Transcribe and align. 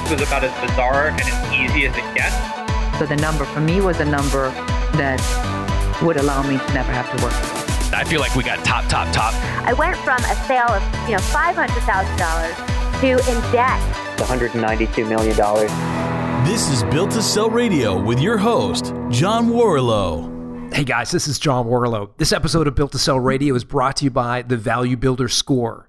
this 0.00 0.10
was 0.10 0.20
about 0.20 0.44
as 0.44 0.52
bizarre 0.60 1.08
and 1.08 1.20
as 1.22 1.52
easy 1.54 1.86
as 1.86 1.96
it 1.96 2.14
gets. 2.14 2.36
So 2.98 3.06
the 3.06 3.16
number 3.16 3.46
for 3.46 3.60
me 3.60 3.80
was 3.80 3.98
a 3.98 4.04
number 4.04 4.50
that 5.00 5.20
would 6.02 6.18
allow 6.18 6.42
me 6.42 6.58
to 6.58 6.74
never 6.74 6.92
have 6.92 7.08
to 7.16 7.24
work. 7.24 7.32
I 7.94 8.04
feel 8.04 8.20
like 8.20 8.34
we 8.36 8.42
got 8.44 8.62
top, 8.62 8.84
top, 8.88 9.10
top. 9.14 9.32
I 9.66 9.72
went 9.72 9.96
from 9.98 10.18
a 10.18 10.34
sale 10.46 10.68
of 10.68 10.82
you 11.08 11.16
know 11.16 11.22
five 11.32 11.56
hundred 11.56 11.80
thousand 11.84 12.16
dollars 12.18 12.54
to 13.00 13.30
in 13.30 13.52
debt. 13.52 13.80
$192 14.16 15.08
million. 15.08 15.36
This 16.46 16.70
is 16.70 16.82
Built 16.84 17.10
to 17.12 17.22
Sell 17.22 17.50
Radio 17.50 18.00
with 18.00 18.18
your 18.18 18.38
host, 18.38 18.94
John 19.10 19.50
Warrillow. 19.50 20.74
Hey 20.74 20.84
guys, 20.84 21.10
this 21.10 21.28
is 21.28 21.38
John 21.38 21.66
Warrillow. 21.66 22.10
This 22.16 22.32
episode 22.32 22.66
of 22.66 22.74
Built 22.74 22.92
to 22.92 22.98
Sell 22.98 23.20
Radio 23.20 23.54
is 23.54 23.64
brought 23.64 23.96
to 23.96 24.04
you 24.04 24.10
by 24.10 24.42
the 24.42 24.56
Value 24.56 24.96
Builder 24.96 25.28
Score. 25.28 25.85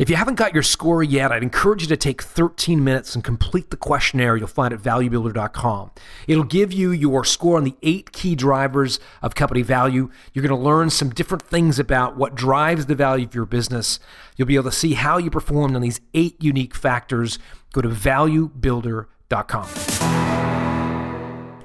If 0.00 0.08
you 0.08 0.16
haven't 0.16 0.36
got 0.36 0.54
your 0.54 0.62
score 0.62 1.02
yet, 1.02 1.30
I'd 1.30 1.42
encourage 1.42 1.82
you 1.82 1.88
to 1.88 1.96
take 1.96 2.22
13 2.22 2.82
minutes 2.82 3.14
and 3.14 3.22
complete 3.22 3.68
the 3.68 3.76
questionnaire 3.76 4.34
you'll 4.34 4.46
find 4.46 4.72
at 4.72 4.80
valuebuilder.com. 4.80 5.90
It'll 6.26 6.42
give 6.42 6.72
you 6.72 6.90
your 6.90 7.22
score 7.22 7.58
on 7.58 7.64
the 7.64 7.76
eight 7.82 8.10
key 8.10 8.34
drivers 8.34 8.98
of 9.20 9.34
company 9.34 9.60
value. 9.60 10.10
You're 10.32 10.42
going 10.42 10.58
to 10.58 10.64
learn 10.64 10.88
some 10.88 11.10
different 11.10 11.42
things 11.42 11.78
about 11.78 12.16
what 12.16 12.34
drives 12.34 12.86
the 12.86 12.94
value 12.94 13.26
of 13.26 13.34
your 13.34 13.44
business. 13.44 14.00
You'll 14.36 14.48
be 14.48 14.54
able 14.54 14.70
to 14.70 14.72
see 14.72 14.94
how 14.94 15.18
you 15.18 15.28
performed 15.28 15.76
on 15.76 15.82
these 15.82 16.00
eight 16.14 16.42
unique 16.42 16.74
factors. 16.74 17.38
Go 17.74 17.82
to 17.82 17.90
valuebuilder.com. 17.90 20.49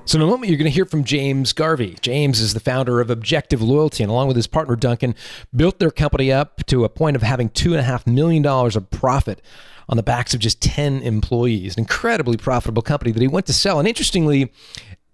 So, 0.07 0.19
in 0.19 0.21
a 0.21 0.27
moment, 0.27 0.51
you're 0.51 0.59
going 0.59 0.69
to 0.69 0.75
hear 0.75 0.85
from 0.85 1.03
James 1.03 1.51
Garvey. 1.51 1.97
James 1.99 2.39
is 2.39 2.53
the 2.53 2.59
founder 2.59 3.01
of 3.01 3.09
Objective 3.09 3.59
Loyalty, 3.59 4.03
and 4.03 4.11
along 4.11 4.27
with 4.27 4.35
his 4.35 4.45
partner 4.45 4.75
Duncan, 4.75 5.15
built 5.55 5.79
their 5.79 5.89
company 5.89 6.31
up 6.31 6.63
to 6.67 6.83
a 6.83 6.89
point 6.89 7.15
of 7.15 7.23
having 7.23 7.49
$2.5 7.49 8.05
million 8.05 8.45
of 8.45 8.89
profit 8.91 9.41
on 9.89 9.97
the 9.97 10.03
backs 10.03 10.35
of 10.35 10.39
just 10.39 10.61
10 10.61 11.01
employees. 11.01 11.75
An 11.75 11.81
incredibly 11.81 12.37
profitable 12.37 12.83
company 12.83 13.11
that 13.13 13.21
he 13.21 13.27
went 13.27 13.47
to 13.47 13.53
sell. 13.53 13.79
And 13.79 13.87
interestingly, 13.87 14.51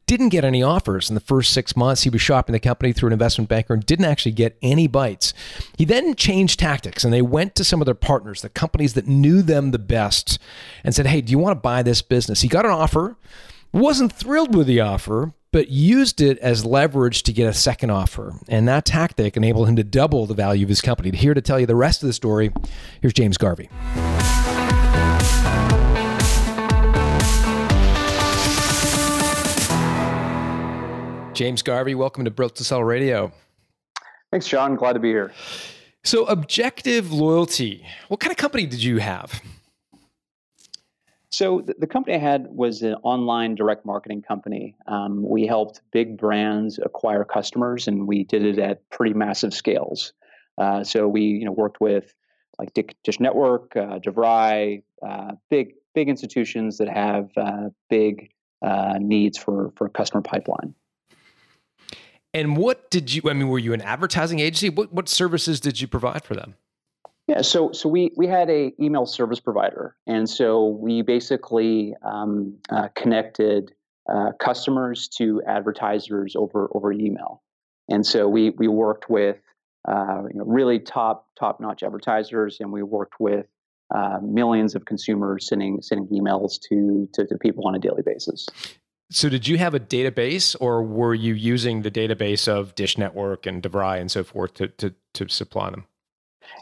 didn't 0.07 0.27
get 0.27 0.43
any 0.43 0.61
offers 0.61 1.09
in 1.09 1.13
the 1.13 1.21
first 1.21 1.53
six 1.53 1.73
months. 1.73 2.03
He 2.03 2.09
was 2.09 2.21
shopping 2.21 2.51
the 2.51 2.59
company 2.59 2.91
through 2.91 3.07
an 3.07 3.13
investment 3.13 3.47
banker 3.47 3.73
and 3.73 3.85
didn't 3.85 4.03
actually 4.03 4.33
get 4.33 4.57
any 4.61 4.87
bites. 4.87 5.33
He 5.77 5.85
then 5.85 6.15
changed 6.15 6.59
tactics 6.59 7.05
and 7.05 7.13
they 7.13 7.21
went 7.21 7.55
to 7.55 7.63
some 7.63 7.81
of 7.81 7.85
their 7.85 7.95
partners, 7.95 8.41
the 8.41 8.49
companies 8.49 8.93
that 8.95 9.07
knew 9.07 9.41
them 9.41 9.71
the 9.71 9.79
best, 9.79 10.37
and 10.83 10.93
said, 10.93 11.05
Hey, 11.07 11.21
do 11.21 11.31
you 11.31 11.39
want 11.39 11.55
to 11.55 11.61
buy 11.61 11.81
this 11.81 12.01
business? 12.01 12.41
He 12.41 12.49
got 12.49 12.65
an 12.65 12.71
offer 12.71 13.15
wasn't 13.71 14.11
thrilled 14.11 14.55
with 14.55 14.67
the 14.67 14.81
offer, 14.81 15.33
but 15.51 15.69
used 15.69 16.21
it 16.21 16.37
as 16.39 16.65
leverage 16.65 17.23
to 17.23 17.33
get 17.33 17.47
a 17.47 17.53
second 17.53 17.89
offer. 17.89 18.35
And 18.47 18.67
that 18.67 18.85
tactic 18.85 19.37
enabled 19.37 19.69
him 19.69 19.75
to 19.77 19.83
double 19.83 20.25
the 20.25 20.33
value 20.33 20.65
of 20.65 20.69
his 20.69 20.81
company. 20.81 21.15
Here 21.15 21.33
to 21.33 21.41
tell 21.41 21.59
you 21.59 21.65
the 21.65 21.75
rest 21.75 22.03
of 22.03 22.07
the 22.07 22.13
story, 22.13 22.51
here's 23.01 23.13
James 23.13 23.37
Garvey. 23.37 23.69
James 31.33 31.61
Garvey, 31.63 31.95
welcome 31.95 32.25
to 32.25 32.31
Built 32.31 32.55
to 32.57 32.63
Sell 32.63 32.83
Radio. 32.83 33.31
Thanks, 34.31 34.47
John. 34.47 34.75
Glad 34.75 34.93
to 34.93 34.99
be 34.99 35.09
here. 35.09 35.31
So, 36.03 36.25
Objective 36.25 37.11
Loyalty, 37.11 37.85
what 38.09 38.19
kind 38.19 38.31
of 38.31 38.37
company 38.37 38.65
did 38.65 38.83
you 38.83 38.97
have? 38.97 39.41
So 41.31 41.61
the, 41.61 41.75
the 41.79 41.87
company 41.87 42.15
I 42.15 42.19
had 42.19 42.47
was 42.49 42.81
an 42.81 42.95
online 43.03 43.55
direct 43.55 43.85
marketing 43.85 44.21
company. 44.21 44.75
Um, 44.87 45.23
we 45.27 45.47
helped 45.47 45.81
big 45.91 46.17
brands 46.17 46.77
acquire 46.77 47.23
customers, 47.23 47.87
and 47.87 48.07
we 48.07 48.25
did 48.25 48.43
it 48.43 48.59
at 48.59 48.87
pretty 48.89 49.13
massive 49.13 49.53
scales. 49.53 50.13
Uh, 50.57 50.83
so 50.83 51.07
we, 51.07 51.21
you 51.21 51.45
know, 51.45 51.53
worked 51.53 51.79
with 51.79 52.13
like 52.59 52.73
Dish 52.73 53.19
Network, 53.19 53.75
uh, 53.75 53.99
DeVry, 53.99 54.83
uh, 55.05 55.31
big 55.49 55.73
big 55.93 56.09
institutions 56.09 56.77
that 56.77 56.87
have 56.87 57.29
uh, 57.37 57.69
big 57.89 58.31
uh, 58.61 58.97
needs 58.99 59.37
for 59.37 59.71
for 59.75 59.87
customer 59.89 60.21
pipeline. 60.21 60.75
And 62.33 62.57
what 62.57 62.89
did 62.91 63.13
you? 63.13 63.21
I 63.29 63.33
mean, 63.33 63.47
were 63.47 63.59
you 63.59 63.73
an 63.73 63.81
advertising 63.81 64.39
agency? 64.39 64.69
What 64.69 64.93
what 64.93 65.07
services 65.07 65.59
did 65.61 65.79
you 65.79 65.87
provide 65.87 66.23
for 66.23 66.35
them? 66.35 66.55
Yeah, 67.31 67.43
so 67.43 67.71
so 67.71 67.87
we 67.87 68.11
we 68.17 68.27
had 68.27 68.49
a 68.49 68.73
email 68.77 69.05
service 69.05 69.39
provider, 69.39 69.95
and 70.05 70.29
so 70.29 70.67
we 70.67 71.01
basically 71.01 71.95
um, 72.01 72.57
uh, 72.69 72.89
connected 72.93 73.71
uh, 74.11 74.33
customers 74.37 75.07
to 75.17 75.41
advertisers 75.47 76.35
over 76.35 76.69
over 76.75 76.91
email, 76.91 77.41
and 77.87 78.05
so 78.05 78.27
we 78.27 78.49
we 78.49 78.67
worked 78.67 79.09
with 79.09 79.37
uh, 79.87 80.23
you 80.29 80.39
know, 80.39 80.43
really 80.43 80.77
top 80.77 81.29
top 81.39 81.61
notch 81.61 81.83
advertisers, 81.83 82.57
and 82.59 82.69
we 82.69 82.83
worked 82.83 83.13
with 83.17 83.45
uh, 83.95 84.19
millions 84.21 84.75
of 84.75 84.83
consumers 84.83 85.47
sending 85.47 85.81
sending 85.81 86.07
emails 86.07 86.59
to, 86.67 87.07
to 87.13 87.25
to 87.25 87.37
people 87.37 87.65
on 87.65 87.75
a 87.75 87.79
daily 87.79 88.03
basis. 88.05 88.45
So, 89.09 89.29
did 89.29 89.47
you 89.47 89.57
have 89.57 89.73
a 89.73 89.79
database, 89.79 90.53
or 90.59 90.83
were 90.83 91.13
you 91.13 91.33
using 91.33 91.83
the 91.83 91.91
database 91.91 92.49
of 92.49 92.75
Dish 92.75 92.97
Network 92.97 93.45
and 93.45 93.63
DeVry 93.63 94.01
and 94.01 94.11
so 94.11 94.21
forth 94.21 94.53
to 94.55 94.67
to, 94.67 94.93
to 95.13 95.29
supply 95.29 95.69
them? 95.69 95.85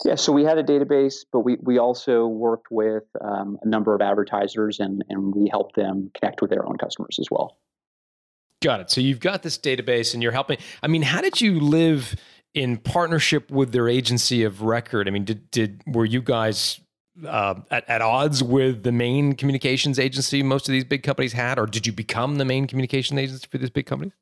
Yeah, 0.06 0.16
so 0.16 0.32
we 0.32 0.44
had 0.44 0.58
a 0.58 0.64
database, 0.64 1.26
but 1.32 1.42
we, 1.42 1.58
we 1.62 1.78
also 1.78 2.28
worked 2.28 2.68
with 2.72 3.04
um, 3.22 3.58
a 3.62 3.68
number 3.68 3.96
of 3.96 4.02
advertisers 4.02 4.80
and, 4.80 5.04
and 5.10 5.34
we 5.34 5.50
helped 5.50 5.76
them 5.76 6.12
connect 6.18 6.42
with 6.42 6.52
their 6.52 6.66
own 6.66 6.78
customers 6.78 7.18
as 7.20 7.28
well. 7.30 7.58
Got 8.62 8.82
it. 8.82 8.90
So 8.90 9.02
you've 9.02 9.20
got 9.22 9.44
this 9.44 9.58
database 9.58 10.14
and 10.14 10.22
you're 10.22 10.34
helping. 10.34 10.58
I 10.84 10.88
mean, 10.88 11.02
how 11.02 11.22
did 11.22 11.40
you 11.40 11.60
live 11.60 12.16
in 12.54 12.78
partnership 12.78 13.52
with 13.52 13.72
their 13.72 13.88
agency 13.88 14.44
of 14.44 14.62
record? 14.62 15.08
I 15.08 15.12
mean, 15.12 15.24
did, 15.24 15.50
did 15.52 15.82
were 15.88 16.06
you 16.06 16.22
guys 16.22 16.80
uh, 17.26 17.56
at, 17.72 17.90
at 17.90 18.02
odds 18.02 18.44
with 18.44 18.84
the 18.84 18.92
main 18.92 19.34
communications 19.34 20.00
agency 20.00 20.44
most 20.44 20.68
of 20.68 20.74
these 20.74 20.86
big 20.86 21.04
companies 21.04 21.34
had, 21.34 21.58
or 21.60 21.66
did 21.66 21.88
you 21.88 21.94
become 21.94 22.38
the 22.38 22.46
main 22.46 22.68
communication 22.68 23.18
agency 23.18 23.48
for 23.50 23.58
these 23.58 23.70
big 23.70 23.86
companies? 23.86 24.14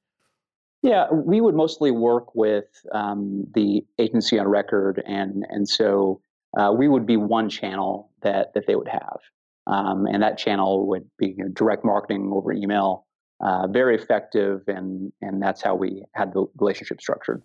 Yeah, 0.84 1.12
we 1.12 1.42
would 1.42 1.56
mostly 1.56 1.92
work 1.92 2.36
with 2.36 2.66
um, 2.92 3.48
the 3.54 3.84
agency 3.98 4.38
on 4.38 4.48
record, 4.48 5.02
and 5.06 5.46
and 5.50 5.68
so 5.68 6.22
uh, 6.58 6.72
we 6.72 6.88
would 6.88 7.06
be 7.06 7.18
one 7.18 7.50
channel 7.50 8.12
that 8.22 8.54
that 8.54 8.68
they 8.68 8.76
would 8.76 8.88
have, 8.88 9.18
um, 9.66 10.06
and 10.06 10.22
that 10.22 10.38
channel 10.38 10.88
would 10.88 11.10
be 11.18 11.34
you 11.38 11.44
know, 11.44 11.50
direct 11.50 11.84
marketing 11.84 12.32
over 12.32 12.54
email, 12.54 13.08
uh, 13.42 13.68
very 13.68 13.96
effective, 13.96 14.62
and 14.68 15.12
and 15.22 15.42
that's 15.42 15.62
how 15.64 15.74
we 15.74 16.04
had 16.14 16.32
the 16.34 16.46
relationship 16.60 17.02
structured. 17.02 17.42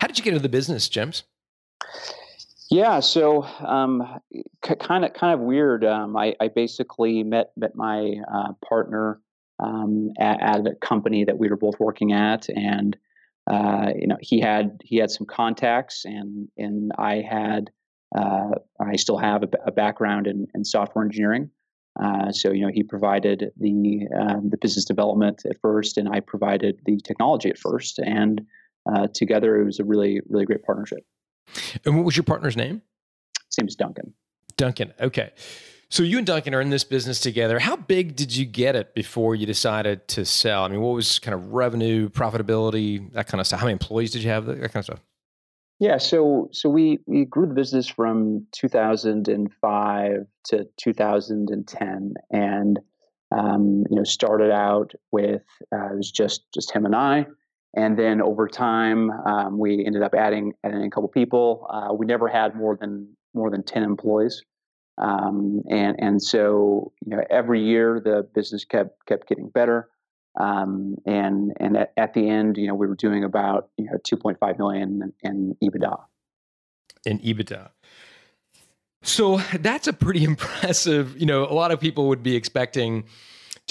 How 0.00 0.06
did 0.06 0.18
you 0.18 0.24
get 0.24 0.30
into 0.30 0.42
the 0.42 0.48
business, 0.48 0.88
James? 0.88 1.24
Yeah, 2.70 3.00
so 3.00 3.42
um, 3.42 4.20
kind 4.62 5.04
of 5.04 5.12
kind 5.12 5.34
of 5.34 5.40
weird. 5.40 5.84
Um, 5.84 6.16
I, 6.16 6.34
I, 6.40 6.48
basically 6.48 7.22
met 7.22 7.50
met 7.54 7.74
my 7.74 8.14
uh, 8.32 8.52
partner 8.66 9.20
um, 9.62 10.10
at, 10.18 10.40
at, 10.40 10.66
a 10.66 10.74
company 10.74 11.24
that 11.24 11.38
we 11.38 11.48
were 11.48 11.56
both 11.56 11.78
working 11.78 12.12
at, 12.12 12.48
and 12.48 12.96
uh, 13.50 13.90
you 13.98 14.06
know 14.06 14.16
he 14.20 14.40
had 14.40 14.80
he 14.84 14.96
had 14.96 15.10
some 15.10 15.26
contacts, 15.26 16.04
and 16.04 16.48
and 16.56 16.92
I 16.98 17.22
had 17.28 17.70
uh, 18.16 18.50
I 18.80 18.96
still 18.96 19.18
have 19.18 19.42
a, 19.42 19.48
a 19.66 19.72
background 19.72 20.26
in, 20.26 20.46
in, 20.54 20.64
software 20.64 21.04
engineering. 21.04 21.50
Uh, 22.02 22.32
so 22.32 22.52
you 22.52 22.62
know 22.62 22.72
he 22.72 22.82
provided 22.82 23.52
the 23.58 24.06
um, 24.18 24.48
the 24.50 24.56
business 24.56 24.84
development 24.84 25.42
at 25.48 25.60
first, 25.60 25.96
and 25.96 26.08
I 26.08 26.20
provided 26.20 26.80
the 26.84 26.98
technology 27.00 27.50
at 27.50 27.58
first, 27.58 27.98
and 27.98 28.40
uh, 28.92 29.06
together 29.14 29.60
it 29.60 29.64
was 29.64 29.78
a 29.78 29.84
really 29.84 30.20
really 30.28 30.44
great 30.44 30.62
partnership. 30.64 31.04
And 31.84 31.96
what 31.96 32.04
was 32.04 32.16
your 32.16 32.24
partner's 32.24 32.56
name? 32.56 32.82
His 33.48 33.58
name 33.58 33.68
is 33.68 33.76
Duncan. 33.76 34.14
Duncan. 34.56 34.92
Okay. 35.00 35.32
So 35.92 36.02
you 36.02 36.16
and 36.16 36.26
Duncan 36.26 36.54
are 36.54 36.62
in 36.62 36.70
this 36.70 36.84
business 36.84 37.20
together. 37.20 37.58
How 37.58 37.76
big 37.76 38.16
did 38.16 38.34
you 38.34 38.46
get 38.46 38.74
it 38.76 38.94
before 38.94 39.34
you 39.34 39.44
decided 39.44 40.08
to 40.08 40.24
sell? 40.24 40.64
I 40.64 40.68
mean, 40.68 40.80
what 40.80 40.94
was 40.94 41.18
kind 41.18 41.34
of 41.34 41.52
revenue, 41.52 42.08
profitability, 42.08 43.12
that 43.12 43.26
kind 43.26 43.42
of 43.42 43.46
stuff? 43.46 43.60
How 43.60 43.66
many 43.66 43.74
employees 43.74 44.10
did 44.10 44.22
you 44.22 44.30
have? 44.30 44.46
That 44.46 44.56
kind 44.56 44.76
of 44.76 44.84
stuff. 44.84 45.00
Yeah, 45.80 45.98
so 45.98 46.48
so 46.50 46.70
we 46.70 47.00
we 47.04 47.26
grew 47.26 47.46
the 47.46 47.52
business 47.52 47.86
from 47.86 48.46
2005 48.52 50.26
to 50.44 50.66
2010, 50.78 52.14
and 52.30 52.80
um, 53.30 53.84
you 53.90 53.96
know 53.96 54.04
started 54.04 54.50
out 54.50 54.92
with 55.10 55.42
uh, 55.74 55.92
it 55.92 55.96
was 55.98 56.10
just 56.10 56.50
just 56.54 56.70
him 56.70 56.86
and 56.86 56.96
I, 56.96 57.26
and 57.76 57.98
then 57.98 58.22
over 58.22 58.48
time 58.48 59.10
um, 59.26 59.58
we 59.58 59.84
ended 59.84 60.02
up 60.02 60.14
adding 60.14 60.54
adding 60.64 60.84
a 60.84 60.90
couple 60.90 61.10
people. 61.10 61.66
Uh, 61.68 61.92
we 61.92 62.06
never 62.06 62.28
had 62.28 62.56
more 62.56 62.78
than 62.80 63.14
more 63.34 63.50
than 63.50 63.62
10 63.62 63.82
employees. 63.82 64.42
Um, 64.98 65.62
and 65.70 65.96
and 65.98 66.22
so 66.22 66.92
you 67.04 67.16
know 67.16 67.24
every 67.30 67.62
year 67.62 68.00
the 68.00 68.26
business 68.34 68.64
kept 68.64 69.06
kept 69.06 69.28
getting 69.28 69.48
better. 69.48 69.88
Um, 70.38 70.96
and 71.04 71.52
and 71.60 71.76
at, 71.76 71.92
at, 71.96 72.14
the 72.14 72.28
end, 72.28 72.56
you 72.56 72.66
know, 72.66 72.74
we 72.74 72.86
were 72.86 72.94
doing 72.94 73.22
about 73.22 73.68
you 73.76 73.84
know 73.84 73.98
2.5 73.98 74.58
million 74.58 75.12
in, 75.22 75.56
in 75.60 75.70
EBITDA. 75.70 76.00
In 77.04 77.18
EBITDA. 77.18 77.68
So 79.02 79.38
that's 79.60 79.88
a 79.88 79.92
pretty 79.92 80.24
impressive. 80.32 81.18
You 81.18 81.26
know, 81.26 81.44
a 81.44 81.52
lot 81.52 81.70
of 81.70 81.80
people 81.80 82.08
would 82.08 82.22
be 82.22 82.34
expecting 82.34 83.04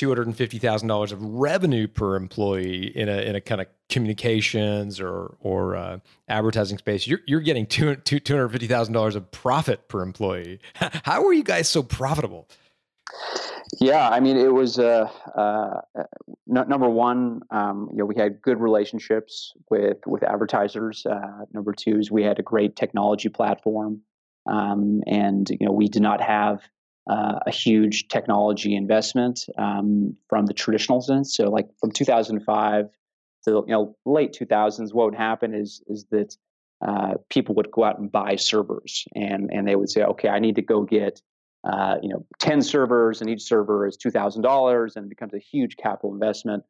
two 0.01 0.07
hundred 0.07 0.25
and 0.25 0.36
fifty 0.36 0.57
thousand 0.57 0.88
dollars 0.88 1.12
of 1.12 1.24
revenue 1.24 1.88
per 1.88 2.15
employee 2.15 2.88
in 2.98 3.07
a 3.07 3.21
in 3.21 3.36
a 3.36 3.42
kind 3.42 3.62
of 3.62 3.68
communications 3.88 5.00
or 5.00 5.38
or 5.42 5.75
uh, 5.75 6.00
advertising 6.27 6.80
space. 6.80 7.06
You're 7.06 7.19
you're 7.27 7.42
getting 7.42 7.68
two 7.68 7.95
two 7.98 8.19
two 8.19 8.33
hundred 8.33 8.50
fifty 8.50 8.65
thousand 8.65 8.95
dollars 8.95 9.15
of 9.15 9.30
profit 9.30 9.88
per 9.89 10.01
employee. 10.01 10.59
How 10.74 11.24
are 11.24 11.33
you 11.33 11.44
guys 11.44 11.69
so 11.69 11.83
profitable? 11.83 12.50
Yeah, 13.80 14.09
I 14.09 14.19
mean, 14.19 14.38
it 14.38 14.51
was 14.51 14.80
uh, 14.80 15.07
uh, 15.36 15.81
n- 15.95 16.68
number 16.68 16.89
one. 16.89 17.42
Um, 17.51 17.89
you 17.92 18.00
know, 18.00 18.06
we 18.06 18.15
had 18.15 18.42
good 18.42 18.59
relationships 18.59 19.53
with 19.69 19.98
with 20.07 20.24
advertisers. 20.24 21.06
Uh, 21.06 21.45
number 21.53 21.74
two 21.74 22.00
is 22.00 22.09
we 22.09 22.24
had 22.24 22.39
a 22.39 22.44
great 22.44 22.75
technology 22.75 23.30
platform, 23.30 24.01
um, 24.50 25.01
and 25.06 25.48
you 25.51 25.68
know, 25.68 25.71
we 25.71 25.88
did 25.88 26.01
not 26.01 26.21
have 26.21 26.63
uh, 27.09 27.39
a 27.45 27.51
huge 27.51 28.07
technology 28.07 28.75
investment 28.75 29.45
um, 29.57 30.15
from 30.30 30.45
the 30.45 30.53
traditional 30.53 31.01
sense. 31.01 31.36
So, 31.36 31.50
like 31.50 31.68
from 31.80 31.92
2005 31.92 32.86
to 33.45 33.51
you 33.51 33.63
know 33.68 33.95
late 34.06 34.38
2000s, 34.39 34.94
what 34.94 35.06
would 35.06 35.15
happen 35.15 35.53
is 35.53 35.81
is 35.88 36.06
that 36.12 36.36
uh, 36.86 37.13
people 37.30 37.56
would 37.56 37.71
go 37.71 37.83
out 37.83 38.00
and 38.00 38.12
buy 38.12 38.36
servers, 38.36 39.06
and 39.15 39.50
and 39.51 39.68
they 39.68 39.75
would 39.75 39.89
say, 39.89 40.03
okay, 40.03 40.30
I 40.30 40.39
need 40.39 40.56
to 40.56 40.62
go 40.62 40.83
get 40.83 41.21
uh, 41.63 41.95
you 42.01 42.09
know 42.09 42.25
10 42.39 42.62
servers, 42.62 43.21
and 43.21 43.30
each 43.30 43.44
server 43.44 43.88
is 43.88 43.98
two 43.98 44.12
thousand 44.12 44.44
dollars, 44.44 44.95
and 44.95 45.06
it 45.06 45.09
becomes 45.09 45.33
a 45.33 45.39
huge 45.39 45.77
capital 45.77 46.13
investment. 46.13 46.63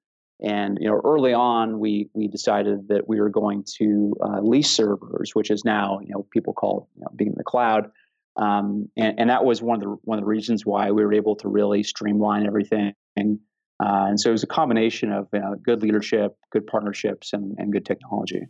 And 0.43 0.77
you 0.81 0.87
know, 0.87 0.99
early 1.03 1.33
on, 1.33 1.79
we 1.79 2.09
we 2.13 2.27
decided 2.27 2.87
that 2.87 3.07
we 3.07 3.19
were 3.19 3.29
going 3.29 3.63
to 3.77 4.15
uh, 4.21 4.39
lease 4.41 4.71
servers, 4.71 5.31
which 5.35 5.51
is 5.51 5.63
now 5.65 5.99
you 6.01 6.13
know 6.13 6.25
people 6.31 6.53
call 6.53 6.89
you 6.95 7.01
know, 7.01 7.11
being 7.15 7.31
in 7.31 7.37
the 7.37 7.43
cloud. 7.43 7.91
Um, 8.37 8.89
and, 8.95 9.19
and, 9.19 9.29
that 9.29 9.43
was 9.43 9.61
one 9.61 9.75
of 9.75 9.81
the 9.81 9.97
one 10.03 10.17
of 10.17 10.23
the 10.23 10.27
reasons 10.27 10.65
why 10.65 10.91
we 10.91 11.03
were 11.03 11.13
able 11.13 11.35
to 11.37 11.49
really 11.49 11.83
streamline 11.83 12.47
everything. 12.47 12.93
Uh, 13.17 14.05
and 14.07 14.19
so 14.19 14.29
it 14.29 14.31
was 14.31 14.43
a 14.43 14.47
combination 14.47 15.11
of 15.11 15.27
uh, 15.33 15.55
good 15.61 15.81
leadership, 15.81 16.37
good 16.51 16.65
partnerships, 16.67 17.33
and, 17.33 17.55
and 17.57 17.73
good 17.73 17.85
technology. 17.85 18.47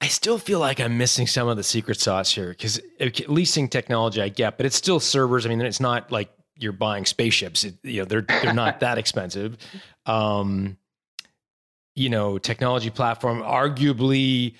I 0.00 0.08
still 0.08 0.38
feel 0.38 0.58
like 0.58 0.80
I'm 0.80 0.98
missing 0.98 1.26
some 1.26 1.48
of 1.48 1.56
the 1.56 1.62
secret 1.62 1.98
sauce 2.00 2.32
here 2.32 2.50
because 2.50 2.80
leasing 3.28 3.68
technology 3.68 4.20
I 4.20 4.28
get, 4.28 4.56
but 4.56 4.66
it's 4.66 4.76
still 4.76 5.00
servers. 5.00 5.46
I 5.46 5.48
mean, 5.48 5.60
it's 5.62 5.80
not 5.80 6.12
like 6.12 6.30
you're 6.56 6.72
buying 6.72 7.06
spaceships. 7.06 7.64
It, 7.64 7.76
you 7.82 8.00
know, 8.00 8.04
they're 8.04 8.26
they're 8.42 8.52
not 8.52 8.80
that 8.80 8.98
expensive. 8.98 9.56
Um, 10.04 10.76
you 11.94 12.10
know, 12.10 12.36
technology 12.38 12.90
platform, 12.90 13.40
arguably 13.42 14.54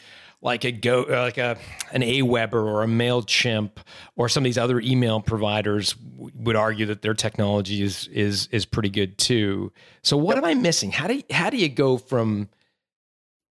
like 0.46 0.64
a 0.64 0.70
go 0.72 1.02
uh, 1.02 1.22
like 1.22 1.38
a 1.38 1.58
an 1.92 2.02
Aweber 2.02 2.54
or 2.54 2.84
a 2.84 2.86
Mailchimp 2.86 3.72
or 4.14 4.28
some 4.28 4.42
of 4.42 4.44
these 4.44 4.56
other 4.56 4.80
email 4.80 5.20
providers 5.20 5.96
would 6.16 6.56
argue 6.56 6.86
that 6.86 7.02
their 7.02 7.14
technology 7.14 7.82
is 7.82 8.06
is 8.08 8.48
is 8.52 8.64
pretty 8.64 8.88
good 8.88 9.18
too. 9.18 9.72
So 10.02 10.16
what 10.16 10.38
am 10.38 10.44
I 10.44 10.54
missing? 10.54 10.92
How 10.92 11.08
do 11.08 11.16
you, 11.16 11.22
how 11.30 11.50
do 11.50 11.56
you 11.56 11.68
go 11.68 11.98
from 11.98 12.48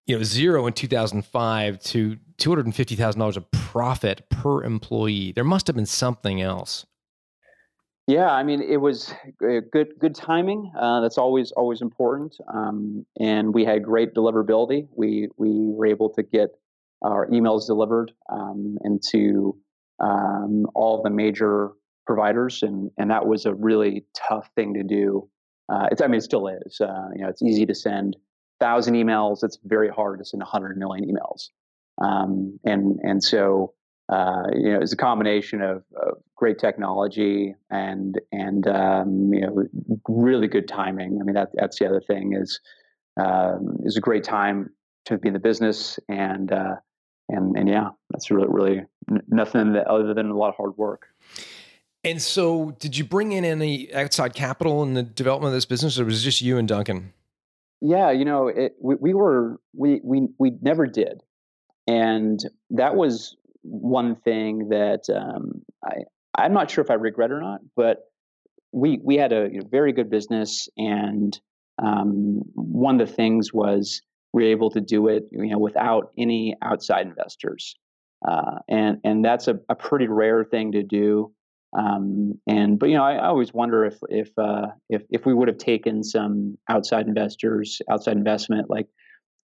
you 0.06 0.16
know 0.16 0.22
zero 0.24 0.66
in 0.66 0.72
2005 0.72 1.80
to 1.80 2.18
$250,000 2.38 3.36
of 3.36 3.50
profit 3.52 4.28
per 4.28 4.64
employee? 4.64 5.32
There 5.32 5.44
must 5.44 5.68
have 5.68 5.76
been 5.76 5.86
something 5.86 6.42
else. 6.42 6.86
Yeah, 8.06 8.32
I 8.32 8.42
mean, 8.42 8.60
it 8.60 8.78
was 8.78 9.14
good 9.38 9.70
good 9.70 10.16
timing. 10.16 10.72
Uh, 10.76 11.00
that's 11.00 11.16
always 11.16 11.52
always 11.52 11.80
important. 11.80 12.36
Um, 12.52 13.06
and 13.20 13.54
we 13.54 13.64
had 13.64 13.84
great 13.84 14.14
deliverability. 14.14 14.88
We 14.96 15.28
we 15.36 15.50
were 15.52 15.86
able 15.86 16.10
to 16.10 16.24
get 16.24 16.59
our 17.02 17.26
emails 17.28 17.66
delivered 17.66 18.12
um, 18.28 18.78
into 18.84 19.56
um, 20.00 20.66
all 20.74 21.02
the 21.02 21.10
major 21.10 21.72
providers, 22.06 22.62
and 22.62 22.90
and 22.98 23.10
that 23.10 23.26
was 23.26 23.46
a 23.46 23.54
really 23.54 24.04
tough 24.14 24.50
thing 24.54 24.74
to 24.74 24.82
do. 24.82 25.28
Uh, 25.68 25.88
it's 25.90 26.02
I 26.02 26.06
mean 26.06 26.18
it 26.18 26.22
still 26.22 26.48
is. 26.48 26.80
Uh, 26.80 27.08
you 27.14 27.22
know, 27.22 27.28
it's 27.28 27.42
easy 27.42 27.66
to 27.66 27.74
send 27.74 28.16
thousand 28.58 28.94
emails. 28.94 29.42
It's 29.42 29.58
very 29.64 29.88
hard 29.88 30.18
to 30.18 30.24
send 30.24 30.42
hundred 30.42 30.76
million 30.76 31.08
emails, 31.08 31.48
um, 32.02 32.58
and 32.64 32.98
and 33.02 33.22
so. 33.22 33.74
Uh, 34.12 34.48
you 34.56 34.72
know, 34.72 34.80
it's 34.80 34.92
a 34.92 34.96
combination 34.96 35.62
of, 35.62 35.84
of, 35.94 36.18
great 36.34 36.58
technology 36.58 37.54
and 37.70 38.20
and 38.32 38.66
um, 38.66 39.32
you 39.32 39.40
know 39.40 39.62
really 40.08 40.48
good 40.48 40.66
timing. 40.66 41.20
I 41.20 41.24
mean, 41.24 41.36
that 41.36 41.50
that's 41.54 41.78
the 41.78 41.86
other 41.86 42.00
thing 42.00 42.34
is 42.34 42.58
um, 43.16 43.76
is 43.84 43.96
a 43.96 44.00
great 44.00 44.24
time 44.24 44.70
to 45.04 45.18
be 45.18 45.28
in 45.28 45.34
the 45.34 45.40
business 45.40 45.98
and 46.08 46.50
uh, 46.52 46.76
and 47.30 47.56
and 47.56 47.68
yeah, 47.68 47.90
that's 48.10 48.30
really 48.30 48.48
really 48.48 48.82
nothing 49.28 49.76
other 49.76 50.14
than 50.14 50.30
a 50.30 50.36
lot 50.36 50.50
of 50.50 50.56
hard 50.56 50.76
work. 50.76 51.06
And 52.02 52.20
so, 52.20 52.70
did 52.78 52.96
you 52.96 53.04
bring 53.04 53.32
in 53.32 53.44
any 53.44 53.92
outside 53.92 54.34
capital 54.34 54.82
in 54.82 54.94
the 54.94 55.02
development 55.02 55.48
of 55.48 55.54
this 55.54 55.66
business, 55.66 55.98
or 55.98 56.04
was 56.04 56.22
it 56.22 56.24
just 56.24 56.40
you 56.40 56.56
and 56.56 56.66
Duncan? 56.66 57.12
Yeah, 57.82 58.10
you 58.10 58.24
know, 58.24 58.48
it, 58.48 58.74
we, 58.80 58.94
we 58.96 59.14
were 59.14 59.60
we 59.74 60.00
we 60.02 60.28
we 60.38 60.52
never 60.62 60.86
did, 60.86 61.22
and 61.86 62.40
that 62.70 62.96
was 62.96 63.36
one 63.62 64.16
thing 64.16 64.70
that 64.70 65.04
um, 65.14 65.62
I 65.84 66.04
I'm 66.36 66.54
not 66.54 66.70
sure 66.70 66.82
if 66.82 66.90
I 66.90 66.94
regret 66.94 67.30
or 67.30 67.40
not, 67.40 67.60
but 67.76 68.10
we 68.72 68.98
we 69.02 69.16
had 69.16 69.32
a 69.32 69.48
you 69.52 69.60
know, 69.60 69.68
very 69.70 69.92
good 69.92 70.08
business, 70.08 70.68
and 70.78 71.38
um, 71.82 72.42
one 72.54 73.00
of 73.00 73.06
the 73.06 73.14
things 73.14 73.52
was 73.52 74.00
we 74.32 74.44
are 74.46 74.50
able 74.50 74.70
to 74.70 74.80
do 74.80 75.08
it, 75.08 75.28
you 75.32 75.50
know, 75.50 75.58
without 75.58 76.12
any 76.16 76.56
outside 76.62 77.06
investors, 77.06 77.76
uh, 78.26 78.58
and 78.68 78.98
and 79.04 79.24
that's 79.24 79.48
a, 79.48 79.58
a, 79.68 79.74
pretty 79.74 80.06
rare 80.06 80.44
thing 80.44 80.72
to 80.72 80.82
do. 80.82 81.32
Um, 81.76 82.40
and 82.46 82.78
but 82.78 82.88
you 82.88 82.96
know, 82.96 83.04
I, 83.04 83.14
I 83.14 83.26
always 83.26 83.52
wonder 83.52 83.84
if 83.84 83.98
if 84.08 84.30
uh, 84.38 84.68
if 84.88 85.02
if 85.10 85.26
we 85.26 85.34
would 85.34 85.48
have 85.48 85.58
taken 85.58 86.04
some 86.04 86.58
outside 86.68 87.06
investors, 87.06 87.80
outside 87.90 88.16
investment, 88.16 88.70
like 88.70 88.88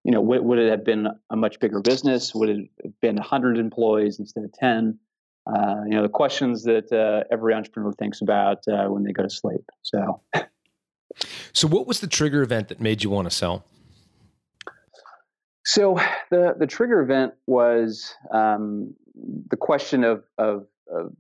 you 0.07 0.13
know, 0.13 0.21
would, 0.21 0.45
would 0.45 0.59
it 0.61 0.71
have 0.71 0.85
been 0.85 1.09
a 1.31 1.37
much 1.37 1.59
bigger 1.59 1.81
business? 1.81 2.33
Would 2.33 2.49
it 2.49 2.71
have 2.85 3.01
been 3.01 3.17
100 3.17 3.59
employees 3.59 4.21
instead 4.21 4.45
of 4.45 4.53
10? 4.53 4.97
Uh, 5.53 5.83
you 5.85 5.97
know, 5.97 6.03
the 6.03 6.09
questions 6.09 6.63
that 6.63 6.93
uh, 6.93 7.25
every 7.33 7.53
entrepreneur 7.55 7.93
thinks 7.93 8.21
about 8.21 8.59
uh, 8.69 8.87
when 8.87 9.03
they 9.03 9.11
go 9.11 9.25
to 9.25 9.31
sleep. 9.31 9.63
So, 9.83 10.21
so 11.53 11.67
what 11.67 11.89
was 11.89 11.99
the 11.99 12.07
trigger 12.07 12.43
event 12.43 12.69
that 12.69 12.81
made 12.81 13.03
you 13.03 13.11
want 13.11 13.29
to 13.29 13.35
sell? 13.35 13.65
So 15.67 15.99
the 16.31 16.55
the 16.57 16.67
trigger 16.67 17.01
event 17.01 17.35
was 17.49 18.15
um, 18.33 18.95
the 19.51 19.57
question 19.57 20.05
of, 20.05 20.23
of, 20.39 20.67
of 20.89 21.13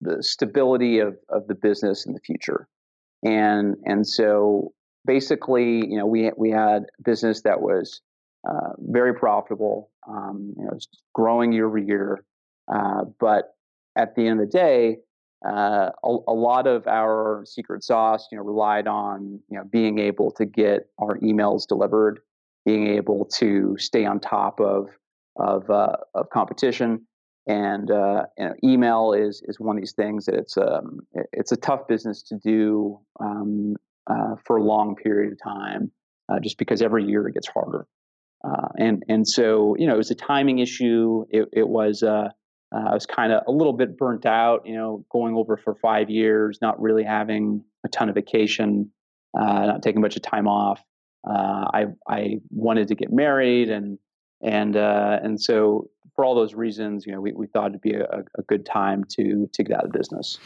the 0.00 0.22
stability 0.22 1.00
of, 1.00 1.18
of 1.28 1.46
the 1.48 1.54
business 1.54 2.06
in 2.06 2.14
the 2.14 2.20
future, 2.20 2.66
and 3.22 3.76
and 3.84 4.06
so 4.06 4.72
basically, 5.04 5.86
you 5.86 5.98
know, 5.98 6.06
we 6.06 6.30
we 6.38 6.50
had 6.50 6.84
business 7.04 7.42
that 7.42 7.60
was 7.60 8.00
uh, 8.48 8.70
very 8.78 9.14
profitable, 9.14 9.90
um, 10.08 10.54
you 10.56 10.64
know, 10.64 10.78
growing 11.14 11.52
year 11.52 11.66
over 11.66 11.76
year, 11.76 12.24
uh, 12.74 13.04
but 13.20 13.54
at 13.96 14.14
the 14.14 14.26
end 14.26 14.40
of 14.40 14.50
the 14.50 14.58
day, 14.58 14.96
uh, 15.46 15.90
a, 16.02 16.16
a, 16.26 16.32
lot 16.32 16.66
of 16.66 16.86
our 16.86 17.44
secret 17.44 17.84
sauce, 17.84 18.28
you 18.32 18.38
know, 18.38 18.44
relied 18.44 18.86
on 18.86 19.40
you 19.50 19.58
know 19.58 19.64
being 19.70 19.98
able 19.98 20.30
to 20.30 20.46
get 20.46 20.88
our 20.98 21.18
emails 21.18 21.66
delivered 21.68 22.20
being 22.64 22.88
able 22.88 23.24
to 23.24 23.76
stay 23.78 24.04
on 24.04 24.20
top 24.20 24.60
of 24.60 24.88
of, 25.36 25.68
uh, 25.70 25.96
of 26.14 26.28
competition. 26.30 27.06
And, 27.46 27.90
uh, 27.90 28.26
and, 28.36 28.54
email 28.62 29.12
is 29.12 29.42
is 29.46 29.58
one 29.58 29.76
of 29.76 29.82
these 29.82 29.94
things 29.94 30.26
that 30.26 30.34
it's 30.34 30.56
um, 30.58 31.00
it's 31.32 31.52
a 31.52 31.56
tough 31.56 31.88
business 31.88 32.22
to 32.24 32.36
do 32.36 33.00
um, 33.18 33.76
uh, 34.08 34.36
for 34.44 34.58
a 34.58 34.62
long 34.62 34.94
period 34.94 35.32
of 35.32 35.38
time, 35.42 35.90
uh, 36.28 36.38
just 36.38 36.58
because 36.58 36.82
every 36.82 37.04
year 37.04 37.26
it 37.26 37.32
gets 37.32 37.48
harder. 37.48 37.86
Uh, 38.44 38.68
and 38.78 39.02
and 39.08 39.26
so 39.26 39.74
you 39.78 39.86
know 39.86 39.94
it 39.94 39.98
was 39.98 40.10
a 40.10 40.14
timing 40.14 40.58
issue. 40.58 41.24
It, 41.30 41.48
it 41.52 41.68
was 41.68 42.02
uh, 42.02 42.28
I 42.72 42.92
was 42.92 43.06
kind 43.06 43.32
of 43.32 43.42
a 43.48 43.52
little 43.52 43.72
bit 43.72 43.96
burnt 43.96 44.26
out, 44.26 44.66
you 44.66 44.76
know, 44.76 45.04
going 45.10 45.34
over 45.34 45.56
for 45.56 45.74
five 45.74 46.10
years, 46.10 46.58
not 46.60 46.80
really 46.80 47.02
having 47.02 47.64
a 47.84 47.88
ton 47.88 48.10
of 48.10 48.14
vacation, 48.14 48.92
not 49.34 49.82
taking 49.82 50.02
much 50.02 50.14
of 50.14 50.22
time 50.22 50.46
off 50.46 50.84
uh, 51.28 51.66
I 51.72 51.86
I 52.08 52.40
wanted 52.50 52.88
to 52.88 52.94
get 52.94 53.12
married 53.12 53.70
and 53.70 53.98
and 54.42 54.76
uh, 54.76 55.18
and 55.22 55.40
so 55.40 55.88
for 56.14 56.24
all 56.24 56.34
those 56.34 56.54
reasons, 56.54 57.06
you 57.06 57.12
know, 57.12 57.20
we, 57.20 57.32
we 57.32 57.46
thought 57.46 57.70
it'd 57.70 57.80
be 57.80 57.94
a, 57.94 58.24
a 58.38 58.42
good 58.46 58.66
time 58.66 59.04
to 59.10 59.48
to 59.52 59.62
get 59.62 59.76
out 59.76 59.84
of 59.84 59.92
business. 59.92 60.38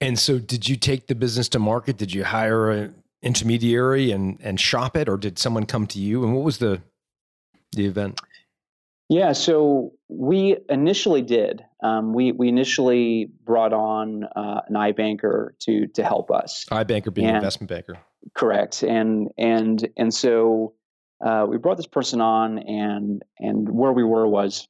And 0.00 0.18
so, 0.18 0.38
did 0.38 0.68
you 0.68 0.76
take 0.76 1.06
the 1.06 1.14
business 1.14 1.48
to 1.50 1.58
market? 1.58 1.96
Did 1.96 2.12
you 2.12 2.24
hire 2.24 2.70
an 2.70 2.94
intermediary 3.22 4.10
and 4.10 4.38
and 4.42 4.58
shop 4.60 4.96
it, 4.96 5.08
or 5.08 5.16
did 5.16 5.38
someone 5.38 5.66
come 5.66 5.86
to 5.88 5.98
you? 5.98 6.24
And 6.24 6.34
what 6.34 6.44
was 6.44 6.58
the 6.58 6.82
the 7.72 7.86
event? 7.86 8.20
Yeah, 9.12 9.32
so 9.32 9.92
we 10.08 10.56
initially 10.70 11.20
did. 11.20 11.62
Um, 11.82 12.14
we 12.14 12.32
we 12.32 12.48
initially 12.48 13.30
brought 13.44 13.74
on 13.74 14.24
uh, 14.24 14.62
an 14.66 14.74
iBanker 14.74 15.50
to 15.60 15.86
to 15.88 16.02
help 16.02 16.30
us. 16.30 16.64
iBanker 16.70 17.12
being 17.12 17.26
and, 17.26 17.36
an 17.36 17.42
investment 17.42 17.68
banker. 17.68 17.98
Correct, 18.34 18.82
and 18.82 19.28
and 19.36 19.86
and 19.98 20.14
so 20.14 20.72
uh, 21.22 21.44
we 21.46 21.58
brought 21.58 21.76
this 21.76 21.86
person 21.86 22.22
on, 22.22 22.60
and 22.60 23.22
and 23.38 23.68
where 23.68 23.92
we 23.92 24.02
were 24.02 24.26
was, 24.26 24.66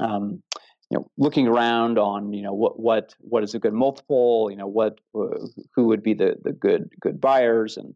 um, 0.00 0.42
you 0.88 0.98
know, 0.98 1.10
looking 1.18 1.46
around 1.46 1.98
on 1.98 2.32
you 2.32 2.40
know 2.40 2.54
what 2.54 2.80
what 2.80 3.14
what 3.18 3.44
is 3.44 3.54
a 3.54 3.58
good 3.58 3.74
multiple, 3.74 4.48
you 4.50 4.56
know 4.56 4.68
what 4.68 5.02
uh, 5.14 5.36
who 5.74 5.88
would 5.88 6.02
be 6.02 6.14
the 6.14 6.36
the 6.42 6.52
good 6.52 6.88
good 6.98 7.20
buyers, 7.20 7.76
and 7.76 7.94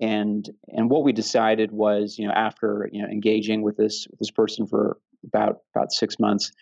and 0.00 0.48
and 0.68 0.90
what 0.90 1.04
we 1.04 1.12
decided 1.12 1.70
was 1.72 2.18
you 2.18 2.26
know 2.26 2.32
after 2.32 2.88
you 2.92 3.02
know 3.02 3.08
engaging 3.08 3.62
with 3.62 3.76
this 3.76 4.06
this 4.18 4.30
person 4.30 4.66
for 4.66 4.98
about 5.26 5.58
about 5.74 5.92
six 5.92 6.18
months. 6.18 6.52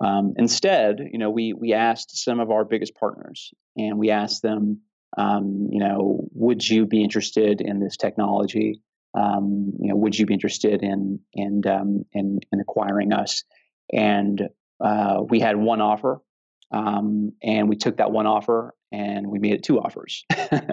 Um, 0.00 0.34
instead, 0.36 1.00
you 1.12 1.18
know, 1.18 1.30
we 1.30 1.52
we 1.52 1.72
asked 1.72 2.16
some 2.16 2.40
of 2.40 2.50
our 2.50 2.64
biggest 2.64 2.94
partners, 2.94 3.52
and 3.76 3.98
we 3.98 4.10
asked 4.10 4.42
them, 4.42 4.80
Um, 5.16 5.68
you 5.70 5.80
know, 5.80 6.28
would 6.32 6.66
you 6.66 6.86
be 6.86 7.02
interested 7.02 7.60
in 7.60 7.80
this 7.80 7.96
technology? 7.96 8.80
Um, 9.14 9.72
you 9.78 9.88
know, 9.88 9.96
would 9.96 10.18
you 10.18 10.24
be 10.24 10.34
interested 10.34 10.82
in 10.82 11.20
in 11.34 11.62
um, 11.66 12.04
in, 12.12 12.40
in 12.50 12.60
acquiring 12.60 13.12
us? 13.12 13.44
And 13.92 14.48
uh, 14.80 15.22
we 15.28 15.40
had 15.40 15.56
one 15.56 15.82
offer, 15.82 16.22
um, 16.70 17.32
and 17.42 17.68
we 17.68 17.76
took 17.76 17.98
that 17.98 18.10
one 18.10 18.26
offer 18.26 18.74
and 18.90 19.26
we 19.26 19.38
made 19.38 19.52
it 19.52 19.62
two 19.62 19.80
offers, 19.80 20.24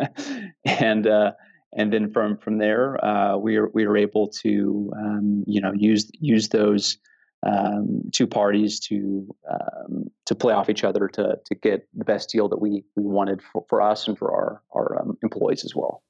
and 0.65 1.07
uh, 1.07 1.31
and 1.73 1.93
then 1.93 2.11
from 2.11 2.37
from 2.37 2.57
there 2.57 3.03
uh, 3.03 3.37
we 3.37 3.59
were 3.59 3.69
we 3.73 3.87
were 3.87 3.97
able 3.97 4.27
to 4.27 4.91
um, 4.97 5.43
you 5.47 5.61
know 5.61 5.71
use 5.73 6.09
use 6.19 6.49
those 6.49 6.97
um, 7.45 8.01
two 8.11 8.27
parties 8.27 8.79
to 8.81 9.33
um, 9.49 10.05
to 10.25 10.35
play 10.35 10.53
off 10.53 10.69
each 10.69 10.83
other 10.83 11.07
to 11.07 11.39
to 11.45 11.55
get 11.55 11.87
the 11.93 12.05
best 12.05 12.29
deal 12.29 12.49
that 12.49 12.59
we 12.59 12.83
we 12.95 13.03
wanted 13.03 13.41
for, 13.41 13.65
for 13.69 13.81
us 13.81 14.07
and 14.07 14.17
for 14.17 14.31
our 14.31 14.61
our 14.75 15.01
um, 15.01 15.17
employees 15.23 15.63
as 15.63 15.75
well. 15.75 16.03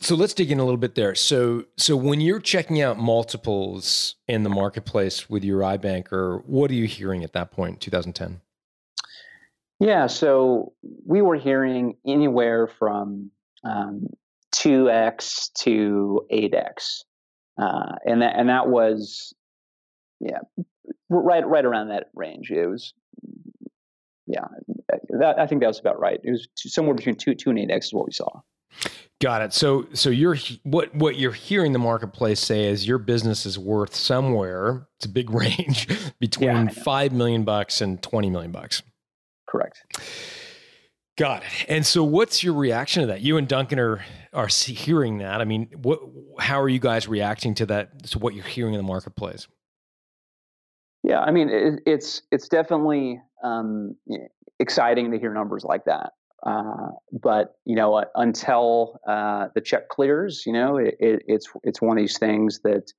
So 0.00 0.16
let's 0.16 0.34
dig 0.34 0.50
in 0.50 0.58
a 0.58 0.64
little 0.64 0.78
bit 0.78 0.96
there. 0.96 1.14
So 1.14 1.64
so 1.76 1.96
when 1.96 2.20
you're 2.20 2.40
checking 2.40 2.82
out 2.82 2.98
multiples 2.98 4.16
in 4.26 4.42
the 4.42 4.50
marketplace 4.50 5.30
with 5.30 5.44
your 5.44 5.60
iBanker, 5.60 6.44
what 6.44 6.70
are 6.70 6.74
you 6.74 6.86
hearing 6.86 7.22
at 7.22 7.32
that 7.34 7.52
point, 7.52 7.80
2010? 7.80 8.40
Yeah, 9.78 10.06
so 10.06 10.74
we 11.06 11.22
were 11.22 11.34
hearing 11.34 11.96
anywhere 12.06 12.68
from 12.68 13.32
um, 13.64 14.06
2x 14.52 15.52
to 15.60 16.26
8x, 16.32 17.00
uh, 17.60 17.96
and 18.04 18.22
that 18.22 18.34
and 18.36 18.48
that 18.48 18.68
was 18.68 19.34
yeah, 20.20 20.38
right 21.08 21.46
right 21.46 21.64
around 21.64 21.88
that 21.88 22.10
range. 22.14 22.50
It 22.50 22.66
was 22.66 22.94
yeah, 24.26 24.44
that, 25.20 25.38
I 25.38 25.46
think 25.46 25.60
that 25.62 25.66
was 25.66 25.80
about 25.80 25.98
right. 25.98 26.20
It 26.22 26.30
was 26.30 26.48
somewhere 26.56 26.94
between 26.94 27.16
two 27.16 27.34
two 27.34 27.50
and 27.50 27.58
eight 27.58 27.70
x 27.70 27.86
is 27.86 27.92
what 27.92 28.06
we 28.06 28.12
saw. 28.12 28.40
Got 29.20 29.42
it. 29.42 29.52
So 29.52 29.86
so 29.92 30.10
you're 30.10 30.36
what 30.64 30.94
what 30.94 31.16
you're 31.16 31.32
hearing 31.32 31.72
the 31.72 31.78
marketplace 31.78 32.40
say 32.40 32.66
is 32.66 32.86
your 32.86 32.98
business 32.98 33.46
is 33.46 33.58
worth 33.58 33.94
somewhere. 33.94 34.88
It's 34.96 35.06
a 35.06 35.08
big 35.08 35.30
range 35.34 35.88
between 36.18 36.48
yeah, 36.48 36.68
five 36.68 37.12
million 37.12 37.44
bucks 37.44 37.80
and 37.80 38.02
twenty 38.02 38.30
million 38.30 38.52
bucks. 38.52 38.82
Correct. 39.48 39.84
Got 41.18 41.42
it. 41.42 41.66
And 41.68 41.84
so, 41.84 42.02
what's 42.02 42.42
your 42.42 42.54
reaction 42.54 43.02
to 43.02 43.06
that? 43.08 43.20
You 43.20 43.36
and 43.36 43.46
Duncan 43.46 43.78
are 43.78 44.04
are 44.32 44.46
hearing 44.46 45.18
that. 45.18 45.40
I 45.40 45.44
mean, 45.44 45.68
what? 45.82 46.00
How 46.38 46.60
are 46.60 46.68
you 46.68 46.78
guys 46.78 47.06
reacting 47.06 47.54
to 47.56 47.66
that? 47.66 48.04
To 48.10 48.18
what 48.18 48.34
you're 48.34 48.44
hearing 48.44 48.72
in 48.72 48.78
the 48.78 48.86
marketplace? 48.86 49.46
Yeah, 51.02 51.20
I 51.20 51.30
mean, 51.30 51.50
it, 51.50 51.80
it's 51.84 52.22
it's 52.30 52.48
definitely 52.48 53.20
um, 53.44 53.94
exciting 54.58 55.10
to 55.10 55.18
hear 55.18 55.34
numbers 55.34 55.64
like 55.64 55.84
that. 55.84 56.12
Uh, 56.46 56.88
but 57.12 57.56
you 57.66 57.76
know, 57.76 58.04
until 58.14 58.98
uh, 59.06 59.48
the 59.54 59.60
check 59.60 59.90
clears, 59.90 60.44
you 60.46 60.52
know, 60.52 60.78
it, 60.78 60.96
it, 60.98 61.22
it's 61.28 61.48
it's 61.62 61.82
one 61.82 61.98
of 61.98 62.02
these 62.02 62.18
things 62.18 62.60
that 62.64 62.90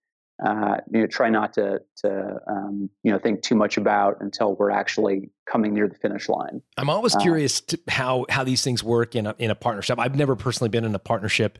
uh, 0.45 0.77
you 0.91 1.01
know 1.01 1.07
try 1.07 1.29
not 1.29 1.53
to 1.53 1.81
to 1.97 2.39
um, 2.47 2.89
you 3.03 3.11
know 3.11 3.17
think 3.17 3.41
too 3.41 3.55
much 3.55 3.77
about 3.77 4.17
until 4.19 4.55
we're 4.55 4.71
actually 4.71 5.29
coming 5.45 5.73
near 5.73 5.87
the 5.87 5.95
finish 5.95 6.27
line. 6.27 6.61
I'm 6.77 6.89
always 6.89 7.15
uh, 7.15 7.19
curious 7.19 7.61
how 7.87 8.25
how 8.29 8.43
these 8.43 8.63
things 8.63 8.83
work 8.83 9.15
in 9.15 9.27
a, 9.27 9.35
in 9.39 9.51
a 9.51 9.55
partnership. 9.55 9.99
I've 9.99 10.15
never 10.15 10.35
personally 10.35 10.69
been 10.69 10.83
in 10.83 10.93
a 10.95 10.99
partnership, 10.99 11.59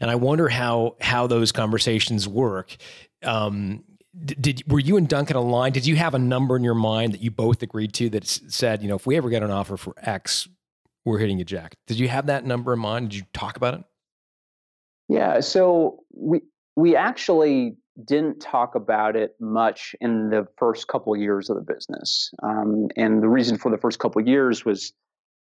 and 0.00 0.10
I 0.10 0.14
wonder 0.14 0.48
how 0.48 0.96
how 1.00 1.26
those 1.26 1.52
conversations 1.52 2.26
work. 2.26 2.76
Um, 3.22 3.84
did 4.24 4.62
were 4.66 4.80
you 4.80 4.96
and 4.96 5.08
Duncan 5.08 5.36
aligned? 5.36 5.74
Did 5.74 5.86
you 5.86 5.96
have 5.96 6.14
a 6.14 6.18
number 6.18 6.56
in 6.56 6.64
your 6.64 6.74
mind 6.74 7.12
that 7.12 7.20
you 7.20 7.30
both 7.30 7.62
agreed 7.62 7.92
to 7.94 8.08
that 8.10 8.26
said, 8.26 8.82
you 8.82 8.88
know, 8.88 8.96
if 8.96 9.06
we 9.06 9.16
ever 9.16 9.30
get 9.30 9.42
an 9.42 9.50
offer 9.50 9.76
for 9.76 9.94
X, 9.98 10.48
we're 11.04 11.18
hitting 11.18 11.38
you, 11.38 11.44
Jack? 11.44 11.74
Did 11.86 11.98
you 11.98 12.08
have 12.08 12.26
that 12.26 12.44
number 12.44 12.72
in 12.72 12.78
mind? 12.78 13.10
Did 13.10 13.16
you 13.16 13.26
talk 13.32 13.56
about 13.56 13.74
it? 13.74 13.84
Yeah, 15.08 15.40
so 15.40 16.04
we 16.14 16.40
we 16.76 16.96
actually 16.96 17.76
didn't 18.06 18.40
talk 18.40 18.74
about 18.74 19.16
it 19.16 19.34
much 19.40 19.94
in 20.00 20.30
the 20.30 20.46
first 20.56 20.88
couple 20.88 21.14
of 21.14 21.20
years 21.20 21.50
of 21.50 21.56
the 21.56 21.74
business, 21.74 22.30
um, 22.42 22.88
and 22.96 23.22
the 23.22 23.28
reason 23.28 23.58
for 23.58 23.70
the 23.70 23.78
first 23.78 23.98
couple 23.98 24.20
of 24.20 24.28
years 24.28 24.64
was 24.64 24.92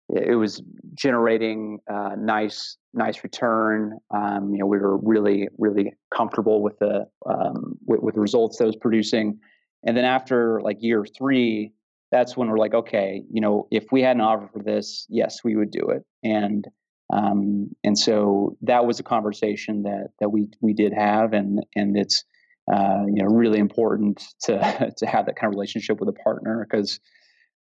it 0.09 0.35
was 0.35 0.61
generating 0.93 1.79
uh, 1.91 2.15
nice 2.17 2.77
nice 2.93 3.23
return. 3.23 3.97
Um, 4.11 4.51
you 4.53 4.59
know, 4.59 4.65
we 4.65 4.77
were 4.77 4.97
really 4.97 5.47
really 5.57 5.93
comfortable 6.13 6.61
with 6.61 6.79
the 6.79 7.07
um, 7.25 7.77
with, 7.85 8.01
with, 8.01 8.15
the 8.15 8.21
results 8.21 8.57
that 8.57 8.65
was 8.65 8.75
producing. 8.75 9.39
And 9.83 9.95
then 9.95 10.05
after 10.05 10.61
like 10.61 10.77
year 10.79 11.05
three, 11.05 11.73
that's 12.11 12.37
when 12.37 12.49
we're 12.49 12.57
like, 12.57 12.73
okay, 12.73 13.23
you 13.31 13.41
know, 13.41 13.67
if 13.69 13.85
we 13.91 14.01
had 14.01 14.15
an 14.15 14.21
offer 14.21 14.49
for 14.51 14.63
this, 14.63 15.05
yes, 15.09 15.43
we 15.43 15.55
would 15.55 15.71
do 15.71 15.89
it. 15.89 16.03
And 16.23 16.65
um, 17.11 17.69
and 17.83 17.97
so 17.97 18.57
that 18.61 18.85
was 18.85 18.99
a 18.99 19.03
conversation 19.03 19.83
that 19.83 20.09
that 20.19 20.29
we 20.29 20.47
we 20.61 20.73
did 20.73 20.93
have, 20.93 21.33
and 21.33 21.65
and 21.75 21.97
it's 21.97 22.23
uh, 22.71 23.03
you 23.07 23.23
know 23.23 23.27
really 23.27 23.59
important 23.59 24.23
to 24.43 24.93
to 24.97 25.05
have 25.05 25.25
that 25.25 25.35
kind 25.35 25.51
of 25.51 25.55
relationship 25.55 25.99
with 25.99 26.09
a 26.09 26.13
partner 26.13 26.65
because 26.69 26.99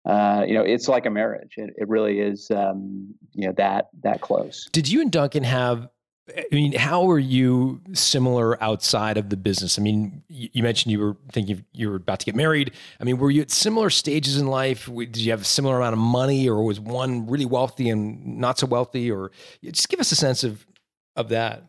uh, 0.06 0.44
you 0.46 0.54
know, 0.54 0.62
it's 0.62 0.86
like 0.86 1.06
a 1.06 1.10
marriage. 1.10 1.54
It, 1.56 1.70
it 1.76 1.88
really 1.88 2.20
is, 2.20 2.50
um, 2.50 3.14
you 3.32 3.46
know, 3.46 3.54
that 3.56 3.88
that 4.02 4.20
close. 4.20 4.68
Did 4.72 4.88
you 4.88 5.00
and 5.00 5.10
Duncan 5.10 5.44
have? 5.44 5.88
I 6.28 6.44
mean, 6.52 6.72
how 6.72 7.04
were 7.04 7.18
you 7.18 7.82
similar 7.92 8.62
outside 8.62 9.18
of 9.18 9.28
the 9.28 9.36
business? 9.36 9.78
I 9.78 9.82
mean, 9.82 10.22
you, 10.28 10.62
mentioned 10.62 10.90
you 10.90 10.98
were 11.00 11.16
thinking 11.32 11.66
you 11.74 11.90
were 11.90 11.96
about 11.96 12.20
to 12.20 12.26
get 12.26 12.34
married. 12.34 12.72
I 12.98 13.04
mean, 13.04 13.18
were 13.18 13.30
you 13.30 13.42
at 13.42 13.50
similar 13.50 13.90
stages 13.90 14.38
in 14.38 14.46
life? 14.46 14.88
Did 14.94 15.18
you 15.18 15.32
have 15.32 15.42
a 15.42 15.44
similar 15.44 15.76
amount 15.76 15.92
of 15.92 15.98
money, 15.98 16.48
or 16.48 16.62
was 16.64 16.80
one 16.80 17.26
really 17.26 17.44
wealthy 17.44 17.90
and 17.90 18.38
not 18.38 18.58
so 18.58 18.66
wealthy? 18.66 19.10
Or 19.10 19.32
just 19.62 19.88
give 19.90 20.00
us 20.00 20.12
a 20.12 20.16
sense 20.16 20.44
of 20.44 20.66
of 21.16 21.28
that. 21.30 21.64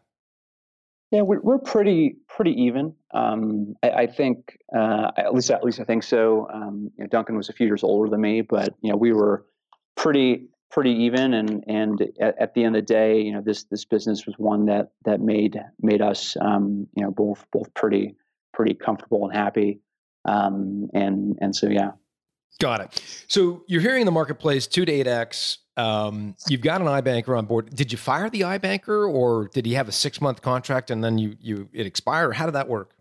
Yeah, 1.12 1.22
we're, 1.22 1.40
we're 1.42 1.60
pretty 1.60 2.18
pretty 2.28 2.52
even. 2.64 2.94
Um, 3.14 3.76
I, 3.84 3.90
I, 3.92 4.08
think 4.08 4.58
uh, 4.76 5.12
at 5.18 5.34
least 5.34 5.52
at 5.52 5.64
least 5.64 5.80
I 5.80 5.84
think 5.84 6.04
so. 6.04 6.50
Um, 6.52 6.92
you 6.98 7.04
know, 7.04 7.08
Duncan 7.08 7.38
was 7.38 7.50
a 7.50 7.54
few 7.54 7.68
years 7.68 7.84
older 7.84 8.10
than 8.10 8.22
me, 8.22 8.42
but 8.42 8.74
you 8.82 8.92
know 8.92 8.98
we 8.98 9.14
were 9.14 9.46
pretty 9.96 10.48
pretty 10.72 10.92
even. 10.92 11.34
And 11.34 11.64
and 11.68 12.02
at, 12.20 12.36
at 12.40 12.54
the 12.54 12.64
end 12.64 12.76
of 12.76 12.82
the 12.82 12.94
day, 12.94 13.22
you 13.22 13.32
know 13.32 13.42
this 13.42 13.66
this 13.66 13.86
business 13.86 14.26
was 14.26 14.36
one 14.38 14.66
that 14.66 14.92
that 15.06 15.22
made 15.22 15.60
made 15.80 16.02
us 16.02 16.36
um, 16.42 16.88
you 16.96 17.04
know 17.04 17.12
both 17.12 17.46
both 17.52 17.74
pretty 17.76 18.16
pretty 18.54 18.74
comfortable 18.74 19.26
and 19.26 19.34
happy. 19.36 19.82
Um, 20.26 20.90
and 20.94 21.38
and 21.40 21.56
so 21.56 21.68
yeah. 21.68 21.92
Got 22.60 22.82
it. 22.82 23.02
So 23.28 23.64
you're 23.68 23.82
hearing 23.82 24.02
in 24.02 24.06
the 24.06 24.12
marketplace 24.12 24.66
two 24.66 24.86
to 24.86 24.92
eight 24.92 25.08
x 25.08 25.60
um, 25.78 26.36
you've 26.48 26.62
got 26.62 26.82
an 26.82 26.88
iBanker 26.88 27.38
on 27.38 27.46
board. 27.46 27.76
Did 27.76 27.92
you 27.92 27.98
fire 27.98 28.30
the 28.30 28.42
iBanker, 28.42 29.12
or 29.12 29.50
did 29.50 29.66
he 29.66 29.74
have 29.74 29.88
a 29.88 29.92
six 29.92 30.22
month 30.22 30.42
contract 30.42 30.92
and 30.92 31.04
then 31.04 31.18
you 31.18 31.36
you 31.40 31.70
it 31.74 31.86
expired? 31.86 32.34
How 32.34 32.46
did 32.46 32.56
that 32.56 32.70
work? 32.70 32.92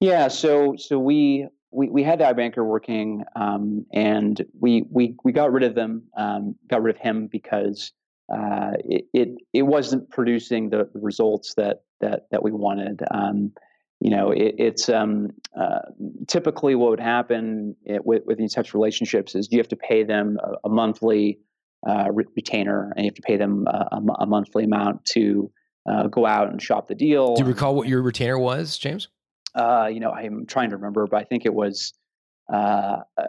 Yeah, 0.00 0.28
so 0.28 0.74
so 0.78 0.98
we 0.98 1.48
we, 1.70 1.88
we 1.88 2.02
had 2.02 2.20
the 2.20 2.24
iBanker 2.24 2.64
working, 2.64 3.24
um, 3.34 3.84
and 3.92 4.44
we 4.58 4.86
we 4.90 5.16
we 5.24 5.32
got 5.32 5.52
rid 5.52 5.64
of 5.64 5.74
them, 5.74 6.04
um, 6.16 6.54
got 6.68 6.82
rid 6.82 6.96
of 6.96 7.00
him 7.00 7.26
because 7.26 7.92
uh, 8.32 8.72
it, 8.84 9.04
it, 9.12 9.28
it 9.52 9.62
wasn't 9.62 10.10
producing 10.10 10.70
the, 10.70 10.88
the, 10.92 10.98
results 11.00 11.54
that 11.54 11.82
that 12.00 12.26
that 12.30 12.42
we 12.42 12.50
wanted. 12.50 13.02
Um, 13.10 13.52
you 14.00 14.10
know, 14.10 14.30
it, 14.30 14.54
it's 14.58 14.88
um, 14.88 15.30
uh, 15.58 15.80
typically 16.26 16.74
what 16.74 16.90
would 16.90 17.00
happen 17.00 17.76
with, 18.04 18.22
with 18.26 18.36
these 18.38 18.52
types 18.52 18.70
of 18.70 18.74
relationships 18.74 19.34
is 19.34 19.50
you 19.50 19.58
have 19.58 19.68
to 19.68 19.76
pay 19.76 20.02
them 20.02 20.38
a, 20.42 20.66
a 20.66 20.68
monthly 20.68 21.38
uh, 21.86 22.08
retainer, 22.10 22.92
and 22.96 23.04
you 23.04 23.10
have 23.10 23.14
to 23.14 23.22
pay 23.22 23.36
them 23.36 23.66
a, 23.66 24.00
a 24.20 24.26
monthly 24.26 24.64
amount 24.64 25.04
to 25.04 25.50
uh, 25.88 26.08
go 26.08 26.26
out 26.26 26.50
and 26.50 26.60
shop 26.60 26.88
the 26.88 26.94
deal. 26.94 27.36
Do 27.36 27.42
you 27.42 27.48
recall 27.48 27.74
what 27.74 27.88
your 27.88 28.02
retainer 28.02 28.38
was, 28.38 28.76
James? 28.78 29.08
Uh, 29.54 29.88
you 29.92 30.00
know, 30.00 30.10
I'm 30.10 30.46
trying 30.46 30.70
to 30.70 30.76
remember, 30.76 31.06
but 31.06 31.16
I 31.16 31.24
think 31.24 31.46
it 31.46 31.54
was 31.54 31.94
uh, 32.52 32.98
uh, 33.16 33.24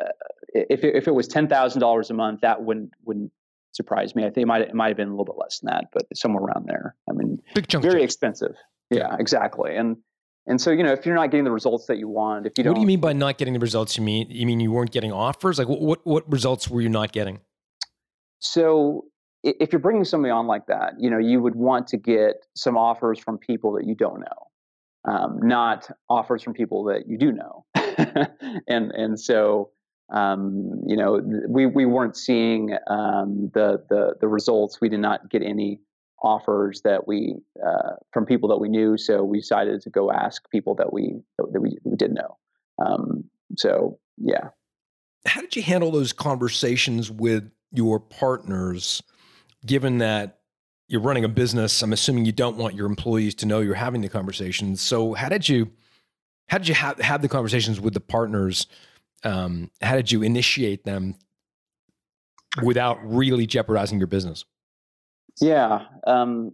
if 0.53 0.83
it, 0.83 0.95
if 0.95 1.07
it 1.07 1.13
was 1.13 1.27
ten 1.27 1.47
thousand 1.47 1.81
dollars 1.81 2.09
a 2.09 2.13
month, 2.13 2.41
that 2.41 2.63
wouldn't 2.63 2.91
wouldn't 3.05 3.31
surprise 3.73 4.15
me. 4.15 4.23
I 4.23 4.29
think 4.29 4.43
it 4.43 4.47
might 4.47 4.61
it 4.61 4.73
might 4.73 4.89
have 4.89 4.97
been 4.97 5.07
a 5.07 5.11
little 5.11 5.25
bit 5.25 5.35
less 5.37 5.59
than 5.59 5.67
that, 5.67 5.85
but 5.93 6.05
somewhere 6.15 6.43
around 6.43 6.67
there. 6.67 6.95
I 7.09 7.13
mean, 7.13 7.41
big 7.53 7.67
chunk, 7.67 7.83
very 7.83 8.03
expensive. 8.03 8.55
Yeah, 8.89 9.15
exactly. 9.19 9.75
And 9.75 9.97
and 10.47 10.59
so 10.59 10.71
you 10.71 10.83
know, 10.83 10.91
if 10.91 11.05
you're 11.05 11.15
not 11.15 11.31
getting 11.31 11.45
the 11.45 11.51
results 11.51 11.85
that 11.87 11.97
you 11.97 12.07
want, 12.07 12.45
if 12.45 12.53
you 12.57 12.63
don't, 12.63 12.73
what 12.73 12.75
do 12.75 12.81
you 12.81 12.87
mean 12.87 12.99
by 12.99 13.13
not 13.13 13.37
getting 13.37 13.53
the 13.53 13.59
results? 13.59 13.97
You 13.97 14.03
mean 14.03 14.27
you 14.29 14.45
mean 14.45 14.59
you 14.59 14.71
weren't 14.71 14.91
getting 14.91 15.11
offers? 15.11 15.59
Like 15.59 15.67
what 15.67 15.81
what, 15.81 16.05
what 16.05 16.31
results 16.31 16.69
were 16.69 16.81
you 16.81 16.89
not 16.89 17.11
getting? 17.11 17.39
So 18.39 19.05
if 19.43 19.71
you're 19.71 19.79
bringing 19.79 20.03
somebody 20.03 20.31
on 20.31 20.47
like 20.47 20.67
that, 20.67 20.93
you 20.99 21.09
know, 21.09 21.17
you 21.17 21.41
would 21.41 21.55
want 21.55 21.87
to 21.87 21.97
get 21.97 22.45
some 22.55 22.77
offers 22.77 23.19
from 23.19 23.37
people 23.37 23.73
that 23.73 23.85
you 23.85 23.95
don't 23.95 24.19
know, 24.19 25.11
um, 25.11 25.39
not 25.41 25.89
offers 26.09 26.43
from 26.43 26.53
people 26.53 26.83
that 26.85 27.07
you 27.07 27.17
do 27.17 27.31
know. 27.31 27.65
and 28.67 28.91
and 28.91 29.19
so 29.19 29.71
um, 30.09 30.81
you 30.85 30.95
know, 30.95 31.21
we 31.49 31.65
we 31.65 31.85
weren't 31.85 32.15
seeing 32.15 32.77
um, 32.87 33.51
the 33.53 33.83
the 33.89 34.15
the 34.21 34.27
results. 34.27 34.79
We 34.79 34.89
did 34.89 35.01
not 35.01 35.29
get 35.29 35.41
any 35.41 35.81
offers 36.23 36.81
that 36.83 37.07
we 37.07 37.35
uh, 37.65 37.93
from 38.11 38.25
people 38.25 38.49
that 38.49 38.57
we 38.57 38.69
knew. 38.69 38.97
So 38.97 39.23
we 39.23 39.39
decided 39.39 39.81
to 39.81 39.89
go 39.89 40.11
ask 40.11 40.49
people 40.49 40.75
that 40.75 40.93
we 40.93 41.19
that 41.37 41.61
we, 41.61 41.77
we 41.83 41.95
did 41.95 42.13
know. 42.13 42.37
Um, 42.83 43.25
so 43.57 43.99
yeah. 44.17 44.49
How 45.25 45.41
did 45.41 45.55
you 45.57 45.61
handle 45.61 45.91
those 45.91 46.13
conversations 46.13 47.11
with 47.11 47.51
your 47.71 47.99
partners 47.99 49.01
given 49.65 49.97
that 49.99 50.39
you're 50.87 51.01
running 51.01 51.25
a 51.25 51.29
business, 51.29 51.81
I'm 51.81 51.93
assuming 51.93 52.25
you 52.25 52.31
don't 52.31 52.57
want 52.57 52.75
your 52.75 52.85
employees 52.85 53.35
to 53.35 53.45
know 53.45 53.59
you're 53.59 53.75
having 53.75 54.01
the 54.01 54.09
conversations. 54.09 54.81
So 54.81 55.13
how 55.13 55.29
did 55.29 55.47
you 55.47 55.71
how 56.47 56.57
did 56.57 56.67
you 56.67 56.75
have 56.75 56.97
have 56.99 57.21
the 57.21 57.27
conversations 57.27 57.79
with 57.79 57.93
the 57.93 57.99
partners? 57.99 58.67
Um, 59.23 59.69
how 59.81 59.95
did 59.95 60.11
you 60.11 60.23
initiate 60.23 60.85
them 60.85 61.15
without 62.63 62.99
really 63.03 63.45
jeopardizing 63.45 63.97
your 63.97 64.07
business? 64.07 64.45
Yeah. 65.41 65.85
Um, 66.05 66.53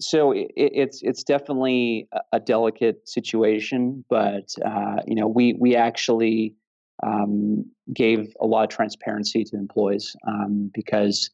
so 0.00 0.32
it, 0.32 0.50
it's 0.56 1.02
it's 1.02 1.24
definitely 1.24 2.08
a 2.32 2.40
delicate 2.40 3.08
situation, 3.08 4.04
but 4.10 4.54
uh, 4.64 4.96
you 5.06 5.14
know 5.14 5.26
we 5.26 5.54
we 5.54 5.74
actually 5.74 6.54
um, 7.02 7.64
gave 7.92 8.32
a 8.40 8.46
lot 8.46 8.64
of 8.64 8.70
transparency 8.70 9.44
to 9.44 9.56
employees 9.56 10.14
um, 10.26 10.70
because 10.74 11.30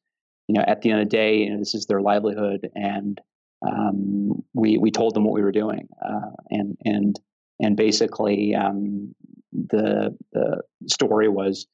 you 0.49 0.55
know 0.55 0.65
at 0.67 0.83
the 0.83 0.91
end 0.91 1.01
of 1.01 1.07
the 1.07 1.17
day, 1.17 1.39
you 1.39 1.51
know, 1.51 1.59
this 1.59 1.75
is 1.75 1.87
their 1.87 2.01
livelihood, 2.01 2.69
and 2.75 3.21
um, 3.67 4.43
we 4.55 4.79
we 4.79 4.91
told 4.91 5.15
them 5.15 5.25
what 5.25 5.35
we 5.35 5.43
were 5.43 5.53
doing, 5.53 5.89
uh, 6.05 6.31
and 6.51 6.77
and 6.85 7.21
and 7.61 7.77
basically 7.77 8.55
um, 8.55 9.15
the 9.53 10.17
the 10.33 10.63
story 10.87 11.29
was 11.29 11.67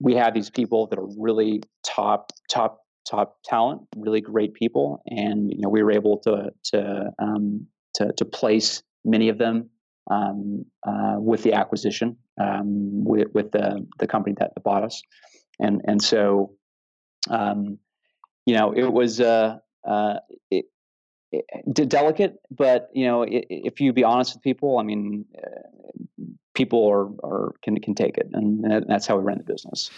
we 0.00 0.14
have 0.14 0.34
these 0.34 0.50
people 0.50 0.86
that 0.88 0.98
are 0.98 1.08
really 1.18 1.62
top 1.84 2.32
top 2.50 2.80
top 3.08 3.36
talent, 3.44 3.82
really 3.96 4.20
great 4.20 4.54
people, 4.54 5.02
and 5.06 5.50
you 5.50 5.60
know 5.60 5.68
we 5.68 5.82
were 5.82 5.92
able 5.92 6.18
to 6.18 6.50
to 6.64 7.10
um, 7.18 7.66
to, 7.94 8.12
to 8.16 8.24
place 8.24 8.82
many 9.04 9.28
of 9.28 9.38
them 9.38 9.68
um, 10.10 10.64
uh, 10.86 11.16
with 11.18 11.42
the 11.42 11.52
acquisition 11.52 12.16
um, 12.40 13.04
with, 13.04 13.28
with 13.34 13.52
the 13.52 13.86
the 13.98 14.06
company 14.06 14.34
that 14.38 14.52
bought 14.62 14.84
us, 14.84 15.02
and 15.58 15.80
and 15.84 16.02
so 16.02 16.52
um, 17.28 17.78
you 18.46 18.54
know 18.54 18.72
it 18.72 18.92
was 18.92 19.20
uh, 19.20 19.58
uh, 19.86 20.14
it, 20.50 20.66
it, 21.32 21.88
delicate, 21.88 22.36
but 22.50 22.90
you 22.94 23.06
know 23.06 23.24
if 23.28 23.80
you 23.80 23.92
be 23.92 24.04
honest 24.04 24.34
with 24.34 24.42
people, 24.42 24.78
I 24.78 24.82
mean. 24.82 25.24
Uh, 25.36 25.60
people 26.52 26.86
are, 26.88 27.06
are 27.24 27.54
can 27.62 27.80
can 27.80 27.94
take 27.94 28.18
it, 28.18 28.28
and 28.32 28.84
that's 28.86 29.06
how 29.06 29.16
we 29.16 29.22
ran 29.22 29.38
the 29.38 29.44
business. 29.44 29.88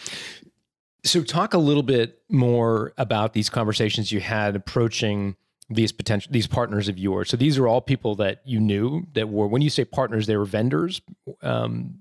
So, 1.04 1.22
talk 1.22 1.54
a 1.54 1.58
little 1.58 1.82
bit 1.82 2.22
more 2.28 2.92
about 2.96 3.32
these 3.32 3.50
conversations 3.50 4.12
you 4.12 4.20
had 4.20 4.54
approaching 4.54 5.36
these 5.70 5.92
potential 5.92 6.30
these 6.32 6.46
partners 6.46 6.88
of 6.88 6.98
yours. 6.98 7.30
So, 7.30 7.36
these 7.36 7.58
are 7.58 7.66
all 7.66 7.80
people 7.80 8.14
that 8.16 8.42
you 8.44 8.60
knew 8.60 9.06
that 9.14 9.28
were 9.28 9.46
when 9.46 9.62
you 9.62 9.70
say 9.70 9.84
partners, 9.84 10.26
they 10.26 10.36
were 10.36 10.44
vendors 10.44 11.00
um, 11.42 11.94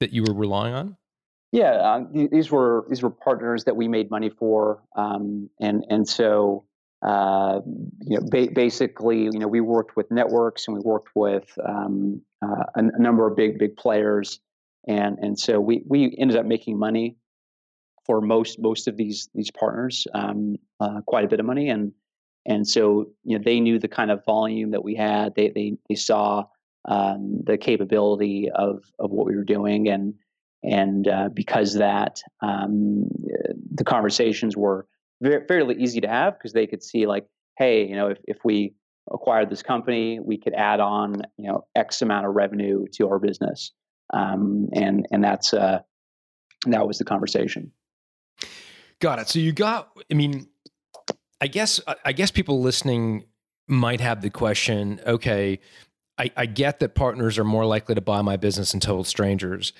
that 0.00 0.12
you 0.12 0.24
were 0.24 0.34
relying 0.34 0.74
on. 0.74 0.96
Yeah, 1.50 1.72
uh, 1.72 2.04
these 2.12 2.50
were 2.50 2.84
these 2.88 3.02
were 3.02 3.10
partners 3.10 3.64
that 3.64 3.76
we 3.76 3.88
made 3.88 4.10
money 4.10 4.28
for, 4.28 4.82
um, 4.96 5.48
and 5.60 5.84
and 5.88 6.06
so 6.06 6.64
uh, 7.02 7.60
you 8.02 8.18
know 8.18 8.26
ba- 8.30 8.50
basically 8.52 9.22
you 9.22 9.38
know 9.38 9.48
we 9.48 9.60
worked 9.60 9.96
with 9.96 10.10
networks 10.10 10.68
and 10.68 10.76
we 10.76 10.82
worked 10.82 11.08
with 11.14 11.50
um, 11.66 12.20
uh, 12.44 12.64
a, 12.74 12.80
a 12.80 12.98
number 13.00 13.26
of 13.26 13.34
big 13.34 13.58
big 13.58 13.76
players, 13.76 14.40
and 14.86 15.18
and 15.20 15.38
so 15.38 15.58
we 15.58 15.82
we 15.86 16.14
ended 16.18 16.36
up 16.36 16.44
making 16.44 16.78
money 16.78 17.16
for 18.04 18.20
most 18.20 18.58
most 18.58 18.86
of 18.86 18.98
these 18.98 19.30
these 19.34 19.50
partners 19.50 20.06
um, 20.12 20.56
uh, 20.80 21.00
quite 21.06 21.24
a 21.24 21.28
bit 21.28 21.40
of 21.40 21.46
money 21.46 21.70
and 21.70 21.92
and 22.48 22.66
so 22.66 23.06
you 23.24 23.38
know 23.38 23.42
they 23.44 23.60
knew 23.60 23.78
the 23.78 23.88
kind 23.88 24.10
of 24.10 24.24
volume 24.24 24.72
that 24.72 24.82
we 24.82 24.96
had 24.96 25.34
they 25.36 25.50
they, 25.50 25.76
they 25.88 25.94
saw 25.94 26.44
um, 26.86 27.42
the 27.44 27.56
capability 27.56 28.50
of 28.50 28.82
of 28.98 29.10
what 29.10 29.26
we 29.26 29.36
were 29.36 29.44
doing 29.44 29.88
and 29.88 30.14
and 30.64 31.06
uh, 31.06 31.28
because 31.32 31.74
that 31.74 32.20
um, 32.42 33.06
the 33.72 33.84
conversations 33.84 34.56
were 34.56 34.86
very, 35.20 35.46
fairly 35.46 35.76
easy 35.76 36.00
to 36.00 36.08
have 36.08 36.36
because 36.36 36.52
they 36.52 36.66
could 36.66 36.82
see 36.82 37.06
like 37.06 37.26
hey 37.58 37.86
you 37.86 37.94
know 37.94 38.08
if, 38.08 38.18
if 38.26 38.38
we 38.44 38.74
acquired 39.12 39.50
this 39.50 39.62
company 39.62 40.18
we 40.20 40.36
could 40.36 40.54
add 40.54 40.80
on 40.80 41.22
you 41.36 41.48
know 41.48 41.64
x 41.76 42.02
amount 42.02 42.26
of 42.26 42.34
revenue 42.34 42.86
to 42.92 43.08
our 43.08 43.18
business 43.18 43.72
um, 44.14 44.68
and 44.72 45.06
and 45.12 45.22
that's 45.22 45.52
uh, 45.52 45.80
that 46.66 46.86
was 46.86 46.98
the 46.98 47.04
conversation 47.04 47.70
Got 49.00 49.20
it. 49.20 49.28
So 49.28 49.38
you 49.38 49.52
got. 49.52 49.90
I 50.10 50.14
mean, 50.14 50.48
I 51.40 51.46
guess 51.46 51.80
I 52.04 52.12
guess 52.12 52.30
people 52.30 52.60
listening 52.60 53.24
might 53.66 54.00
have 54.00 54.22
the 54.22 54.30
question. 54.30 55.00
Okay, 55.06 55.60
I, 56.18 56.30
I 56.36 56.46
get 56.46 56.80
that 56.80 56.94
partners 56.94 57.38
are 57.38 57.44
more 57.44 57.64
likely 57.64 57.94
to 57.94 58.00
buy 58.00 58.22
my 58.22 58.36
business 58.36 58.72
than 58.72 58.80
total 58.80 59.04
strangers, 59.04 59.72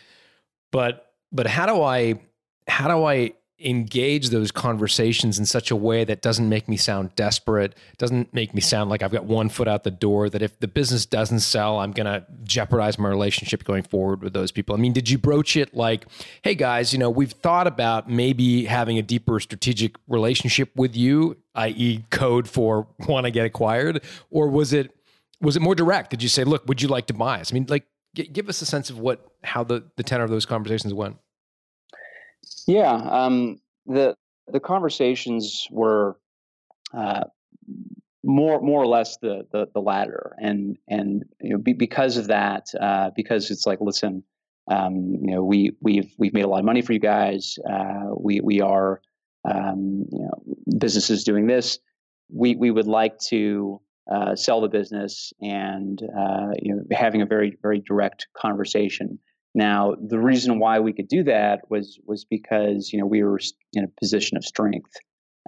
but 0.70 1.12
but 1.32 1.46
how 1.46 1.66
do 1.66 1.82
I 1.82 2.20
how 2.68 2.88
do 2.88 3.04
I 3.04 3.32
engage 3.60 4.28
those 4.28 4.52
conversations 4.52 5.38
in 5.38 5.44
such 5.44 5.70
a 5.70 5.76
way 5.76 6.04
that 6.04 6.22
doesn't 6.22 6.48
make 6.48 6.68
me 6.68 6.76
sound 6.76 7.12
desperate, 7.16 7.74
doesn't 7.96 8.32
make 8.32 8.54
me 8.54 8.60
sound 8.60 8.88
like 8.88 9.02
I've 9.02 9.10
got 9.10 9.24
one 9.24 9.48
foot 9.48 9.66
out 9.66 9.82
the 9.82 9.90
door, 9.90 10.30
that 10.30 10.42
if 10.42 10.60
the 10.60 10.68
business 10.68 11.04
doesn't 11.04 11.40
sell, 11.40 11.80
I'm 11.80 11.90
going 11.90 12.06
to 12.06 12.24
jeopardize 12.44 12.98
my 12.98 13.08
relationship 13.08 13.64
going 13.64 13.82
forward 13.82 14.22
with 14.22 14.32
those 14.32 14.52
people. 14.52 14.76
I 14.76 14.78
mean, 14.78 14.92
did 14.92 15.10
you 15.10 15.18
broach 15.18 15.56
it 15.56 15.74
like, 15.74 16.06
hey 16.42 16.54
guys, 16.54 16.92
you 16.92 17.00
know, 17.00 17.10
we've 17.10 17.32
thought 17.32 17.66
about 17.66 18.08
maybe 18.08 18.64
having 18.64 18.96
a 18.96 19.02
deeper 19.02 19.40
strategic 19.40 19.96
relationship 20.06 20.70
with 20.76 20.94
you, 20.94 21.36
i.e., 21.58 22.04
code 22.10 22.48
for 22.48 22.88
want 23.08 23.26
to 23.26 23.30
get 23.30 23.46
acquired? 23.46 24.02
Or 24.30 24.48
was 24.48 24.72
it 24.72 24.94
was 25.40 25.56
it 25.56 25.60
more 25.60 25.74
direct? 25.74 26.10
Did 26.10 26.22
you 26.22 26.28
say, 26.28 26.44
look, 26.44 26.66
would 26.66 26.82
you 26.82 26.88
like 26.88 27.06
to 27.06 27.14
buy 27.14 27.40
us? 27.40 27.52
I 27.52 27.54
mean, 27.54 27.66
like, 27.68 27.86
give 28.14 28.48
us 28.48 28.60
a 28.62 28.66
sense 28.66 28.90
of 28.90 28.98
what 28.98 29.24
how 29.44 29.64
the, 29.64 29.84
the 29.96 30.02
tenor 30.02 30.24
of 30.24 30.30
those 30.30 30.46
conversations 30.46 30.92
went. 30.92 31.16
Yeah, 32.66 32.92
um, 32.92 33.58
the 33.86 34.14
the 34.48 34.60
conversations 34.60 35.66
were 35.70 36.18
uh, 36.94 37.24
more 38.24 38.60
more 38.60 38.82
or 38.82 38.86
less 38.86 39.16
the, 39.18 39.46
the, 39.52 39.68
the 39.72 39.80
latter, 39.80 40.34
and 40.38 40.76
and 40.88 41.24
you 41.40 41.50
know, 41.50 41.58
be, 41.58 41.72
because 41.72 42.16
of 42.16 42.26
that, 42.28 42.68
uh, 42.80 43.10
because 43.14 43.50
it's 43.50 43.66
like, 43.66 43.80
listen, 43.80 44.22
um, 44.70 45.16
you 45.20 45.34
know, 45.34 45.42
we 45.42 45.72
we've 45.80 46.12
we've 46.18 46.34
made 46.34 46.44
a 46.44 46.48
lot 46.48 46.58
of 46.58 46.64
money 46.64 46.82
for 46.82 46.92
you 46.92 46.98
guys. 46.98 47.58
Uh, 47.68 48.06
we 48.16 48.40
we 48.40 48.60
are, 48.60 49.00
um, 49.44 50.06
you 50.10 50.20
know, 50.20 50.56
businesses 50.76 51.24
doing 51.24 51.46
this. 51.46 51.78
We 52.30 52.56
we 52.56 52.70
would 52.70 52.86
like 52.86 53.18
to 53.28 53.80
uh, 54.10 54.36
sell 54.36 54.60
the 54.60 54.68
business, 54.68 55.32
and 55.40 56.00
uh, 56.02 56.48
you 56.60 56.74
know, 56.74 56.82
having 56.92 57.22
a 57.22 57.26
very 57.26 57.56
very 57.62 57.80
direct 57.80 58.26
conversation 58.36 59.18
now, 59.54 59.96
the 60.00 60.18
reason 60.18 60.58
why 60.58 60.78
we 60.78 60.92
could 60.92 61.08
do 61.08 61.24
that 61.24 61.62
was 61.68 61.98
was 62.06 62.24
because 62.24 62.92
you 62.92 63.00
know 63.00 63.06
we 63.06 63.22
were 63.22 63.40
in 63.72 63.84
a 63.84 64.00
position 64.00 64.36
of 64.36 64.44
strength. 64.44 64.92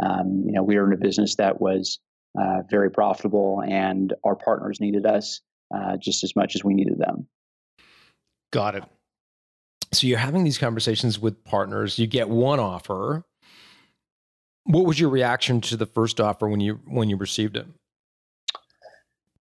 Um, 0.02 0.44
you 0.46 0.52
know, 0.52 0.62
we 0.62 0.76
were 0.76 0.86
in 0.86 0.94
a 0.94 1.00
business 1.00 1.36
that 1.36 1.60
was 1.60 2.00
uh, 2.36 2.62
very 2.68 2.90
profitable, 2.90 3.62
and 3.66 4.12
our 4.24 4.34
partners 4.34 4.80
needed 4.80 5.06
us 5.06 5.40
uh, 5.74 5.96
just 5.96 6.24
as 6.24 6.34
much 6.34 6.56
as 6.56 6.64
we 6.64 6.74
needed 6.74 6.98
them. 6.98 7.28
Got 8.52 8.76
it. 8.76 8.84
So 9.92 10.06
you're 10.06 10.18
having 10.18 10.44
these 10.44 10.58
conversations 10.58 11.18
with 11.18 11.44
partners. 11.44 11.98
You 11.98 12.06
get 12.06 12.28
one 12.28 12.58
offer. 12.58 13.24
What 14.70 14.86
was 14.86 15.00
your 15.00 15.10
reaction 15.10 15.60
to 15.62 15.76
the 15.76 15.86
first 15.86 16.20
offer 16.20 16.48
when 16.48 16.60
you 16.60 16.80
when 16.86 17.10
you 17.10 17.16
received 17.16 17.56
it? 17.56 17.66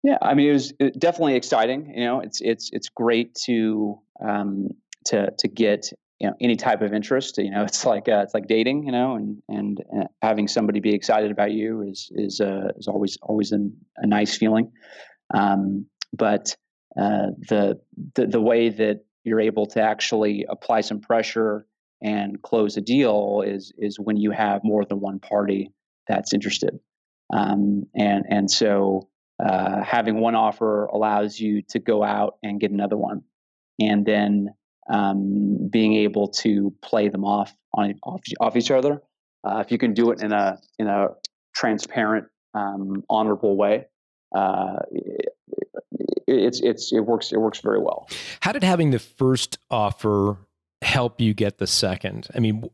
Yeah, 0.03 0.17
I 0.23 0.33
mean, 0.33 0.49
it 0.49 0.53
was 0.53 0.73
definitely 0.99 1.35
exciting. 1.35 1.93
You 1.95 2.05
know, 2.05 2.21
it's 2.21 2.41
it's 2.41 2.71
it's 2.73 2.89
great 2.89 3.35
to 3.47 3.99
um, 4.27 4.69
to 5.07 5.31
to 5.39 5.49
get 5.49 5.93
you 6.19 6.29
know 6.29 6.35
any 6.41 6.57
type 6.57 6.81
of 6.81 6.95
interest. 6.95 7.37
You 7.37 7.51
know, 7.51 7.63
it's 7.65 7.85
like 7.85 8.09
uh, 8.09 8.23
it's 8.25 8.33
like 8.33 8.47
dating. 8.47 8.85
You 8.85 8.93
know, 8.93 9.17
and 9.17 9.43
and 9.49 9.85
uh, 9.95 10.05
having 10.23 10.49
somebody 10.49 10.81
be 10.81 10.95
excited 10.95 11.31
about 11.31 11.53
you 11.53 11.83
is 11.83 12.11
is 12.15 12.41
uh, 12.41 12.69
is 12.79 12.89
always 12.89 13.19
always 13.23 13.53
an, 13.53 13.77
a 13.99 14.07
nice 14.07 14.39
feeling. 14.39 14.73
Um, 15.35 15.87
but 16.15 16.57
uh, 16.99 17.29
the, 17.49 17.79
the 18.15 18.27
the 18.27 18.41
way 18.41 18.71
that 18.71 19.05
you're 19.25 19.41
able 19.41 19.67
to 19.67 19.83
actually 19.83 20.47
apply 20.49 20.81
some 20.81 21.01
pressure 21.01 21.67
and 22.03 22.41
close 22.43 22.77
a 22.77 22.81
deal 22.81 23.43
is 23.47 23.73
is 23.79 23.99
when 23.99 24.17
you 24.17 24.31
have 24.31 24.63
more 24.65 24.85
than 24.85 25.01
one 25.01 25.19
party 25.19 25.73
that's 26.09 26.33
interested. 26.33 26.79
Um, 27.33 27.87
and 27.95 28.25
and 28.29 28.51
so 28.51 29.09
uh, 29.43 29.83
having 29.83 30.21
one 30.21 30.35
offer 30.35 30.87
allows 30.87 31.39
you 31.39 31.63
to 31.71 31.79
go 31.79 32.03
out 32.03 32.37
and 32.43 32.61
get 32.61 32.71
another 32.71 32.97
one, 32.97 33.23
and 33.79 34.05
then 34.05 34.55
um, 34.91 35.69
being 35.71 35.95
able 35.95 36.29
to 36.29 36.75
play 36.83 37.09
them 37.09 37.25
off 37.25 37.55
on 37.75 37.95
off, 38.03 38.23
off 38.41 38.57
each 38.57 38.71
other. 38.71 39.03
Uh, 39.45 39.63
if 39.65 39.71
you 39.71 39.79
can 39.79 39.95
do 39.95 40.11
it 40.11 40.23
in 40.23 40.33
a 40.33 40.59
in 40.79 40.87
a 40.87 41.09
transparent, 41.55 42.27
um, 42.55 43.05
honorable 43.09 43.57
way, 43.57 43.87
uh, 44.35 44.77
it, 44.91 45.35
it's 46.27 46.61
it's 46.61 46.93
it 46.93 47.01
works 47.01 47.33
it 47.33 47.39
works 47.39 47.61
very 47.61 47.81
well. 47.81 48.09
How 48.41 48.53
did 48.53 48.65
having 48.65 48.91
the 48.91 48.99
first 48.99 49.59
offer 49.71 50.39
help 50.83 51.21
you 51.21 51.35
get 51.35 51.59
the 51.59 51.67
second? 51.67 52.29
I 52.35 52.39
mean, 52.39 52.69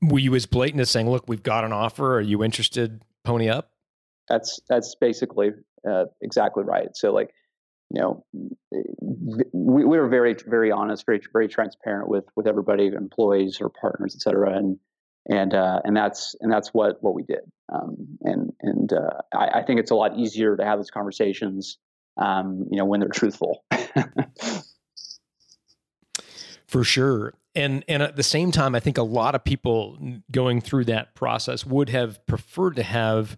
were 0.00 0.18
you 0.18 0.34
as 0.34 0.46
blatant 0.46 0.80
as 0.80 0.90
saying, 0.90 1.10
"Look, 1.10 1.28
we've 1.28 1.42
got 1.42 1.64
an 1.64 1.72
offer. 1.72 2.16
Are 2.16 2.20
you 2.20 2.42
interested? 2.42 3.02
Pony 3.24 3.48
up." 3.48 3.70
That's 4.28 4.60
that's 4.68 4.94
basically 4.94 5.50
uh, 5.88 6.06
exactly 6.20 6.64
right. 6.64 6.96
So 6.96 7.12
like, 7.12 7.32
you 7.90 8.00
know, 8.00 8.24
we, 9.00 9.44
we 9.52 9.84
were 9.84 10.08
very 10.08 10.34
very 10.46 10.70
honest, 10.70 11.06
very 11.06 11.20
very 11.32 11.48
transparent 11.48 12.08
with 12.08 12.24
with 12.36 12.46
everybody, 12.46 12.86
employees 12.86 13.58
or 13.60 13.68
partners, 13.68 14.14
et 14.14 14.22
cetera, 14.22 14.56
and 14.56 14.78
and 15.26 15.54
uh, 15.54 15.80
and 15.84 15.96
that's 15.96 16.34
and 16.40 16.50
that's 16.50 16.68
what 16.70 17.02
what 17.02 17.14
we 17.14 17.22
did. 17.22 17.40
Um, 17.72 18.18
and 18.22 18.52
and 18.60 18.92
uh, 18.92 19.20
I, 19.32 19.60
I, 19.60 19.62
think 19.62 19.80
it's 19.80 19.90
a 19.90 19.94
lot 19.94 20.18
easier 20.18 20.56
to 20.56 20.64
have 20.64 20.78
those 20.78 20.90
conversations, 20.90 21.78
um, 22.18 22.66
you 22.70 22.76
know, 22.76 22.84
when 22.84 23.00
they're 23.00 23.08
truthful. 23.08 23.64
For 26.66 26.84
sure. 26.84 27.34
And 27.54 27.84
and 27.86 28.02
at 28.02 28.16
the 28.16 28.22
same 28.22 28.50
time, 28.50 28.74
I 28.74 28.80
think 28.80 28.96
a 28.98 29.02
lot 29.02 29.34
of 29.34 29.44
people 29.44 29.98
going 30.30 30.60
through 30.60 30.86
that 30.86 31.14
process 31.14 31.66
would 31.66 31.90
have 31.90 32.24
preferred 32.26 32.76
to 32.76 32.82
have 32.82 33.36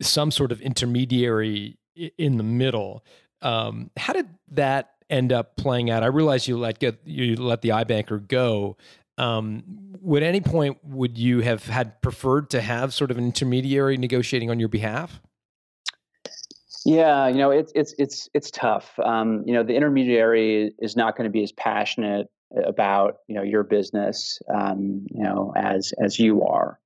some 0.00 0.30
sort 0.30 0.52
of 0.52 0.60
intermediary 0.60 1.78
in 2.16 2.36
the 2.36 2.42
middle. 2.42 3.04
Um, 3.42 3.90
how 3.96 4.12
did 4.12 4.28
that 4.52 4.92
end 5.08 5.32
up 5.32 5.56
playing 5.56 5.90
out? 5.90 6.02
I 6.02 6.06
realize 6.06 6.46
you 6.46 6.56
let 6.56 6.78
get 6.78 7.00
you 7.04 7.36
let 7.36 7.62
the 7.62 7.70
iBanker 7.70 8.26
go. 8.26 8.76
Um, 9.18 9.64
would 10.00 10.22
any 10.22 10.40
point 10.40 10.78
would 10.84 11.18
you 11.18 11.40
have 11.40 11.66
had 11.66 12.00
preferred 12.02 12.48
to 12.50 12.60
have 12.60 12.94
sort 12.94 13.10
of 13.10 13.18
an 13.18 13.24
intermediary 13.24 13.96
negotiating 13.96 14.50
on 14.50 14.60
your 14.60 14.68
behalf? 14.68 15.20
Yeah, 16.86 17.28
you 17.28 17.36
know 17.36 17.50
it's 17.50 17.72
it's 17.74 17.94
it's 17.98 18.28
it's 18.34 18.50
tough. 18.50 18.98
Um, 19.00 19.42
you 19.46 19.52
know 19.52 19.62
the 19.62 19.74
intermediary 19.74 20.72
is 20.78 20.96
not 20.96 21.16
going 21.16 21.24
to 21.24 21.30
be 21.30 21.42
as 21.42 21.52
passionate 21.52 22.28
about 22.64 23.16
you 23.28 23.34
know 23.34 23.42
your 23.42 23.62
business 23.62 24.40
um, 24.52 25.06
you 25.10 25.22
know 25.22 25.52
as 25.56 25.92
as 26.02 26.18
you 26.18 26.42
are. 26.42 26.78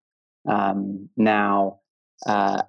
Um, 0.46 1.09
now, 1.16 1.81
uh, 2.27 2.62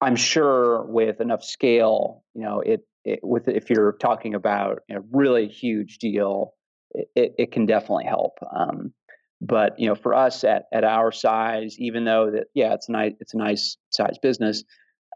I'm 0.00 0.16
sure 0.16 0.84
with 0.84 1.20
enough 1.20 1.42
scale, 1.42 2.22
you 2.34 2.42
know 2.42 2.60
it, 2.60 2.86
it 3.04 3.20
with 3.22 3.48
if 3.48 3.70
you're 3.70 3.92
talking 3.92 4.34
about 4.34 4.80
a 4.90 5.00
really 5.12 5.48
huge 5.48 5.98
deal, 5.98 6.54
it, 6.94 7.34
it 7.38 7.52
can 7.52 7.66
definitely 7.66 8.04
help. 8.04 8.38
Um, 8.54 8.92
but 9.40 9.78
you 9.78 9.88
know, 9.88 9.94
for 9.94 10.14
us 10.14 10.42
at, 10.44 10.64
at 10.72 10.84
our 10.84 11.12
size, 11.12 11.78
even 11.78 12.04
though 12.04 12.30
that 12.30 12.46
yeah, 12.54 12.74
it's 12.74 12.88
a 12.88 12.92
nice 12.92 13.12
it's 13.20 13.34
a 13.34 13.38
nice 13.38 13.76
size 13.90 14.16
business, 14.22 14.64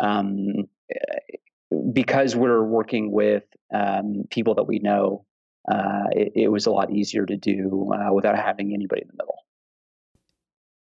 um, 0.00 0.68
because 1.92 2.36
we're 2.36 2.62
working 2.62 3.10
with 3.10 3.44
um, 3.72 4.24
people 4.30 4.54
that 4.56 4.64
we 4.64 4.78
know, 4.80 5.24
uh, 5.70 6.04
it, 6.12 6.32
it, 6.34 6.48
was 6.48 6.66
a 6.66 6.70
lot 6.70 6.90
easier 6.90 7.26
to 7.26 7.36
do 7.36 7.92
uh, 7.92 8.12
without 8.12 8.36
having 8.36 8.72
anybody 8.72 9.02
in 9.02 9.08
the 9.08 9.14
middle. 9.14 9.44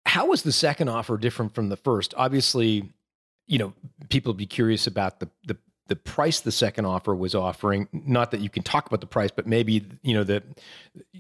How 0.06 0.28
was 0.28 0.44
the 0.44 0.52
second 0.52 0.90
offer 0.90 1.18
different 1.18 1.54
from 1.54 1.70
the 1.70 1.76
first? 1.76 2.14
Obviously, 2.18 2.92
you 3.48 3.58
know, 3.58 3.74
people 4.10 4.34
be 4.34 4.46
curious 4.46 4.88
about 4.88 5.20
the 5.20 5.30
the 5.46 5.58
the 5.88 5.96
price 5.96 6.42
the 6.42 6.52
second 6.52 6.86
offer 6.86 7.16
was 7.16 7.34
offering 7.34 7.88
not 7.92 8.32
that 8.32 8.42
you 8.42 8.50
can 8.50 8.64
talk 8.64 8.88
about 8.88 9.00
the 9.00 9.08
price 9.08 9.32
but 9.34 9.48
maybe 9.48 9.86
you 10.02 10.14
know 10.14 10.24
the 10.24 10.44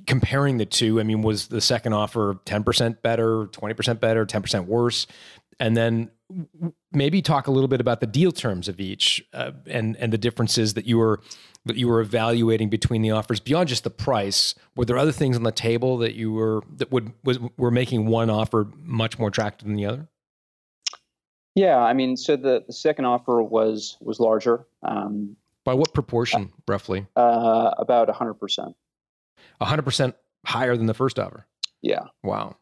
comparing 0.06 0.58
the 0.58 0.66
two 0.66 1.00
i 1.00 1.04
mean 1.04 1.22
was 1.22 1.48
the 1.48 1.62
second 1.62 1.94
offer 1.94 2.36
10% 2.46 3.02
better 3.02 3.46
20% 3.46 4.00
better 4.00 4.26
10% 4.26 4.66
worse 4.66 5.08
and 5.60 5.78
then 5.78 6.12
maybe 6.92 7.22
talk 7.22 7.48
a 7.48 7.52
little 7.52 7.68
bit 7.68 7.80
about 7.80 8.02
the 8.02 8.08
deal 8.08 8.32
terms 8.32 8.68
of 8.68 8.80
each 8.80 9.24
uh, 9.34 9.52
and 9.68 9.96
and 9.98 10.12
the 10.12 10.18
differences 10.18 10.74
that 10.74 10.86
you 10.86 10.98
were 10.98 11.22
that 11.68 11.78
you 11.78 11.88
were 11.88 12.00
evaluating 12.02 12.70
between 12.70 13.02
the 13.02 13.12
offers 13.12 13.40
beyond 13.40 13.70
just 13.70 13.84
the 13.84 13.90
price 13.90 14.56
were 14.76 14.86
there 14.86 14.98
other 14.98 15.12
things 15.12 15.36
on 15.36 15.44
the 15.44 15.52
table 15.52 15.98
that 15.98 16.16
you 16.16 16.32
were 16.32 16.62
that 16.76 16.92
would 16.92 17.14
was 17.24 17.40
were 17.58 17.72
making 17.72 18.08
one 18.08 18.30
offer 18.30 18.68
much 18.82 19.20
more 19.20 19.30
attractive 19.30 19.68
than 19.68 19.76
the 19.76 19.86
other 19.86 20.08
yeah, 21.58 21.80
I 21.80 21.94
mean, 21.94 22.18
so 22.18 22.36
the, 22.36 22.64
the 22.68 22.74
second 22.74 23.06
offer 23.06 23.42
was 23.42 23.98
was 24.00 24.20
larger. 24.20 24.68
Um, 24.84 25.36
By 25.64 25.74
what 25.74 25.92
proportion, 25.92 26.52
uh, 26.54 26.62
roughly? 26.68 27.08
Uh, 27.16 27.72
about 27.80 28.12
hundred 28.12 28.36
percent. 28.36 28.76
hundred 29.60 29.82
percent 29.82 30.16
higher 30.46 30.78
than 30.78 30.86
the 30.86 30.94
first 30.94 31.18
offer. 31.18 31.48
Yeah. 31.82 32.04
Wow. 32.22 32.58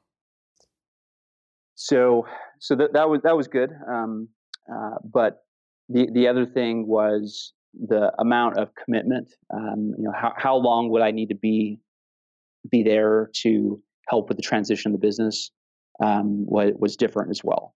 So, 1.75 2.25
so 2.59 2.73
that 2.75 2.93
that 2.93 3.09
was 3.09 3.21
that 3.23 3.35
was 3.35 3.49
good. 3.49 3.71
Um, 3.85 4.29
uh, 4.73 4.95
but 5.03 5.43
the 5.89 6.09
the 6.13 6.29
other 6.29 6.45
thing 6.45 6.87
was 6.87 7.51
the 7.87 8.11
amount 8.19 8.57
of 8.57 8.69
commitment. 8.75 9.33
Um, 9.53 9.93
you 9.97 10.03
know, 10.03 10.13
how 10.13 10.33
how 10.35 10.55
long 10.55 10.89
would 10.89 11.01
I 11.01 11.11
need 11.11 11.29
to 11.29 11.35
be 11.35 11.79
be 12.69 12.83
there 12.83 13.29
to 13.41 13.81
help 14.07 14.29
with 14.29 14.37
the 14.37 14.43
transition 14.43 14.93
of 14.93 14.99
the 14.99 15.05
business? 15.07 15.51
Um, 16.03 16.45
was 16.45 16.73
was 16.77 16.95
different 16.97 17.29
as 17.29 17.41
well 17.43 17.73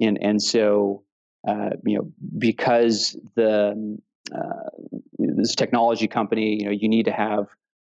and 0.00 0.18
and 0.22 0.42
so 0.42 1.02
uh, 1.46 1.70
you 1.84 1.98
know 1.98 2.10
because 2.38 3.16
the 3.36 3.98
uh, 4.34 4.70
this 5.18 5.54
technology 5.54 6.06
company 6.06 6.58
you 6.60 6.66
know 6.66 6.70
you 6.70 6.88
need 6.88 7.04
to 7.04 7.12
have 7.12 7.46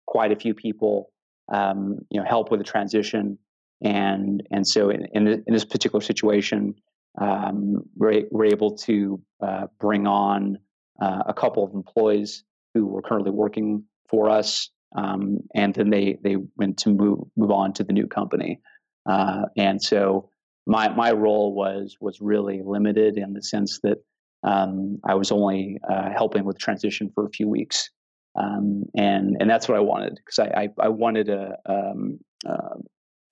quite 0.06 0.32
a 0.32 0.36
few 0.36 0.54
people 0.54 1.10
um, 1.52 1.98
you 2.10 2.20
know 2.20 2.26
help 2.26 2.50
with 2.50 2.60
the 2.60 2.64
transition 2.64 3.38
and 3.82 4.42
and 4.50 4.66
so 4.66 4.90
in, 4.90 5.06
in, 5.12 5.26
in 5.26 5.52
this 5.52 5.64
particular 5.64 6.00
situation 6.00 6.74
um, 7.20 7.82
we're, 7.96 8.24
we're 8.30 8.46
able 8.46 8.76
to 8.76 9.20
uh, 9.40 9.66
bring 9.78 10.06
on 10.06 10.58
uh, 11.00 11.22
a 11.26 11.34
couple 11.34 11.64
of 11.64 11.74
employees 11.74 12.44
who 12.74 12.86
were 12.86 13.02
currently 13.02 13.30
working 13.30 13.84
for 14.08 14.28
us 14.28 14.70
um, 14.94 15.38
and 15.54 15.74
then 15.74 15.90
they 15.90 16.18
they 16.22 16.36
went 16.56 16.78
to 16.78 16.90
move 16.90 17.20
move 17.36 17.50
on 17.50 17.72
to 17.74 17.84
the 17.84 17.92
new 17.92 18.06
company. 18.06 18.60
Uh, 19.08 19.42
and 19.56 19.82
so 19.82 20.30
my 20.66 20.88
my 20.88 21.12
role 21.12 21.54
was 21.54 21.96
was 22.00 22.20
really 22.20 22.62
limited 22.64 23.18
in 23.18 23.32
the 23.32 23.42
sense 23.42 23.80
that 23.82 23.98
um, 24.42 24.98
I 25.04 25.14
was 25.14 25.32
only 25.32 25.78
uh, 25.88 26.10
helping 26.10 26.44
with 26.44 26.58
transition 26.58 27.10
for 27.14 27.26
a 27.26 27.30
few 27.30 27.48
weeks, 27.48 27.90
um, 28.36 28.84
and 28.96 29.36
and 29.40 29.50
that's 29.50 29.68
what 29.68 29.76
I 29.76 29.80
wanted 29.80 30.16
because 30.16 30.38
I, 30.38 30.62
I, 30.62 30.68
I 30.80 30.88
wanted 30.88 31.28
a 31.28 31.56
um, 31.66 32.18
uh, 32.46 32.76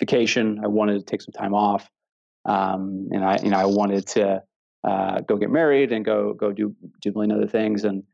vacation. 0.01 0.61
I 0.65 0.67
wanted 0.67 0.99
to 0.99 1.05
take 1.05 1.23
some 1.23 1.33
time 1.33 1.55
off, 1.55 1.89
um, 2.45 3.09
and 3.13 3.25
I 3.25 3.39
you 3.43 3.51
know 3.51 3.59
I 3.59 3.67
wanted 3.67 4.07
to 4.09 4.43
uh, 4.85 5.21
go 5.21 5.37
get 5.37 5.51
married 5.51 5.93
and 5.93 6.05
go 6.05 6.33
go 6.35 6.53
do 6.53 6.75
do 7.01 7.11
a 7.11 7.13
million 7.13 7.33
other 7.33 7.49
things 7.49 7.85
and. 7.85 8.05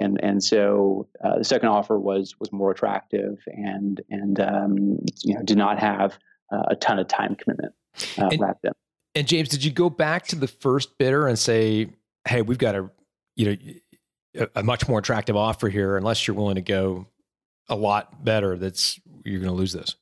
And, 0.00 0.20
and 0.22 0.44
so 0.44 1.08
uh, 1.24 1.38
the 1.38 1.44
second 1.44 1.70
offer 1.70 1.98
was 1.98 2.36
was 2.38 2.52
more 2.52 2.70
attractive 2.70 3.36
and 3.48 4.00
and 4.08 4.38
um, 4.38 5.00
you 5.24 5.34
know 5.34 5.42
did 5.42 5.58
not 5.58 5.80
have 5.80 6.16
a 6.52 6.76
ton 6.76 7.00
of 7.00 7.08
time 7.08 7.34
commitment 7.34 7.74
uh, 8.18 8.28
and, 8.30 8.40
wrapped 8.40 8.64
in. 8.64 8.72
And 9.14 9.26
James, 9.26 9.48
did 9.48 9.64
you 9.64 9.70
go 9.70 9.90
back 9.90 10.26
to 10.28 10.36
the 10.36 10.46
first 10.46 10.98
bidder 10.98 11.26
and 11.26 11.38
say, 11.38 11.88
"Hey, 12.26 12.42
we've 12.42 12.58
got 12.58 12.74
a 12.74 12.90
you 13.36 13.46
know 13.46 14.44
a, 14.44 14.60
a 14.60 14.62
much 14.62 14.88
more 14.88 14.98
attractive 14.98 15.36
offer 15.36 15.68
here. 15.68 15.96
Unless 15.96 16.26
you're 16.26 16.36
willing 16.36 16.56
to 16.56 16.62
go 16.62 17.06
a 17.68 17.76
lot 17.76 18.24
better, 18.24 18.56
that's 18.56 19.00
you're 19.24 19.40
going 19.40 19.50
to 19.50 19.56
lose 19.56 19.72
this." 19.72 19.96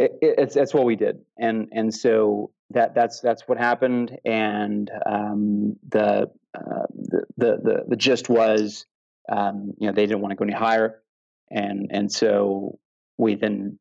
It, 0.00 0.12
it, 0.22 0.34
it's 0.38 0.54
that's 0.54 0.72
what 0.72 0.86
we 0.86 0.96
did, 0.96 1.16
and 1.38 1.68
and 1.72 1.94
so 1.94 2.52
that 2.70 2.94
that's 2.94 3.20
that's 3.20 3.42
what 3.46 3.58
happened, 3.58 4.18
and 4.24 4.90
um, 5.04 5.76
the, 5.88 6.30
uh, 6.54 6.86
the, 6.94 7.24
the 7.36 7.50
the 7.62 7.84
the 7.88 7.96
gist 7.96 8.30
was, 8.30 8.86
um, 9.30 9.74
you 9.78 9.86
know, 9.86 9.92
they 9.92 10.06
didn't 10.06 10.22
want 10.22 10.32
to 10.32 10.36
go 10.36 10.44
any 10.44 10.54
higher, 10.54 11.02
and 11.50 11.90
and 11.90 12.10
so 12.10 12.78
we 13.18 13.34
then 13.34 13.78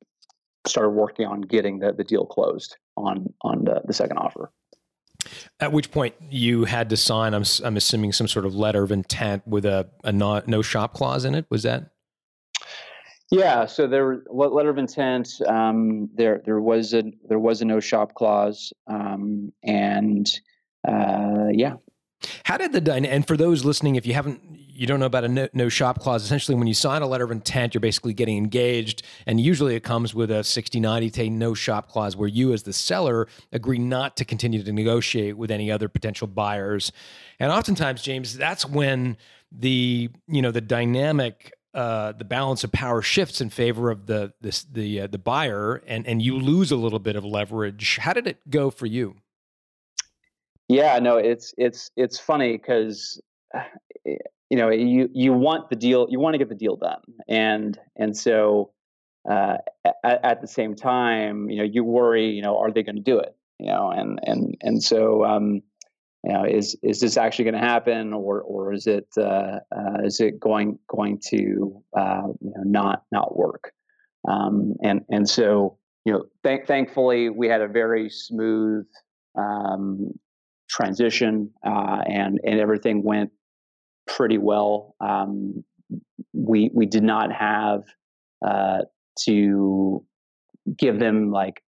started 0.67 0.89
working 0.89 1.25
on 1.25 1.39
getting 1.41 1.79
the, 1.79 1.93
the 1.93 2.03
deal 2.03 2.25
closed 2.25 2.75
on 2.97 3.33
on 3.41 3.63
the, 3.63 3.81
the 3.85 3.93
second 3.93 4.17
offer. 4.17 4.51
At 5.59 5.71
which 5.71 5.91
point 5.91 6.15
you 6.29 6.65
had 6.65 6.89
to 6.89 6.97
sign, 6.97 7.33
I'm, 7.33 7.43
I'm 7.63 7.77
assuming, 7.77 8.13
some 8.13 8.27
sort 8.27 8.45
of 8.45 8.55
letter 8.55 8.83
of 8.83 8.91
intent 8.91 9.47
with 9.47 9.65
a, 9.65 9.89
a 10.03 10.11
no, 10.11 10.41
no 10.47 10.61
shop 10.61 10.93
clause 10.93 11.25
in 11.25 11.35
it. 11.35 11.45
Was 11.49 11.63
that? 11.63 11.91
Yeah. 13.31 13.65
So 13.65 13.87
there, 13.87 14.23
letter 14.29 14.69
of 14.69 14.77
intent. 14.77 15.41
Um, 15.47 16.09
there, 16.13 16.41
there 16.45 16.59
was 16.59 16.93
a 16.93 17.03
there 17.27 17.39
was 17.39 17.61
a 17.61 17.65
no 17.65 17.79
shop 17.79 18.15
clause, 18.15 18.73
um, 18.87 19.53
and 19.63 20.27
uh, 20.87 21.47
yeah. 21.51 21.73
How 22.43 22.57
did 22.57 22.73
the 22.73 22.93
and 22.93 23.27
for 23.27 23.37
those 23.37 23.63
listening, 23.63 23.95
if 23.95 24.05
you 24.05 24.13
haven't 24.13 24.41
you 24.79 24.87
don't 24.87 25.01
know 25.01 25.07
about 25.07 25.25
a 25.25 25.27
no, 25.27 25.49
no, 25.51 25.67
shop 25.67 25.99
clause. 25.99 26.23
Essentially, 26.23 26.55
when 26.55 26.65
you 26.65 26.73
sign 26.73 27.01
a 27.01 27.07
letter 27.07 27.25
of 27.25 27.31
intent, 27.31 27.73
you're 27.73 27.81
basically 27.81 28.13
getting 28.13 28.37
engaged. 28.37 29.03
And 29.25 29.39
usually 29.39 29.75
it 29.75 29.81
comes 29.83 30.15
with 30.15 30.31
a 30.31 30.41
60, 30.41 30.79
90 30.79 31.09
day 31.09 31.29
no 31.29 31.53
shop 31.53 31.89
clause 31.89 32.15
where 32.15 32.29
you, 32.29 32.53
as 32.53 32.63
the 32.63 32.71
seller, 32.71 33.27
agree 33.51 33.77
not 33.77 34.15
to 34.15 34.25
continue 34.25 34.63
to 34.63 34.71
negotiate 34.71 35.37
with 35.37 35.51
any 35.51 35.69
other 35.69 35.89
potential 35.89 36.27
buyers. 36.27 36.93
And 37.41 37.51
oftentimes, 37.51 38.01
James, 38.01 38.37
that's 38.37 38.65
when 38.65 39.17
the, 39.51 40.09
you 40.29 40.41
know, 40.41 40.51
the 40.51 40.61
dynamic 40.61 41.51
uh, 41.73 42.13
the 42.13 42.25
balance 42.25 42.63
of 42.63 42.71
power 42.71 43.01
shifts 43.01 43.41
in 43.41 43.49
favor 43.49 43.89
of 43.91 44.07
the 44.07 44.33
this, 44.41 44.63
the 44.63 45.01
uh, 45.01 45.07
the 45.07 45.17
buyer, 45.17 45.83
and 45.87 46.07
and 46.07 46.21
you 46.21 46.37
lose 46.37 46.71
a 46.71 46.75
little 46.75 46.99
bit 46.99 47.15
of 47.15 47.23
leverage. 47.23 47.97
How 48.01 48.13
did 48.13 48.27
it 48.27 48.49
go 48.49 48.69
for 48.69 48.85
you? 48.85 49.15
Yeah, 50.67 50.99
no, 50.99 51.17
it's 51.17 51.53
it's 51.57 51.91
it's 51.95 52.19
funny 52.19 52.53
because 52.53 53.21
you 54.49 54.57
know 54.57 54.69
you 54.69 55.09
you 55.13 55.33
want 55.33 55.69
the 55.69 55.75
deal 55.75 56.07
you 56.09 56.19
want 56.19 56.33
to 56.33 56.37
get 56.37 56.49
the 56.49 56.55
deal 56.55 56.75
done 56.75 57.01
and 57.27 57.79
and 57.95 58.17
so 58.17 58.71
uh, 59.29 59.57
at, 60.03 60.25
at, 60.25 60.41
the 60.41 60.47
same 60.47 60.75
time 60.75 61.49
you 61.49 61.57
know 61.57 61.63
you 61.63 61.83
worry 61.83 62.29
you 62.29 62.41
know 62.41 62.57
are 62.57 62.71
they 62.71 62.83
going 62.83 62.95
to 62.95 63.01
do 63.01 63.19
it 63.19 63.35
you 63.59 63.67
know 63.67 63.91
and 63.91 64.19
and 64.23 64.57
and 64.61 64.83
so 64.83 65.23
um, 65.23 65.61
you 66.23 66.33
know 66.33 66.43
is 66.43 66.75
is 66.83 66.99
this 66.99 67.17
actually 67.17 67.45
going 67.45 67.61
to 67.61 67.67
happen 67.67 68.13
or 68.13 68.41
or 68.41 68.73
is 68.73 68.87
it 68.87 69.07
uh, 69.17 69.59
uh, 69.75 70.03
is 70.03 70.19
it 70.19 70.39
going 70.39 70.77
going 70.87 71.19
to 71.29 71.81
uh, 71.97 72.27
you 72.41 72.53
know 72.55 72.63
not 72.63 73.03
not 73.11 73.37
work 73.37 73.71
um, 74.27 74.75
and 74.83 75.01
and 75.09 75.29
so 75.29 75.79
you 76.05 76.13
know, 76.13 76.25
th- 76.43 76.65
thankfully 76.65 77.29
we 77.29 77.47
had 77.47 77.61
a 77.61 77.67
very 77.67 78.09
smooth 78.09 78.87
um, 79.37 80.11
transition, 80.69 81.51
uh, 81.65 82.01
and 82.07 82.39
and 82.43 82.59
everything 82.59 83.03
went 83.03 83.31
pretty 84.07 84.37
well. 84.37 84.95
Um, 84.99 85.63
we 86.33 86.71
we 86.73 86.85
did 86.85 87.03
not 87.03 87.31
have 87.31 87.83
uh, 88.45 88.79
to 89.25 90.03
give 90.77 90.99
them 90.99 91.31
like 91.31 91.61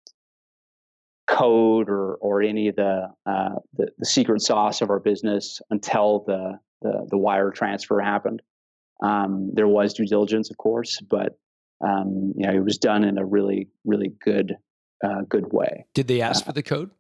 code 1.31 1.89
or 1.89 2.15
or 2.15 2.41
any 2.41 2.67
of 2.67 2.75
the, 2.75 3.07
uh, 3.25 3.55
the, 3.77 3.87
the 3.97 4.05
secret 4.05 4.41
sauce 4.41 4.81
of 4.81 4.89
our 4.89 4.99
business 4.99 5.61
until 5.69 6.23
the 6.27 6.59
the, 6.81 7.07
the 7.09 7.17
wire 7.17 7.51
transfer 7.51 7.99
happened. 7.99 8.41
Um, 9.03 9.51
there 9.53 9.67
was 9.67 9.93
due 9.93 10.05
diligence, 10.05 10.49
of 10.51 10.57
course, 10.57 10.99
but 11.09 11.37
um, 11.83 12.33
you 12.35 12.45
know 12.45 12.53
it 12.53 12.63
was 12.63 12.77
done 12.77 13.03
in 13.03 13.17
a 13.17 13.25
really 13.25 13.69
really 13.85 14.11
good 14.23 14.55
uh, 15.03 15.21
good 15.29 15.51
way. 15.51 15.85
Did 15.93 16.07
they 16.07 16.21
ask 16.21 16.43
Uh, 16.43 16.47
for 16.47 16.53
the 16.53 16.63
code? 16.63 16.91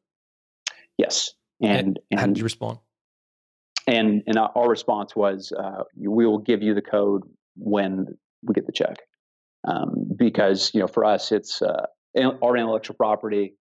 Yes, 0.97 1.33
and 1.61 1.99
and, 2.09 2.19
How 2.19 2.27
did 2.27 2.37
you 2.37 2.43
respond? 2.43 2.79
and 3.87 4.23
and 4.27 4.37
our 4.37 4.69
response 4.69 5.15
was 5.15 5.51
uh, 5.57 5.83
we 5.97 6.25
will 6.25 6.37
give 6.37 6.61
you 6.61 6.73
the 6.73 6.81
code 6.81 7.23
when 7.57 8.05
we 8.43 8.53
get 8.53 8.65
the 8.65 8.71
check 8.71 8.97
um, 9.67 9.89
because 10.15 10.71
you 10.73 10.79
know 10.79 10.87
for 10.87 11.03
us 11.03 11.31
it's 11.31 11.61
uh, 11.61 11.85
our 12.41 12.57
intellectual 12.57 12.95
property 12.95 13.55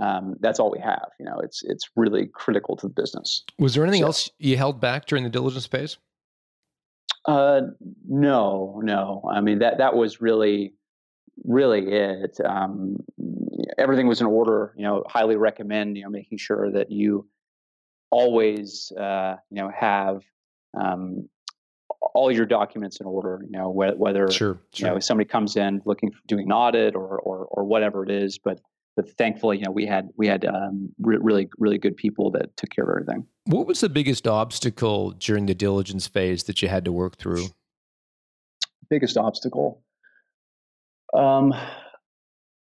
um, 0.00 0.36
that's 0.40 0.58
all 0.60 0.70
we 0.70 0.78
have 0.80 1.08
you 1.18 1.24
know 1.26 1.38
it's 1.40 1.62
it's 1.62 1.88
really 1.96 2.26
critical 2.26 2.76
to 2.76 2.86
the 2.88 2.92
business. 2.94 3.44
Was 3.58 3.74
there 3.74 3.82
anything 3.84 4.02
So- 4.02 4.06
else 4.06 4.30
you 4.38 4.56
held 4.56 4.80
back 4.80 5.06
during 5.06 5.24
the 5.24 5.30
diligence 5.30 5.66
phase? 5.66 5.96
uh, 7.26 7.60
no 8.08 8.80
no. 8.82 9.22
I 9.30 9.40
mean 9.40 9.58
that 9.58 9.78
that 9.78 9.94
was 9.94 10.20
really 10.20 10.74
really 11.44 11.90
it. 11.90 12.38
Um, 12.44 12.96
everything 13.78 14.06
was 14.06 14.20
in 14.20 14.26
order 14.26 14.72
you 14.76 14.84
know 14.84 15.04
highly 15.08 15.36
recommend 15.36 15.96
you 15.96 16.04
know 16.04 16.10
making 16.10 16.38
sure 16.38 16.70
that 16.72 16.90
you 16.90 17.28
always 18.10 18.92
uh, 18.98 19.36
you 19.50 19.62
know 19.62 19.70
have 19.76 20.22
um, 20.80 21.28
all 22.14 22.32
your 22.32 22.46
documents 22.46 23.00
in 23.00 23.06
order 23.06 23.40
you 23.44 23.50
know 23.50 23.70
whe- 23.70 23.96
whether 23.98 24.30
Sure, 24.30 24.58
you 24.76 24.86
know 24.86 24.96
if 24.96 25.04
somebody 25.04 25.28
comes 25.28 25.56
in 25.56 25.82
looking 25.84 26.10
for 26.10 26.20
doing 26.26 26.46
an 26.46 26.52
audit 26.52 26.94
or 26.94 27.18
or, 27.20 27.44
or 27.50 27.64
whatever 27.64 28.02
it 28.02 28.10
is 28.10 28.38
but 28.38 28.60
but 29.00 29.16
thankfully 29.16 29.58
you 29.58 29.64
know 29.64 29.70
we 29.70 29.86
had 29.86 30.10
we 30.16 30.26
had 30.26 30.44
um, 30.44 30.90
re- 31.00 31.18
really 31.20 31.48
really 31.58 31.78
good 31.78 31.96
people 31.96 32.30
that 32.30 32.54
took 32.56 32.70
care 32.70 32.84
of 32.84 32.90
everything 32.90 33.26
What 33.46 33.66
was 33.66 33.80
the 33.80 33.88
biggest 33.88 34.26
obstacle 34.26 35.12
during 35.12 35.46
the 35.46 35.54
diligence 35.54 36.06
phase 36.06 36.44
that 36.44 36.60
you 36.60 36.68
had 36.68 36.84
to 36.84 36.92
work 36.92 37.16
through? 37.16 37.46
biggest 38.90 39.16
obstacle 39.16 39.82
um 41.14 41.54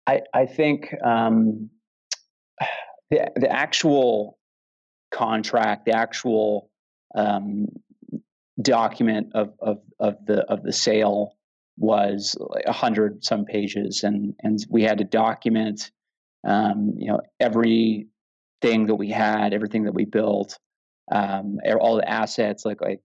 i 0.08 0.20
i 0.34 0.44
think 0.44 0.92
um 1.04 1.70
the 3.10 3.30
the 3.36 3.50
actual 3.50 4.38
contract 5.12 5.86
the 5.86 5.96
actual 5.96 6.68
um 7.14 7.66
document 8.60 9.28
of 9.34 9.52
of 9.60 9.78
of 10.00 10.16
the 10.26 10.42
of 10.50 10.64
the 10.64 10.72
sale 10.72 11.36
was 11.78 12.36
like 12.40 12.64
a 12.66 12.72
hundred 12.72 13.24
some 13.24 13.44
pages 13.44 14.02
and 14.02 14.34
and 14.40 14.66
we 14.68 14.82
had 14.82 14.98
to 14.98 15.04
document 15.04 15.92
um 16.46 16.94
you 16.96 17.08
know 17.08 17.20
every 17.40 18.06
thing 18.62 18.86
that 18.86 18.94
we 18.94 19.10
had 19.10 19.52
everything 19.52 19.84
that 19.84 19.92
we 19.94 20.04
built 20.04 20.58
um 21.12 21.58
all 21.80 21.96
the 21.96 22.08
assets 22.08 22.64
like 22.64 22.80
like 22.80 23.00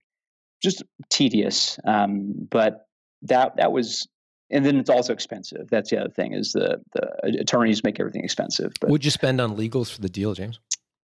just 0.62 0.82
tedious 1.10 1.78
um 1.84 2.32
but 2.50 2.86
that 3.22 3.56
that 3.56 3.72
was 3.72 4.06
and 4.50 4.64
then 4.64 4.76
it's 4.76 4.90
also 4.90 5.12
expensive 5.12 5.68
that's 5.70 5.90
the 5.90 5.98
other 6.00 6.10
thing 6.10 6.32
is 6.32 6.52
the 6.52 6.80
the 6.94 7.38
attorneys 7.40 7.84
make 7.84 8.00
everything 8.00 8.24
expensive 8.24 8.72
but 8.80 8.90
What'd 8.90 9.04
you 9.04 9.10
spend 9.10 9.40
on 9.40 9.56
legals 9.56 9.90
for 9.92 10.00
the 10.00 10.08
deal, 10.08 10.34
James? 10.34 10.60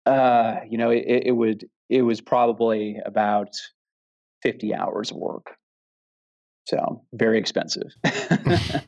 uh 0.06 0.58
you 0.69 0.78
know 0.78 0.89
it, 0.89 1.06
it 1.08 1.32
would 1.32 1.65
it 1.89 2.02
was 2.02 2.19
probably 2.19 3.00
about 3.06 3.56
50 4.41 4.76
hours 4.76 5.12
of 5.12 5.17
work 5.17 5.56
so 6.65 7.04
very 7.13 7.38
expensive 7.38 7.93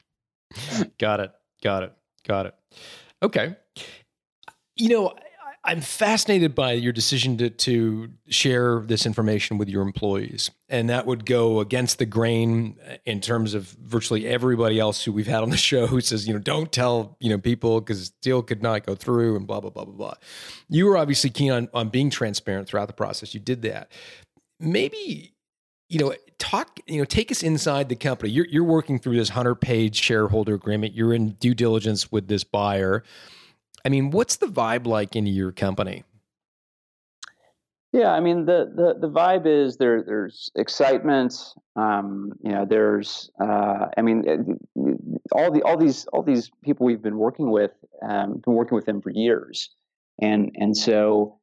Got 0.99 1.19
it. 1.19 1.31
Got 1.63 1.83
it. 1.83 1.93
Got 2.27 2.47
it. 2.47 2.55
Okay. 3.25 3.55
You 4.75 4.89
know, 4.89 5.07
I, 5.09 5.71
I'm 5.71 5.81
fascinated 5.81 6.53
by 6.53 6.73
your 6.73 6.93
decision 6.93 7.37
to 7.37 7.49
to 7.49 8.09
share 8.27 8.81
this 8.81 9.07
information 9.07 9.57
with 9.57 9.67
your 9.67 9.81
employees, 9.81 10.51
and 10.69 10.89
that 10.91 11.07
would 11.07 11.25
go 11.25 11.59
against 11.59 11.97
the 11.97 12.05
grain 12.05 12.77
uh, 12.87 12.97
in 13.05 13.19
terms 13.19 13.55
of 13.55 13.63
virtually 13.81 14.27
everybody 14.27 14.79
else 14.79 15.03
who 15.03 15.11
we've 15.11 15.25
had 15.25 15.41
on 15.41 15.49
the 15.49 15.57
show 15.71 15.87
who 15.87 16.01
says, 16.01 16.27
you 16.27 16.33
know, 16.33 16.39
don't 16.39 16.71
tell 16.71 17.17
you 17.19 17.31
know 17.31 17.39
people 17.39 17.81
because 17.81 18.11
deal 18.21 18.43
could 18.43 18.61
not 18.61 18.85
go 18.85 18.93
through 18.93 19.35
and 19.35 19.47
blah 19.47 19.59
blah 19.59 19.71
blah 19.71 19.85
blah 19.85 19.95
blah. 19.95 20.13
You 20.69 20.85
were 20.85 20.97
obviously 20.97 21.31
keen 21.31 21.51
on 21.51 21.67
on 21.73 21.89
being 21.89 22.11
transparent 22.11 22.67
throughout 22.67 22.87
the 22.87 22.93
process. 22.93 23.33
You 23.33 23.39
did 23.39 23.63
that. 23.63 23.91
Maybe 24.59 25.34
you 25.89 25.99
know 25.99 26.13
talk 26.37 26.79
you 26.87 26.97
know 26.97 27.05
take 27.05 27.31
us 27.31 27.43
inside 27.43 27.89
the 27.89 27.95
company 27.95 28.31
you're, 28.31 28.47
you're 28.47 28.63
working 28.63 28.99
through 28.99 29.15
this 29.15 29.29
100 29.29 29.55
page 29.55 29.95
shareholder 29.95 30.53
agreement 30.53 30.93
you're 30.93 31.13
in 31.13 31.31
due 31.33 31.53
diligence 31.53 32.11
with 32.11 32.27
this 32.27 32.43
buyer 32.43 33.03
i 33.83 33.89
mean 33.89 34.11
what's 34.11 34.37
the 34.37 34.47
vibe 34.47 34.85
like 34.85 35.15
in 35.15 35.25
your 35.25 35.51
company 35.51 36.03
Yeah, 37.95 38.11
I 38.11 38.19
mean 38.19 38.43
the 38.43 38.69
the, 38.75 39.07
the 39.07 39.09
vibe 39.09 39.45
is 39.45 39.77
there. 39.77 40.03
There's 40.03 40.51
excitement. 40.55 41.33
Um, 41.77 42.33
you 42.43 42.51
know, 42.51 42.65
there's. 42.65 43.31
Uh, 43.39 43.87
I 43.95 44.01
mean, 44.01 44.27
uh, 44.27 44.85
all 45.31 45.49
the 45.49 45.63
all 45.63 45.77
these 45.77 46.05
all 46.07 46.21
these 46.21 46.51
people 46.61 46.85
we've 46.85 47.01
been 47.01 47.17
working 47.17 47.51
with, 47.51 47.71
um, 48.01 48.41
been 48.43 48.53
working 48.53 48.75
with 48.75 48.83
them 48.83 49.01
for 49.01 49.11
years, 49.11 49.69
and 50.21 50.51
and 50.55 50.75
so 50.75 51.39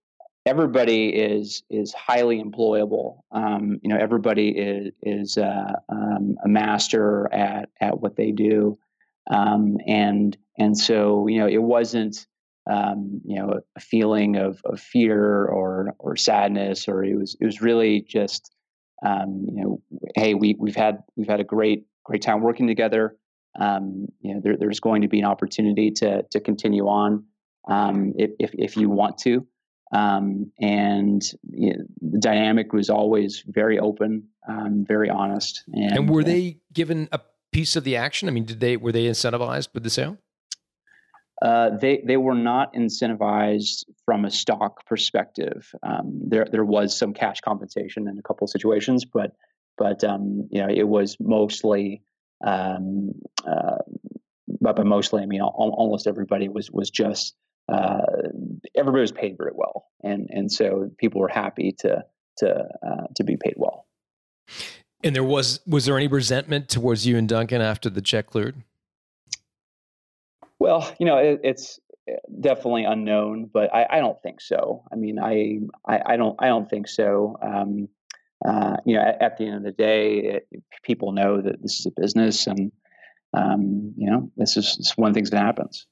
everybody 0.46 1.09
is 1.09 1.62
is 1.70 1.92
highly 1.92 2.42
employable. 2.42 3.20
Um, 3.31 3.78
you 3.83 3.88
know, 3.88 3.96
everybody 3.96 4.48
is 4.48 4.92
is 5.02 5.38
uh, 5.38 5.72
um, 5.88 6.37
a 6.44 6.48
master 6.48 7.33
at 7.33 7.68
at 7.81 8.00
what 8.00 8.16
they 8.16 8.33
do, 8.33 8.78
um, 9.31 9.78
and 9.87 10.37
and 10.59 10.76
so 10.76 11.26
you 11.26 11.38
know 11.38 11.46
it 11.46 11.62
wasn't 11.62 12.26
um, 12.70 13.20
you 13.24 13.37
know, 13.37 13.61
a 13.76 13.81
feeling 13.81 14.37
of, 14.37 14.61
of 14.64 14.81
fear 14.81 15.44
or 15.46 15.94
or 15.98 16.16
sadness, 16.16 16.87
or 16.88 17.05
it 17.05 17.16
was 17.16 17.37
it 17.40 17.44
was 17.44 17.61
really 17.61 18.02
just, 18.02 18.52
um, 19.05 19.46
you 19.52 19.62
know, 19.62 19.83
hey, 20.14 20.35
we 20.35 20.55
we've 20.59 20.76
had 20.76 21.02
we've 21.16 21.28
had 21.28 21.40
a 21.40 21.44
great 21.44 21.85
great 22.05 22.22
time 22.22 22.40
working 22.40 22.66
together. 22.66 23.16
Um, 23.59 24.07
you 24.20 24.35
know, 24.35 24.40
there, 24.42 24.57
there's 24.57 24.81
going 24.81 25.02
to 25.02 25.09
be 25.09 25.18
an 25.18 25.24
opportunity 25.24 25.90
to 25.92 26.22
to 26.31 26.40
continue 26.40 26.87
on 26.87 27.24
if, 28.16 28.31
if 28.38 28.50
if 28.55 28.76
you 28.76 28.88
want 28.88 29.18
to, 29.18 29.46
um, 29.92 30.50
and 30.61 31.22
you 31.50 31.76
know, 31.76 31.85
the 32.00 32.18
dynamic 32.18 32.72
was 32.72 32.90
always 32.90 33.44
very 33.46 33.78
open, 33.78 34.28
um, 34.48 34.85
very 34.87 35.11
honest. 35.11 35.62
And, 35.72 35.92
and 35.92 36.11
were 36.11 36.22
uh, 36.22 36.24
they 36.24 36.59
given 36.72 37.09
a 37.12 37.20
piece 37.52 37.76
of 37.76 37.85
the 37.85 37.96
action 37.96 38.28
i 38.28 38.33
mean 38.33 38.46
did 38.46 38.61
they 38.61 38.78
were 38.78 38.92
they 38.92 39.05
incentivized 39.05 39.68
with 39.74 39.83
the 39.83 39.90
sale 39.90 40.16
Uh, 41.42 41.76
they 41.76 42.00
they 42.07 42.16
were 42.16 42.37
not 42.37 42.72
incentivized 42.72 43.85
from 44.05 44.24
a 44.24 44.31
stock 44.31 44.87
perspective. 44.87 45.74
Um, 45.83 46.22
there 46.28 46.46
there 46.50 46.64
was 46.64 46.96
some 46.96 47.12
cash 47.12 47.40
compensation 47.40 48.07
in 48.07 48.16
a 48.16 48.22
couple 48.22 48.44
of 48.44 48.50
situations, 48.50 49.05
but 49.05 49.33
but 49.76 50.05
um, 50.05 50.48
you 50.50 50.61
know 50.62 50.68
it 50.68 50.87
was 50.87 51.16
mostly. 51.18 52.02
Um, 52.44 53.12
uh, 53.44 53.78
but, 54.61 54.76
but 54.76 54.87
mostly, 54.87 55.22
I 55.22 55.26
mean, 55.26 55.40
al- 55.40 55.74
almost 55.76 56.07
everybody 56.07 56.48
was 56.48 56.70
was 56.70 56.90
just 56.90 57.35
uh, 57.72 58.02
everybody 58.74 59.00
was 59.00 59.12
paid 59.12 59.37
very 59.38 59.52
well, 59.54 59.87
and 60.02 60.28
and 60.30 60.52
so 60.52 60.90
people 60.98 61.20
were 61.20 61.28
happy 61.28 61.72
to 61.78 62.04
to 62.38 62.68
uh, 62.87 63.06
to 63.16 63.24
be 63.24 63.37
paid 63.37 63.54
well. 63.56 63.87
and 65.04 65.14
there 65.16 65.24
was 65.24 65.61
was 65.66 65.85
there 65.87 65.96
any 65.96 66.08
resentment 66.08 66.68
towards 66.68 67.06
you 67.06 67.16
and 67.16 67.28
duncan 67.28 67.61
after 67.61 67.90
the 67.90 68.00
check 68.00 68.26
cleared 68.26 68.62
Well, 70.58 70.94
you 71.00 71.06
know, 71.06 71.16
it, 71.18 71.40
it's 71.42 71.80
eh, 72.08 72.14
definitely 72.40 72.85
unknown, 72.85 73.50
but 73.52 73.74
I, 73.74 73.87
I 73.90 73.98
don't 73.98 74.20
think 74.22 74.40
so. 74.40 74.85
I 74.92 74.94
mean, 74.96 75.18
I, 75.18 75.58
I, 75.87 76.12
I 76.12 76.16
don't, 76.16 76.37
I 76.38 76.46
don't 76.46 76.70
think 76.70 76.87
so. 76.87 77.37
Um, 77.42 77.88
uh, 78.46 78.76
you 78.85 78.94
know, 78.94 79.02
at, 79.02 79.20
at 79.20 79.38
the 79.38 79.46
end 79.46 79.56
of 79.56 79.62
the 79.64 79.72
day, 79.72 80.18
it, 80.18 80.62
people 80.85 81.11
know 81.11 81.40
that 81.40 81.61
this 81.62 81.80
is 81.80 81.87
a 81.87 82.00
business, 82.00 82.46
and 82.46 82.70
um, 83.35 83.92
you 83.96 84.08
know, 84.08 84.30
this 84.37 84.56
is 84.56 84.92
one 84.94 85.08
of 85.08 85.14
the 85.14 85.18
things 85.18 85.30
that 85.30 85.42
happens. 85.42 85.87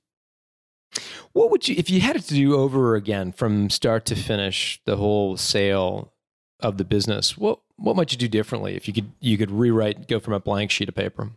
What 1.32 1.50
would 1.50 1.68
you 1.68 1.74
if 1.78 1.88
you 1.88 2.00
had 2.00 2.16
it 2.16 2.22
to 2.22 2.34
do 2.34 2.54
over 2.54 2.94
again 2.94 3.32
from 3.32 3.70
start 3.70 4.04
to 4.04 4.16
finish 4.16 4.80
the 4.84 4.96
whole 4.96 5.36
sale 5.36 6.12
of 6.60 6.76
the 6.76 6.84
business 6.84 7.38
what 7.38 7.60
what 7.80 7.96
might 7.96 8.12
you 8.12 8.18
do 8.18 8.28
differently 8.28 8.76
if 8.76 8.86
you 8.86 8.94
could 8.94 9.10
you 9.20 9.38
could 9.38 9.50
rewrite 9.50 10.06
go 10.06 10.20
from 10.20 10.34
a 10.34 10.40
blank 10.40 10.70
sheet 10.70 10.88
of 10.88 10.94
paper? 10.94 11.30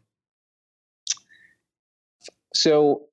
So, 2.53 3.03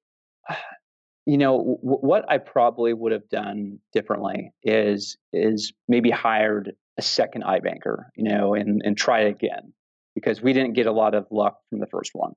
you 1.27 1.39
know, 1.39 1.57
w- 1.59 1.79
what 1.81 2.25
I 2.29 2.39
probably 2.39 2.93
would 2.93 3.13
have 3.13 3.29
done 3.29 3.79
differently 3.93 4.53
is 4.65 5.17
is 5.33 5.73
maybe 5.89 6.11
hired 6.11 6.73
a 6.99 7.03
second 7.03 7.45
iBanker, 7.45 8.07
you 8.17 8.25
know, 8.25 8.55
and 8.55 8.83
and 8.85 8.97
try 8.97 9.21
again 9.21 9.73
because 10.15 10.43
we 10.43 10.53
didn't 10.53 10.73
get 10.73 10.87
a 10.87 10.93
lot 10.93 11.15
of 11.15 11.27
luck 11.31 11.59
from 11.71 11.79
the 11.79 11.87
first 11.87 12.11
one, 12.13 12.33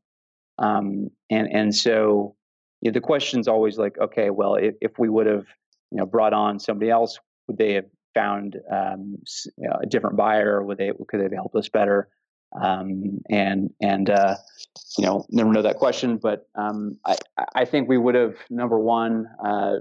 um, 0.59 1.09
and 1.31 1.47
and 1.51 1.75
so 1.75 2.35
you 2.83 2.91
know, 2.91 2.93
the 2.93 3.01
question's 3.01 3.47
always 3.47 3.77
like, 3.77 3.97
okay, 3.97 4.29
well, 4.29 4.55
if, 4.55 4.75
if 4.81 4.99
we 4.99 5.07
would 5.07 5.25
have, 5.25 5.45
you 5.89 5.97
know, 5.97 6.05
brought 6.05 6.33
on 6.33 6.59
somebody 6.59 6.91
else, 6.91 7.17
would 7.47 7.57
they 7.57 7.73
have 7.73 7.85
found 8.13 8.57
um, 8.69 9.17
you 9.57 9.69
know, 9.69 9.79
a 9.81 9.85
different 9.85 10.17
buyer? 10.17 10.61
Would 10.61 10.77
they 10.77 10.91
could 11.07 11.19
they 11.21 11.23
have 11.23 11.31
helped 11.31 11.55
us 11.55 11.69
better? 11.69 12.09
Um, 12.61 13.21
and 13.29 13.73
and 13.81 14.09
uh, 14.09 14.35
you 14.97 15.05
know, 15.05 15.25
never 15.29 15.49
know 15.53 15.61
that 15.61 15.77
question. 15.77 16.17
But 16.17 16.45
um, 16.55 16.99
I 17.05 17.15
I 17.55 17.63
think 17.63 17.87
we 17.87 17.97
would 17.97 18.15
have 18.15 18.35
number 18.49 18.77
one 18.77 19.27
uh, 19.43 19.75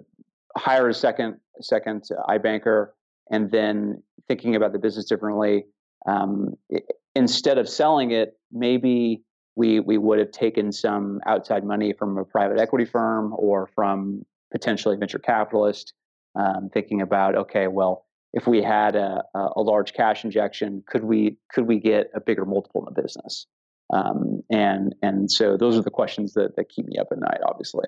a 0.65 0.95
second 0.95 1.39
second 1.61 2.05
iBanker, 2.29 2.91
and 3.33 3.51
then 3.51 4.01
thinking 4.29 4.55
about 4.55 4.73
the 4.73 4.79
business 4.79 5.07
differently. 5.07 5.65
Um, 6.07 6.55
it, 6.71 6.85
instead 7.17 7.59
of 7.59 7.69
selling 7.69 8.13
it, 8.13 8.39
maybe 8.53 9.23
we 9.57 9.81
we 9.81 9.99
would 9.99 10.19
have 10.19 10.31
taken 10.31 10.73
some 10.73 11.21
outside 11.27 11.65
money 11.65 11.93
from 11.93 12.19
a 12.19 12.25
private 12.25 12.59
equity 12.59 12.85
firm 12.85 13.35
or 13.37 13.69
from 13.75 14.25
potentially 14.51 14.97
venture 14.97 15.19
capitalist, 15.19 15.93
um, 16.35 16.71
thinking 16.73 17.01
about 17.01 17.37
okay, 17.37 17.67
well, 17.67 18.07
if 18.33 18.47
we 18.47 18.63
had 18.63 18.97
a, 18.97 19.23
a 19.35 19.61
large 19.61 19.93
cash 19.93 20.25
injection, 20.25 20.83
could 20.87 21.05
we 21.05 21.37
could 21.51 21.67
we 21.67 21.79
get 21.79 22.11
a 22.15 22.21
bigger 22.21 22.45
multiple 22.45 22.87
in 22.87 22.95
the 22.95 23.03
business? 23.03 23.47
Um, 23.93 24.43
and 24.51 24.95
and 25.03 25.31
so 25.31 25.57
those 25.57 25.77
are 25.77 25.83
the 25.83 25.91
questions 25.91 26.33
that 26.35 26.57
that 26.57 26.69
keep 26.69 26.87
me 26.87 26.97
up 26.99 27.09
at 27.13 27.19
night, 27.19 27.41
obviously. 27.47 27.87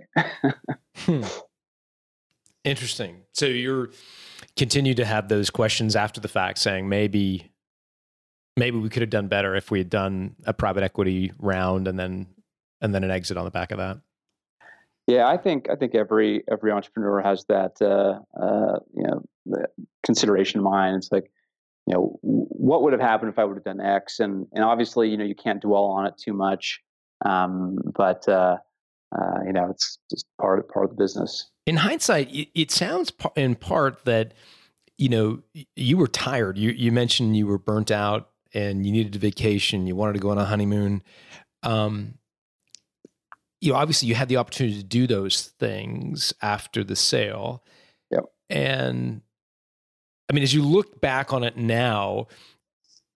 hmm. 0.98 1.22
Interesting. 2.64 3.22
So 3.32 3.46
you're 3.46 3.90
continue 4.56 4.94
to 4.94 5.04
have 5.04 5.28
those 5.28 5.50
questions 5.50 5.96
after 5.96 6.20
the 6.20 6.28
fact, 6.28 6.58
saying 6.58 6.88
maybe 6.88 7.50
maybe 8.56 8.78
we 8.78 8.88
could 8.88 9.02
have 9.02 9.10
done 9.10 9.28
better 9.28 9.54
if 9.54 9.70
we 9.70 9.78
had 9.78 9.90
done 9.90 10.36
a 10.44 10.52
private 10.52 10.82
equity 10.82 11.32
round 11.38 11.88
and 11.88 11.98
then 11.98 12.26
and 12.80 12.94
then 12.94 13.04
an 13.04 13.10
exit 13.10 13.36
on 13.36 13.44
the 13.44 13.50
back 13.50 13.70
of 13.70 13.78
that. 13.78 13.98
Yeah, 15.06 15.26
I 15.26 15.36
think 15.36 15.68
I 15.70 15.76
think 15.76 15.94
every 15.94 16.44
every 16.50 16.70
entrepreneur 16.70 17.20
has 17.20 17.44
that 17.48 17.76
uh, 17.82 18.20
uh, 18.40 18.78
you 18.94 19.02
know 19.02 19.66
consideration 20.04 20.60
in 20.60 20.64
mind. 20.64 20.96
It's 20.96 21.12
like 21.12 21.30
you 21.86 21.94
know 21.94 22.18
what 22.22 22.82
would 22.82 22.92
have 22.92 23.02
happened 23.02 23.30
if 23.30 23.38
I 23.38 23.44
would 23.44 23.56
have 23.56 23.64
done 23.64 23.80
X, 23.80 24.20
and 24.20 24.46
and 24.52 24.64
obviously 24.64 25.10
you 25.10 25.16
know 25.16 25.24
you 25.24 25.34
can't 25.34 25.60
dwell 25.60 25.84
on 25.84 26.06
it 26.06 26.14
too 26.16 26.32
much, 26.32 26.80
um, 27.24 27.76
but 27.94 28.26
uh, 28.28 28.56
uh 29.14 29.40
you 29.46 29.52
know 29.52 29.68
it's 29.70 29.98
just 30.10 30.26
part 30.40 30.58
of 30.58 30.68
part 30.68 30.84
of 30.84 30.90
the 30.90 30.96
business. 30.96 31.50
In 31.66 31.76
hindsight, 31.76 32.28
it 32.54 32.70
sounds 32.70 33.12
in 33.36 33.56
part 33.56 34.06
that 34.06 34.32
you 34.96 35.10
know 35.10 35.42
you 35.76 35.98
were 35.98 36.08
tired. 36.08 36.56
You 36.56 36.70
you 36.70 36.92
mentioned 36.92 37.36
you 37.36 37.46
were 37.46 37.58
burnt 37.58 37.90
out 37.90 38.30
and 38.54 38.86
you 38.86 38.92
needed 38.92 39.16
a 39.16 39.18
vacation. 39.18 39.86
You 39.86 39.96
wanted 39.96 40.14
to 40.14 40.20
go 40.20 40.30
on 40.30 40.38
a 40.38 40.44
honeymoon. 40.44 41.02
Um, 41.62 42.14
you 43.60 43.72
know, 43.72 43.78
obviously 43.78 44.08
you 44.08 44.14
had 44.14 44.28
the 44.28 44.36
opportunity 44.36 44.76
to 44.76 44.84
do 44.84 45.06
those 45.06 45.42
things 45.58 46.32
after 46.42 46.84
the 46.84 46.96
sale. 46.96 47.64
Yep. 48.10 48.24
And 48.50 49.22
I 50.28 50.32
mean, 50.32 50.42
as 50.42 50.54
you 50.54 50.62
look 50.62 51.00
back 51.00 51.32
on 51.32 51.44
it 51.44 51.56
now, 51.56 52.28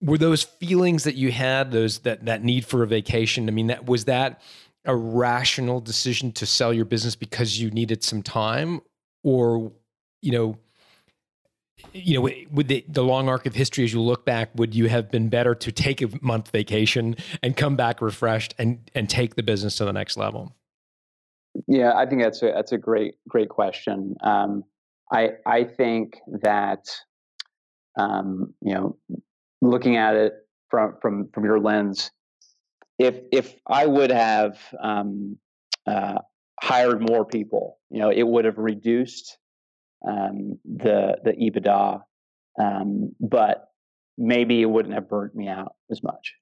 were 0.01 0.19
those 0.19 0.43
feelings 0.43 1.05
that 1.05 1.17
you 1.17 1.33
had, 1.33 1.73
those 1.73 2.01
that 2.01 2.27
that 2.27 2.43
need 2.45 2.65
for 2.65 2.83
a 2.83 2.87
vacation? 2.87 3.49
I 3.49 3.53
mean, 3.53 3.67
that 3.69 3.87
was 3.87 4.05
that 4.07 4.41
a 4.85 4.95
rational 4.95 5.81
decision 5.81 6.33
to 6.33 6.47
sell 6.47 6.73
your 6.73 6.85
business 6.85 7.17
because 7.17 7.61
you 7.61 7.71
needed 7.71 8.03
some 8.03 8.23
time, 8.23 8.81
or 9.23 9.73
you 10.23 10.33
know, 10.33 10.59
you 11.93 12.15
know, 12.15 12.31
with 12.51 12.69
the, 12.69 12.85
the 12.89 13.03
long 13.03 13.29
arc 13.29 13.47
of 13.47 13.55
history, 13.55 13.85
as 13.85 13.93
you 13.93 14.01
look 14.01 14.25
back, 14.25 14.51
would 14.55 14.75
you 14.75 14.89
have 14.89 15.11
been 15.11 15.29
better 15.29 15.55
to 15.55 15.73
take 15.73 16.03
a 16.03 16.09
month 16.21 16.51
vacation 16.51 17.17
and 17.43 17.57
come 17.57 17.77
back 17.77 18.01
refreshed 18.01 18.55
and 18.59 18.91
and 18.95 19.09
take 19.09 19.37
the 19.37 19.43
business 19.43 19.77
to 19.77 19.85
the 19.85 19.93
next 19.93 20.17
level? 20.17 20.55
Yeah, 21.67 21.93
I 21.95 22.07
think 22.07 22.23
that's 22.23 22.43
a 22.43 22.53
that's 22.55 22.73
a 22.73 22.79
great 22.79 23.15
great 23.29 23.49
question. 23.49 24.15
Um, 24.23 24.65
I 25.13 25.31
I 25.47 25.65
think 25.65 26.19
that 26.43 26.87
um, 27.99 28.55
you 28.63 28.75
know, 28.75 28.97
looking 29.61 29.97
at 29.97 30.15
it 30.15 30.35
from 30.71 30.97
from 31.01 31.29
from 31.33 31.45
your 31.45 31.59
lens, 31.59 32.11
if 32.99 33.21
if 33.33 33.55
I 33.67 33.87
would 33.87 34.11
have 34.11 34.59
um, 34.81 35.39
uh, 35.87 36.19
hired 36.61 37.01
more 37.01 37.25
people, 37.25 37.79
you 37.91 38.01
know, 38.01 38.11
it 38.11 38.27
would 38.27 38.45
have 38.45 38.59
reduced 38.59 39.39
um, 40.07 40.59
the 40.65 41.19
the 41.25 41.33
EBITDA, 41.33 42.01
um, 42.61 43.15
but 43.21 43.69
maybe 44.17 44.61
it 44.61 44.67
wouldn't 44.67 44.95
have 44.95 45.09
burnt 45.09 45.35
me 45.35 45.49
out 45.49 45.75
as 45.91 46.03
much. 46.03 46.35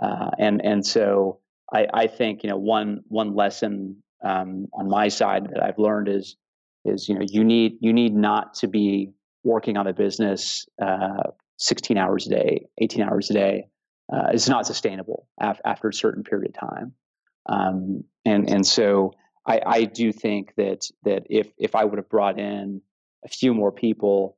Uh, 0.00 0.30
and 0.38 0.64
and 0.64 0.86
so 0.86 1.40
I, 1.72 1.86
I 1.92 2.06
think 2.06 2.42
you 2.42 2.50
know 2.50 2.56
one 2.56 3.00
one 3.08 3.34
lesson 3.34 4.02
um, 4.24 4.66
on 4.72 4.88
my 4.88 5.08
side 5.08 5.48
that 5.50 5.62
I've 5.62 5.78
learned 5.78 6.08
is 6.08 6.36
is 6.84 7.08
you 7.08 7.14
know 7.14 7.24
you 7.28 7.44
need 7.44 7.78
you 7.80 7.92
need 7.92 8.14
not 8.14 8.54
to 8.54 8.68
be 8.68 9.12
working 9.44 9.76
on 9.76 9.86
a 9.86 9.92
business 9.92 10.66
uh, 10.82 11.30
16 11.58 11.96
hours 11.96 12.26
a 12.26 12.30
day, 12.30 12.66
18 12.78 13.02
hours 13.02 13.30
a 13.30 13.34
day. 13.34 13.68
Uh, 14.12 14.28
it's 14.32 14.48
not 14.48 14.66
sustainable 14.66 15.28
af- 15.40 15.60
after 15.64 15.88
a 15.88 15.92
certain 15.92 16.22
period 16.22 16.48
of 16.54 16.70
time. 16.70 16.92
Um, 17.48 18.04
and 18.24 18.48
and 18.50 18.66
so 18.66 19.12
I, 19.48 19.60
I 19.66 19.84
do 19.84 20.12
think 20.12 20.54
that 20.56 20.90
that 21.04 21.24
if 21.30 21.48
if 21.58 21.74
I 21.74 21.84
would 21.84 21.98
have 21.98 22.08
brought 22.08 22.38
in 22.38 22.82
a 23.24 23.28
few 23.28 23.54
more 23.54 23.72
people, 23.72 24.36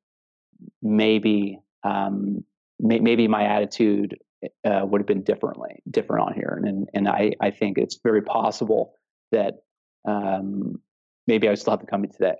maybe 0.80 1.58
um, 1.82 2.44
may, 2.78 3.00
maybe 3.00 3.28
my 3.28 3.44
attitude 3.44 4.18
uh, 4.64 4.82
would 4.84 5.00
have 5.00 5.06
been 5.06 5.22
differently 5.22 5.82
different 5.90 6.26
on 6.26 6.34
here. 6.34 6.62
And 6.64 6.88
and 6.94 7.08
I 7.08 7.32
I 7.40 7.50
think 7.50 7.76
it's 7.76 7.98
very 8.02 8.22
possible 8.22 8.94
that 9.32 9.62
um, 10.06 10.80
maybe 11.26 11.48
I 11.48 11.54
still 11.54 11.72
have 11.72 11.80
the 11.80 11.86
company 11.86 12.12
today, 12.12 12.36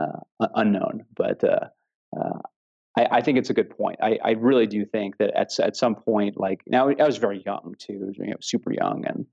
uh, 0.00 0.48
unknown. 0.54 1.04
But 1.16 1.42
uh, 1.44 1.68
uh, 2.16 2.40
I, 2.96 3.06
I, 3.10 3.20
think 3.22 3.38
it's 3.38 3.50
a 3.50 3.54
good 3.54 3.70
point. 3.70 3.98
I, 4.02 4.18
I 4.22 4.30
really 4.32 4.66
do 4.66 4.84
think 4.84 5.16
that 5.18 5.30
at 5.34 5.58
at 5.60 5.76
some 5.76 5.94
point, 5.94 6.38
like 6.38 6.62
now, 6.66 6.88
I 6.88 7.04
was 7.04 7.16
very 7.18 7.42
young 7.44 7.74
too, 7.78 8.12
you 8.18 8.26
know, 8.26 8.36
super 8.40 8.72
young, 8.72 9.04
and 9.06 9.26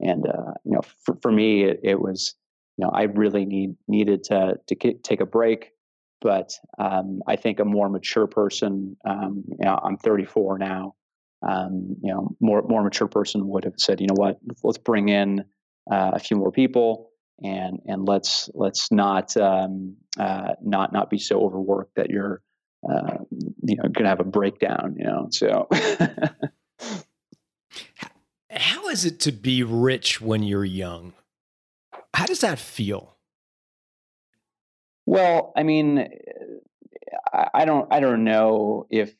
and 0.00 0.26
uh, 0.26 0.52
you 0.64 0.72
know, 0.72 0.82
for, 1.04 1.16
for 1.22 1.32
me, 1.32 1.64
it, 1.64 1.80
it, 1.82 2.00
was, 2.00 2.34
you 2.76 2.84
know, 2.84 2.90
I 2.92 3.04
really 3.04 3.44
need 3.44 3.76
needed 3.88 4.24
to 4.24 4.58
to 4.66 4.94
take 5.02 5.20
a 5.20 5.26
break. 5.26 5.72
But 6.20 6.52
um, 6.78 7.20
I 7.26 7.36
think 7.36 7.60
a 7.60 7.64
more 7.64 7.88
mature 7.88 8.26
person, 8.26 8.96
um, 9.06 9.44
you 9.46 9.64
know, 9.64 9.78
I'm 9.82 9.98
34 9.98 10.58
now. 10.58 10.94
Um, 11.46 11.96
you 12.02 12.12
know, 12.12 12.34
more 12.40 12.62
more 12.62 12.82
mature 12.82 13.08
person 13.08 13.46
would 13.48 13.64
have 13.64 13.74
said, 13.76 14.00
you 14.00 14.06
know 14.06 14.14
what, 14.16 14.38
let's 14.62 14.78
bring 14.78 15.08
in 15.08 15.40
uh, 15.90 16.12
a 16.14 16.18
few 16.18 16.36
more 16.36 16.50
people, 16.50 17.10
and 17.42 17.80
and 17.86 18.08
let's 18.08 18.48
let's 18.54 18.90
not 18.90 19.36
um, 19.36 19.96
uh, 20.18 20.54
not 20.62 20.92
not 20.92 21.10
be 21.10 21.18
so 21.18 21.40
overworked 21.42 21.94
that 21.96 22.10
you're 22.10 22.40
uh, 22.90 23.18
you 23.62 23.76
know 23.76 23.82
going 23.82 24.04
to 24.04 24.08
have 24.08 24.20
a 24.20 24.24
breakdown. 24.24 24.96
You 24.98 25.04
know, 25.04 25.28
so. 25.30 25.68
How 28.56 28.88
is 28.88 29.04
it 29.04 29.20
to 29.20 29.32
be 29.32 29.62
rich 29.62 30.20
when 30.20 30.42
you're 30.42 30.64
young? 30.64 31.12
How 32.14 32.26
does 32.26 32.40
that 32.40 32.58
feel? 32.58 33.16
Well, 35.04 35.52
I 35.56 35.62
mean, 35.62 36.08
I, 37.32 37.64
don't, 37.64 37.92
I 37.92 38.00
don't 38.00 38.24
know 38.24 38.86
if 38.90 39.14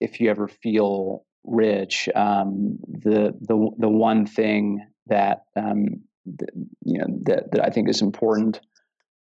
if 0.00 0.20
you 0.20 0.30
ever 0.30 0.48
feel 0.48 1.24
rich. 1.44 2.08
Um, 2.14 2.78
the 2.86 3.34
the 3.40 3.70
the 3.78 3.88
one 3.88 4.26
thing 4.26 4.86
that 5.06 5.44
um, 5.56 6.02
the, 6.26 6.46
you 6.84 6.98
know 6.98 7.06
that 7.24 7.52
that 7.52 7.64
I 7.64 7.70
think 7.70 7.88
is 7.88 8.02
important, 8.02 8.60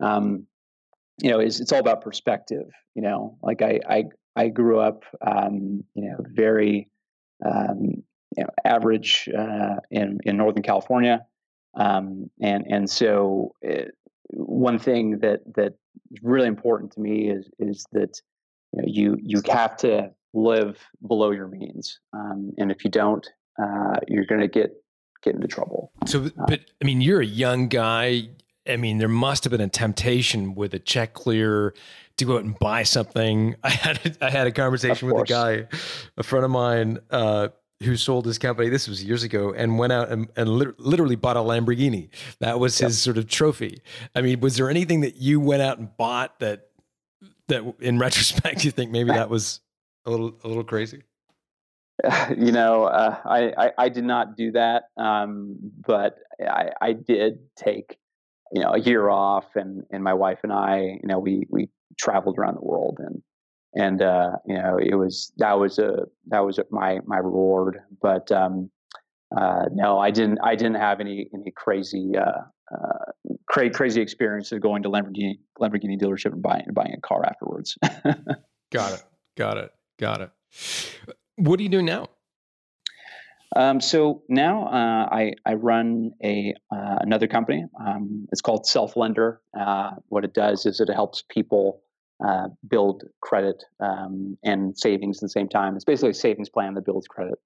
um, 0.01 0.47
you 1.23 1.31
know, 1.31 1.41
is 1.41 1.61
it's 1.61 1.73
all 1.73 1.81
about 1.81 2.03
perspective. 2.03 2.67
You 2.95 3.03
know, 3.03 3.39
like 3.43 3.63
I 3.63 3.81
I 3.89 4.05
I 4.37 4.49
grew 4.49 4.81
up, 4.81 5.05
um, 5.27 5.85
you 5.95 6.11
know, 6.11 6.17
very 6.21 6.89
um, 7.45 8.03
you 8.37 8.45
know, 8.45 8.51
average 8.65 9.29
uh, 9.37 9.77
in 9.91 10.19
in 10.25 10.37
Northern 10.37 10.63
California, 10.63 11.25
um, 11.75 12.31
and 12.41 12.65
and 12.69 12.91
so 12.91 13.55
it, 13.63 13.89
uh, 13.89 13.91
one 14.31 14.79
thing 14.79 15.19
that 15.19 15.41
that 15.55 15.75
is 16.11 16.19
really 16.23 16.49
important 16.49 16.93
to 16.93 17.01
me 17.01 17.29
is 17.29 17.49
is 17.59 17.87
that 17.93 18.21
you 18.73 18.83
know, 18.83 18.89
you 18.89 19.17
you 19.23 19.43
have 19.51 19.77
to 19.79 20.11
live 20.35 20.79
below 21.07 21.31
your 21.31 21.49
means, 21.49 22.01
um, 22.13 22.53
and 22.59 22.71
if 22.71 22.85
you 22.85 22.91
don't, 22.91 23.27
uh, 23.63 23.97
you're 24.09 24.27
going 24.27 24.41
to 24.41 24.49
get 24.49 24.73
get 25.23 25.35
into 25.35 25.49
trouble. 25.49 25.93
So, 26.07 26.25
uh, 26.25 26.31
but 26.47 26.61
I 26.81 26.85
mean, 26.85 27.01
you're 27.01 27.21
a 27.21 27.27
young 27.27 27.69
guy. 27.69 28.29
I 28.69 28.77
mean, 28.77 28.99
there 28.99 29.09
must 29.09 29.45
have 29.45 29.51
been 29.51 29.61
a 29.61 29.69
temptation 29.69 30.55
with 30.55 30.73
a 30.75 30.79
check 30.79 31.15
clear 31.15 31.75
to 32.17 32.25
go 32.25 32.37
out 32.37 32.45
and 32.45 32.59
buy 32.59 32.85
something. 32.85 33.57
I 33.65 33.71
had 33.71 34.01
a, 34.05 34.25
I 34.27 34.31
had 34.31 34.47
a 34.47 34.53
conversation 34.53 35.09
with 35.11 35.23
a 35.23 35.27
guy, 35.27 35.67
a 36.17 36.23
friend 36.23 36.45
of 36.45 36.51
mine, 36.51 36.99
uh, 37.11 37.49
who 37.85 37.97
sold 37.97 38.27
his 38.27 38.39
company. 38.39 38.69
This 38.69 38.89
was 38.89 39.05
years 39.05 39.23
ago, 39.23 39.53
and 39.53 39.79
went 39.79 39.93
out 39.93 40.11
and, 40.11 40.29
and 40.37 40.49
literally 40.49 41.17
bought 41.17 41.37
a 41.37 41.41
Lamborghini. 41.41 42.09
That 42.41 42.59
was 42.59 42.79
his 42.79 43.01
sort 43.01 43.19
of 43.19 43.29
trophy. 43.29 43.83
I 44.15 44.21
mean, 44.23 44.41
was 44.41 44.57
there 44.57 44.71
anything 44.71 45.01
that 45.01 45.17
you 45.17 45.41
went 45.41 45.63
out 45.63 45.79
and 45.79 45.97
bought 45.97 46.39
that 46.41 46.69
that, 47.49 47.75
in 47.81 47.99
retrospect, 48.07 48.65
you 48.65 48.71
think 48.71 48.91
maybe 48.91 49.11
that 49.11 49.31
was 49.31 49.61
a 50.05 50.11
little 50.11 50.37
a 50.45 50.49
little 50.49 50.65
crazy? 50.65 51.03
You 52.37 52.51
know, 52.51 52.85
uh, 52.85 53.17
I, 53.25 53.53
I, 53.57 53.71
I 53.79 53.89
did 53.89 54.05
not 54.05 54.37
do 54.37 54.53
that, 54.53 54.85
um, 54.97 55.57
but 55.87 56.17
I 56.41 56.71
I 56.81 56.93
did 56.95 57.39
take 57.57 57.97
you 58.53 58.63
know 58.63 58.71
a 58.75 58.79
year 58.79 59.09
off, 59.09 59.45
and 59.55 59.85
and 59.91 60.03
my 60.03 60.15
wife 60.15 60.41
and 60.43 60.53
I, 60.53 60.99
you 61.01 61.07
know, 61.07 61.19
we 61.19 61.47
we 61.49 61.69
traveled 61.99 62.39
around 62.39 62.57
the 62.57 62.65
world, 62.65 62.99
and 62.99 63.23
and 63.75 64.03
uh, 64.03 64.33
you 64.47 64.55
know 64.55 64.79
it 64.79 64.95
was 64.95 65.33
that 65.39 65.59
was 65.59 65.79
a 65.79 66.07
that 66.29 66.41
was 66.41 66.59
my 66.71 67.01
my 67.07 67.19
reward. 67.19 67.79
But 68.01 68.31
um, 68.33 68.71
uh, 69.37 69.65
no, 69.73 69.99
I 69.99 70.11
didn't 70.11 70.39
I 70.43 70.55
didn't 70.55 70.77
have 70.77 71.01
any 71.01 71.29
any 71.35 71.51
crazy 71.57 72.13
uh, 72.17 72.43
uh, 72.75 73.33
cra- 73.47 73.71
crazy 73.71 74.01
experience 74.01 74.53
of 74.53 74.61
going 74.61 74.83
to 74.83 74.91
Lamborghini 74.91 75.39
Lamborghini 75.61 76.01
dealership 76.01 76.33
and 76.33 76.43
buying 76.43 76.67
buying 76.73 76.95
a 76.97 77.01
car 77.01 77.25
afterwards. 77.25 77.77
got 78.71 78.93
it. 78.93 79.03
Got 79.37 79.59
it. 79.59 79.71
Got 79.99 80.21
it. 80.21 80.31
What 81.37 81.59
are 81.59 81.63
you 81.63 81.69
doing 81.69 81.87
now? 81.87 82.09
Um, 83.55 83.81
so 83.81 84.23
now 84.29 84.67
uh, 84.67 85.09
I, 85.13 85.35
I 85.45 85.55
run 85.55 86.13
a 86.25 86.55
uh, 86.71 86.97
another 87.01 87.27
company. 87.27 87.65
Um, 87.85 88.27
it's 88.33 88.41
called 88.41 88.67
Self 88.67 88.97
Lender. 88.97 89.41
Uh, 89.59 89.93
what 90.09 90.25
it 90.25 90.33
does 90.33 90.65
is 90.65 90.81
it 90.81 90.89
helps 90.93 91.23
people 91.29 91.83
uh, 92.27 92.49
build 92.69 93.05
credit 93.21 93.63
um, 93.81 94.37
and 94.45 94.77
savings 94.79 95.19
at 95.19 95.23
the 95.23 95.29
same 95.29 95.49
time. 95.49 95.75
It's 95.75 95.85
basically 95.85 96.11
a 96.11 96.15
savings 96.15 96.49
plan 96.49 96.75
that 96.75 96.85
builds 96.85 97.07
credit. 97.07 97.39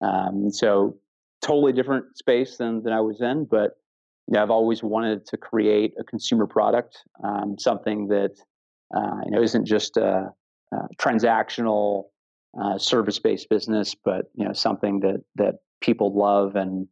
Um, 0.00 0.50
so 0.50 0.96
totally 1.42 1.72
different 1.72 2.16
space 2.16 2.56
than, 2.56 2.82
than 2.82 2.92
I 2.92 3.00
was 3.00 3.20
in, 3.20 3.44
but 3.44 3.78
you 4.26 4.34
know, 4.34 4.42
I've 4.42 4.50
always 4.50 4.82
wanted 4.82 5.26
to 5.26 5.36
create 5.36 5.92
a 5.98 6.04
consumer 6.04 6.46
product, 6.46 6.98
um, 7.22 7.56
something 7.58 8.08
that 8.08 8.32
uh, 8.94 9.20
you 9.24 9.30
know 9.30 9.42
isn't 9.42 9.66
just 9.66 9.96
a, 9.96 10.30
a 10.72 10.76
transactional 10.98 12.04
uh, 12.60 12.78
service-based 12.78 13.48
business, 13.48 13.94
but 13.94 14.30
you 14.34 14.44
know 14.44 14.52
something 14.52 15.00
that 15.00 15.22
that 15.36 15.56
people 15.80 16.16
love 16.16 16.56
and 16.56 16.88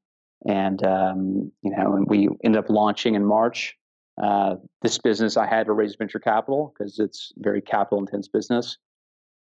and 0.47 0.85
um, 0.85 1.51
you 1.63 1.71
know 1.71 1.95
and 1.95 2.07
we 2.09 2.29
ended 2.45 2.59
up 2.59 2.69
launching 2.69 3.15
in 3.15 3.25
March. 3.25 3.77
Uh, 4.23 4.57
this 4.83 4.99
business 4.99 5.37
I 5.37 5.47
had 5.47 5.67
to 5.67 5.73
raise 5.73 5.97
venture 5.97 6.19
capital 6.19 6.75
because 6.77 6.99
it's 6.99 7.33
very 7.39 7.63
capital 7.63 7.99
intense 7.99 8.29
business, 8.29 8.77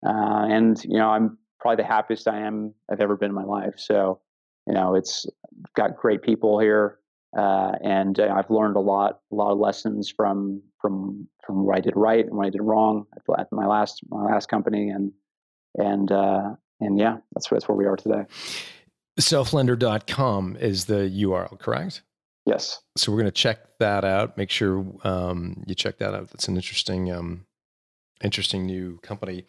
uh, 0.07 0.47
and 0.49 0.83
you 0.85 0.99
know 0.99 1.09
I'm 1.09 1.39
probably 1.61 1.83
the 1.83 1.89
happiest 1.89 2.29
I 2.29 2.41
am 2.41 2.75
I've 2.91 3.01
ever 3.01 3.17
been 3.17 3.31
in 3.31 3.35
my 3.35 3.45
life. 3.45 3.75
So 3.77 4.21
you 4.67 4.75
know 4.75 4.95
it's 4.95 5.27
got 5.75 5.97
great 5.97 6.23
people 6.23 6.59
here. 6.59 6.99
Uh, 7.37 7.73
and 7.85 8.19
uh, 8.19 8.33
I've 8.35 8.51
learned 8.51 8.77
a 8.77 8.81
lot, 8.81 9.21
a 9.31 9.35
lot 9.35 9.53
of 9.53 9.59
lessons 9.59 10.11
from 10.11 10.62
from 10.81 11.29
from 11.45 11.67
what 11.67 11.77
I 11.77 11.81
did 11.81 11.93
right 11.95 12.25
and 12.25 12.35
what 12.35 12.47
I 12.47 12.51
did 12.51 12.62
wrong 12.62 13.07
at 13.39 13.53
my 13.53 13.67
last 13.67 14.01
my 14.09 14.25
last 14.25 14.49
company, 14.49 14.89
and 14.89 15.12
and 15.75 16.11
uh, 16.11 16.51
and 16.81 16.99
yeah, 16.99 17.19
that's 17.35 17.49
that's 17.49 17.69
where 17.69 17.77
we 17.77 17.85
are 17.85 17.97
today. 17.97 18.25
Selflender.com 19.21 20.57
is 20.61 20.87
the 20.87 21.11
URL, 21.11 21.59
correct? 21.59 22.03
Yes. 22.47 22.81
So 22.97 23.11
we're 23.11 23.19
going 23.19 23.27
to 23.27 23.33
check 23.33 23.59
that 23.81 24.05
out. 24.05 24.39
Make 24.39 24.51
sure 24.51 24.87
um, 25.05 25.65
you 25.67 25.75
check 25.75 25.99
that 25.99 26.15
out. 26.15 26.29
That's 26.31 26.47
an 26.49 26.57
interesting, 26.57 27.13
um, 27.13 27.45
interesting 28.23 28.65
new 28.65 28.99
company. 29.03 29.45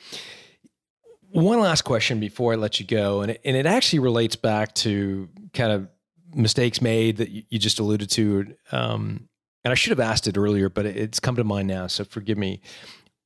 One 1.30 1.60
last 1.60 1.84
question 1.84 2.20
before 2.20 2.54
I 2.54 2.56
let 2.56 2.80
you 2.80 2.86
go, 2.88 3.22
and 3.22 3.32
it, 3.32 3.42
and 3.46 3.56
it 3.56 3.66
actually 3.66 4.00
relates 4.00 4.36
back 4.36 4.74
to 4.76 5.30
kind 5.54 5.72
of 5.72 5.88
mistakes 6.34 6.82
made 6.82 7.18
that 7.18 7.30
you, 7.30 7.44
you 7.50 7.60
just 7.60 7.80
alluded 7.80 8.10
to. 8.12 8.56
Um, 8.72 9.30
and 9.64 9.72
I 9.72 9.76
should 9.76 9.92
have 9.92 10.00
asked 10.00 10.28
it 10.28 10.38
earlier, 10.38 10.70
but 10.70 10.86
it's 10.86 11.20
come 11.20 11.36
to 11.36 11.44
mind 11.44 11.68
now. 11.68 11.88
So 11.88 12.04
forgive 12.04 12.38
me. 12.38 12.62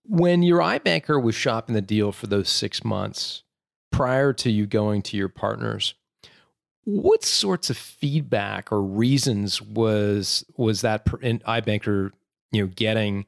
When 0.04 0.44
your 0.44 0.60
iBanker 0.60 1.22
was 1.22 1.36
shopping 1.36 1.76
the 1.76 1.82
deal 1.82 2.12
for 2.12 2.28
those 2.28 2.50
six 2.50 2.84
months 2.84 3.44
prior 3.92 4.34
to 4.34 4.50
you 4.50 4.66
going 4.66 5.04
to 5.04 5.18
your 5.18 5.30
partners, 5.30 5.94
what 6.84 7.24
sorts 7.24 7.70
of 7.70 7.78
feedback 7.78 8.72
or 8.72 8.82
reasons 8.82 9.62
was 9.62 10.44
was 10.58 10.82
that 10.82 11.06
iBanker 11.06 12.12
you 12.52 12.62
know 12.62 12.72
getting 12.76 13.26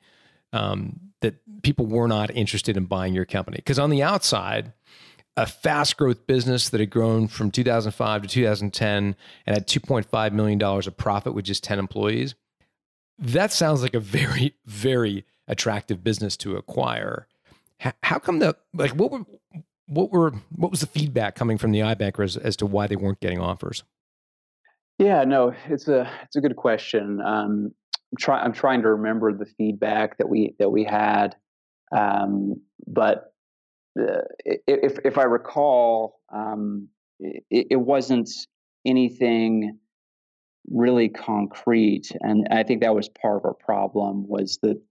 um, 0.52 1.00
that 1.22 1.36
people 1.62 1.86
were 1.86 2.08
not 2.08 2.32
interested 2.36 2.78
in 2.78 2.86
buying 2.86 3.14
your 3.14 3.26
company? 3.26 3.58
Because 3.58 3.80
on 3.80 3.90
the 3.90 4.04
outside, 4.04 4.74
a 5.38 5.46
fast 5.46 5.98
growth 5.98 6.28
business 6.28 6.70
that 6.70 6.80
had 6.80 6.90
grown 6.90 7.28
from 7.28 7.52
2005 7.52 8.22
to 8.24 8.28
2010 8.28 9.16
and 9.46 9.56
had 9.56 9.68
2.5 9.68 10.32
million 10.32 10.60
dollars 10.60 10.88
of 10.88 10.98
profit 10.98 11.34
with 11.34 11.46
just 11.46 11.64
10 11.64 11.80
employees. 11.80 12.36
That 13.20 13.52
sounds 13.52 13.82
like 13.82 13.94
a 13.94 14.00
very 14.00 14.56
very 14.66 15.26
attractive 15.48 16.04
business 16.04 16.38
to 16.38 16.56
acquire. 16.56 17.28
How, 18.02 18.18
come 18.18 18.40
the 18.40 18.56
like 18.74 18.92
what 18.92 19.12
were 19.12 19.26
what 19.86 20.12
were 20.12 20.34
what 20.56 20.72
was 20.72 20.82
the 20.82 20.88
feedback 20.88 21.36
coming 21.36 21.58
from 21.58 21.72
the 21.72 21.80
iBanker 21.80 22.24
as, 22.24 22.38
as 22.38 22.56
to 22.58 22.66
why 22.66 22.88
they 22.88 22.96
weren't 22.96 23.20
getting 23.20 23.40
offers? 23.40 23.84
Yeah, 25.00 25.24
no, 25.24 25.54
it's 25.68 25.88
a 25.88 26.10
it's 26.24 26.36
a 26.36 26.42
good 26.42 26.56
question. 26.56 27.20
Um, 27.22 27.74
I'm 28.12 28.18
trying 28.18 28.46
I'm 28.46 28.54
trying 28.54 28.82
to 28.84 28.90
remember 28.90 29.34
the 29.34 29.46
feedback 29.46 30.18
that 30.18 30.30
we 30.30 30.56
that 30.60 30.70
we 30.70 30.84
had, 30.84 31.36
um, 31.96 32.62
but 32.88 33.34
uh, 34.00 34.22
if 34.46 35.00
if 35.04 35.18
I 35.18 35.24
recall, 35.24 36.20
um, 36.34 36.88
it, 37.20 37.68
it 37.72 37.76
wasn't 37.76 38.30
anything 38.86 39.80
really 40.70 41.10
concrete, 41.10 42.12
and 42.22 42.48
I 42.52 42.64
think 42.64 42.82
that 42.82 42.96
was 42.96 43.10
part 43.10 43.38
of 43.38 43.46
our 43.46 43.54
problem 43.54 44.28
was 44.28 44.60
that 44.62 44.82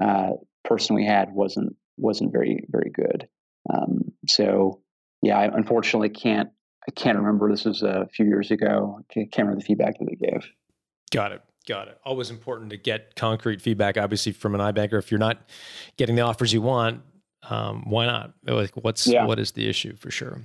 uh, 0.00 0.30
person 0.64 0.94
we 0.94 1.04
had 1.04 1.32
wasn't 1.32 1.74
wasn't 1.96 2.32
very 2.32 2.64
very 2.70 2.90
good. 2.90 3.28
Um, 3.72 4.12
so 4.26 4.80
yeah, 5.22 5.38
I 5.38 5.44
unfortunately 5.44 6.10
can't 6.10 6.50
I 6.88 6.90
can't 6.92 7.18
remember. 7.18 7.50
This 7.50 7.64
was 7.64 7.82
a 7.82 8.08
few 8.12 8.24
years 8.26 8.50
ago. 8.50 9.00
I 9.10 9.12
can't 9.14 9.30
remember 9.38 9.60
the 9.60 9.66
feedback 9.66 9.98
that 9.98 10.06
they 10.06 10.14
gave. 10.14 10.48
Got 11.10 11.32
it. 11.32 11.42
Got 11.68 11.88
it. 11.88 11.98
Always 12.04 12.30
important 12.30 12.70
to 12.70 12.78
get 12.78 13.14
concrete 13.14 13.60
feedback, 13.60 13.98
obviously, 13.98 14.32
from 14.32 14.54
an 14.54 14.60
iBanker. 14.60 14.98
If 14.98 15.10
you're 15.10 15.18
not 15.18 15.50
getting 15.98 16.16
the 16.16 16.22
offers 16.22 16.50
you 16.52 16.62
want, 16.62 17.02
um, 17.50 17.84
why 17.90 18.06
not? 18.06 18.32
Like, 18.46 18.70
what's 18.76 19.06
yeah. 19.06 19.26
what 19.26 19.38
is 19.38 19.52
the 19.52 19.68
issue 19.68 19.96
for 19.96 20.10
sure? 20.10 20.40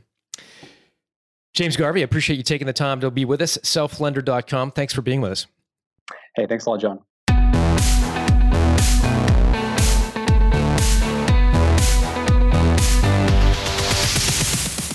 James 1.54 1.78
Garvey, 1.78 2.02
I 2.02 2.04
appreciate 2.04 2.36
you 2.36 2.44
taking 2.44 2.68
the 2.68 2.74
time 2.74 3.00
to 3.00 3.12
be 3.12 3.26
with 3.26 3.42
us. 3.42 3.58
Selflender.com. 3.58 4.72
Thanks 4.72 4.94
for 4.94 5.02
being 5.02 5.22
with 5.22 5.32
us. 5.32 5.48
Hey, 6.36 6.48
thanks 6.48 6.66
a 6.66 6.72
lot, 6.72 6.82
John. 6.82 7.00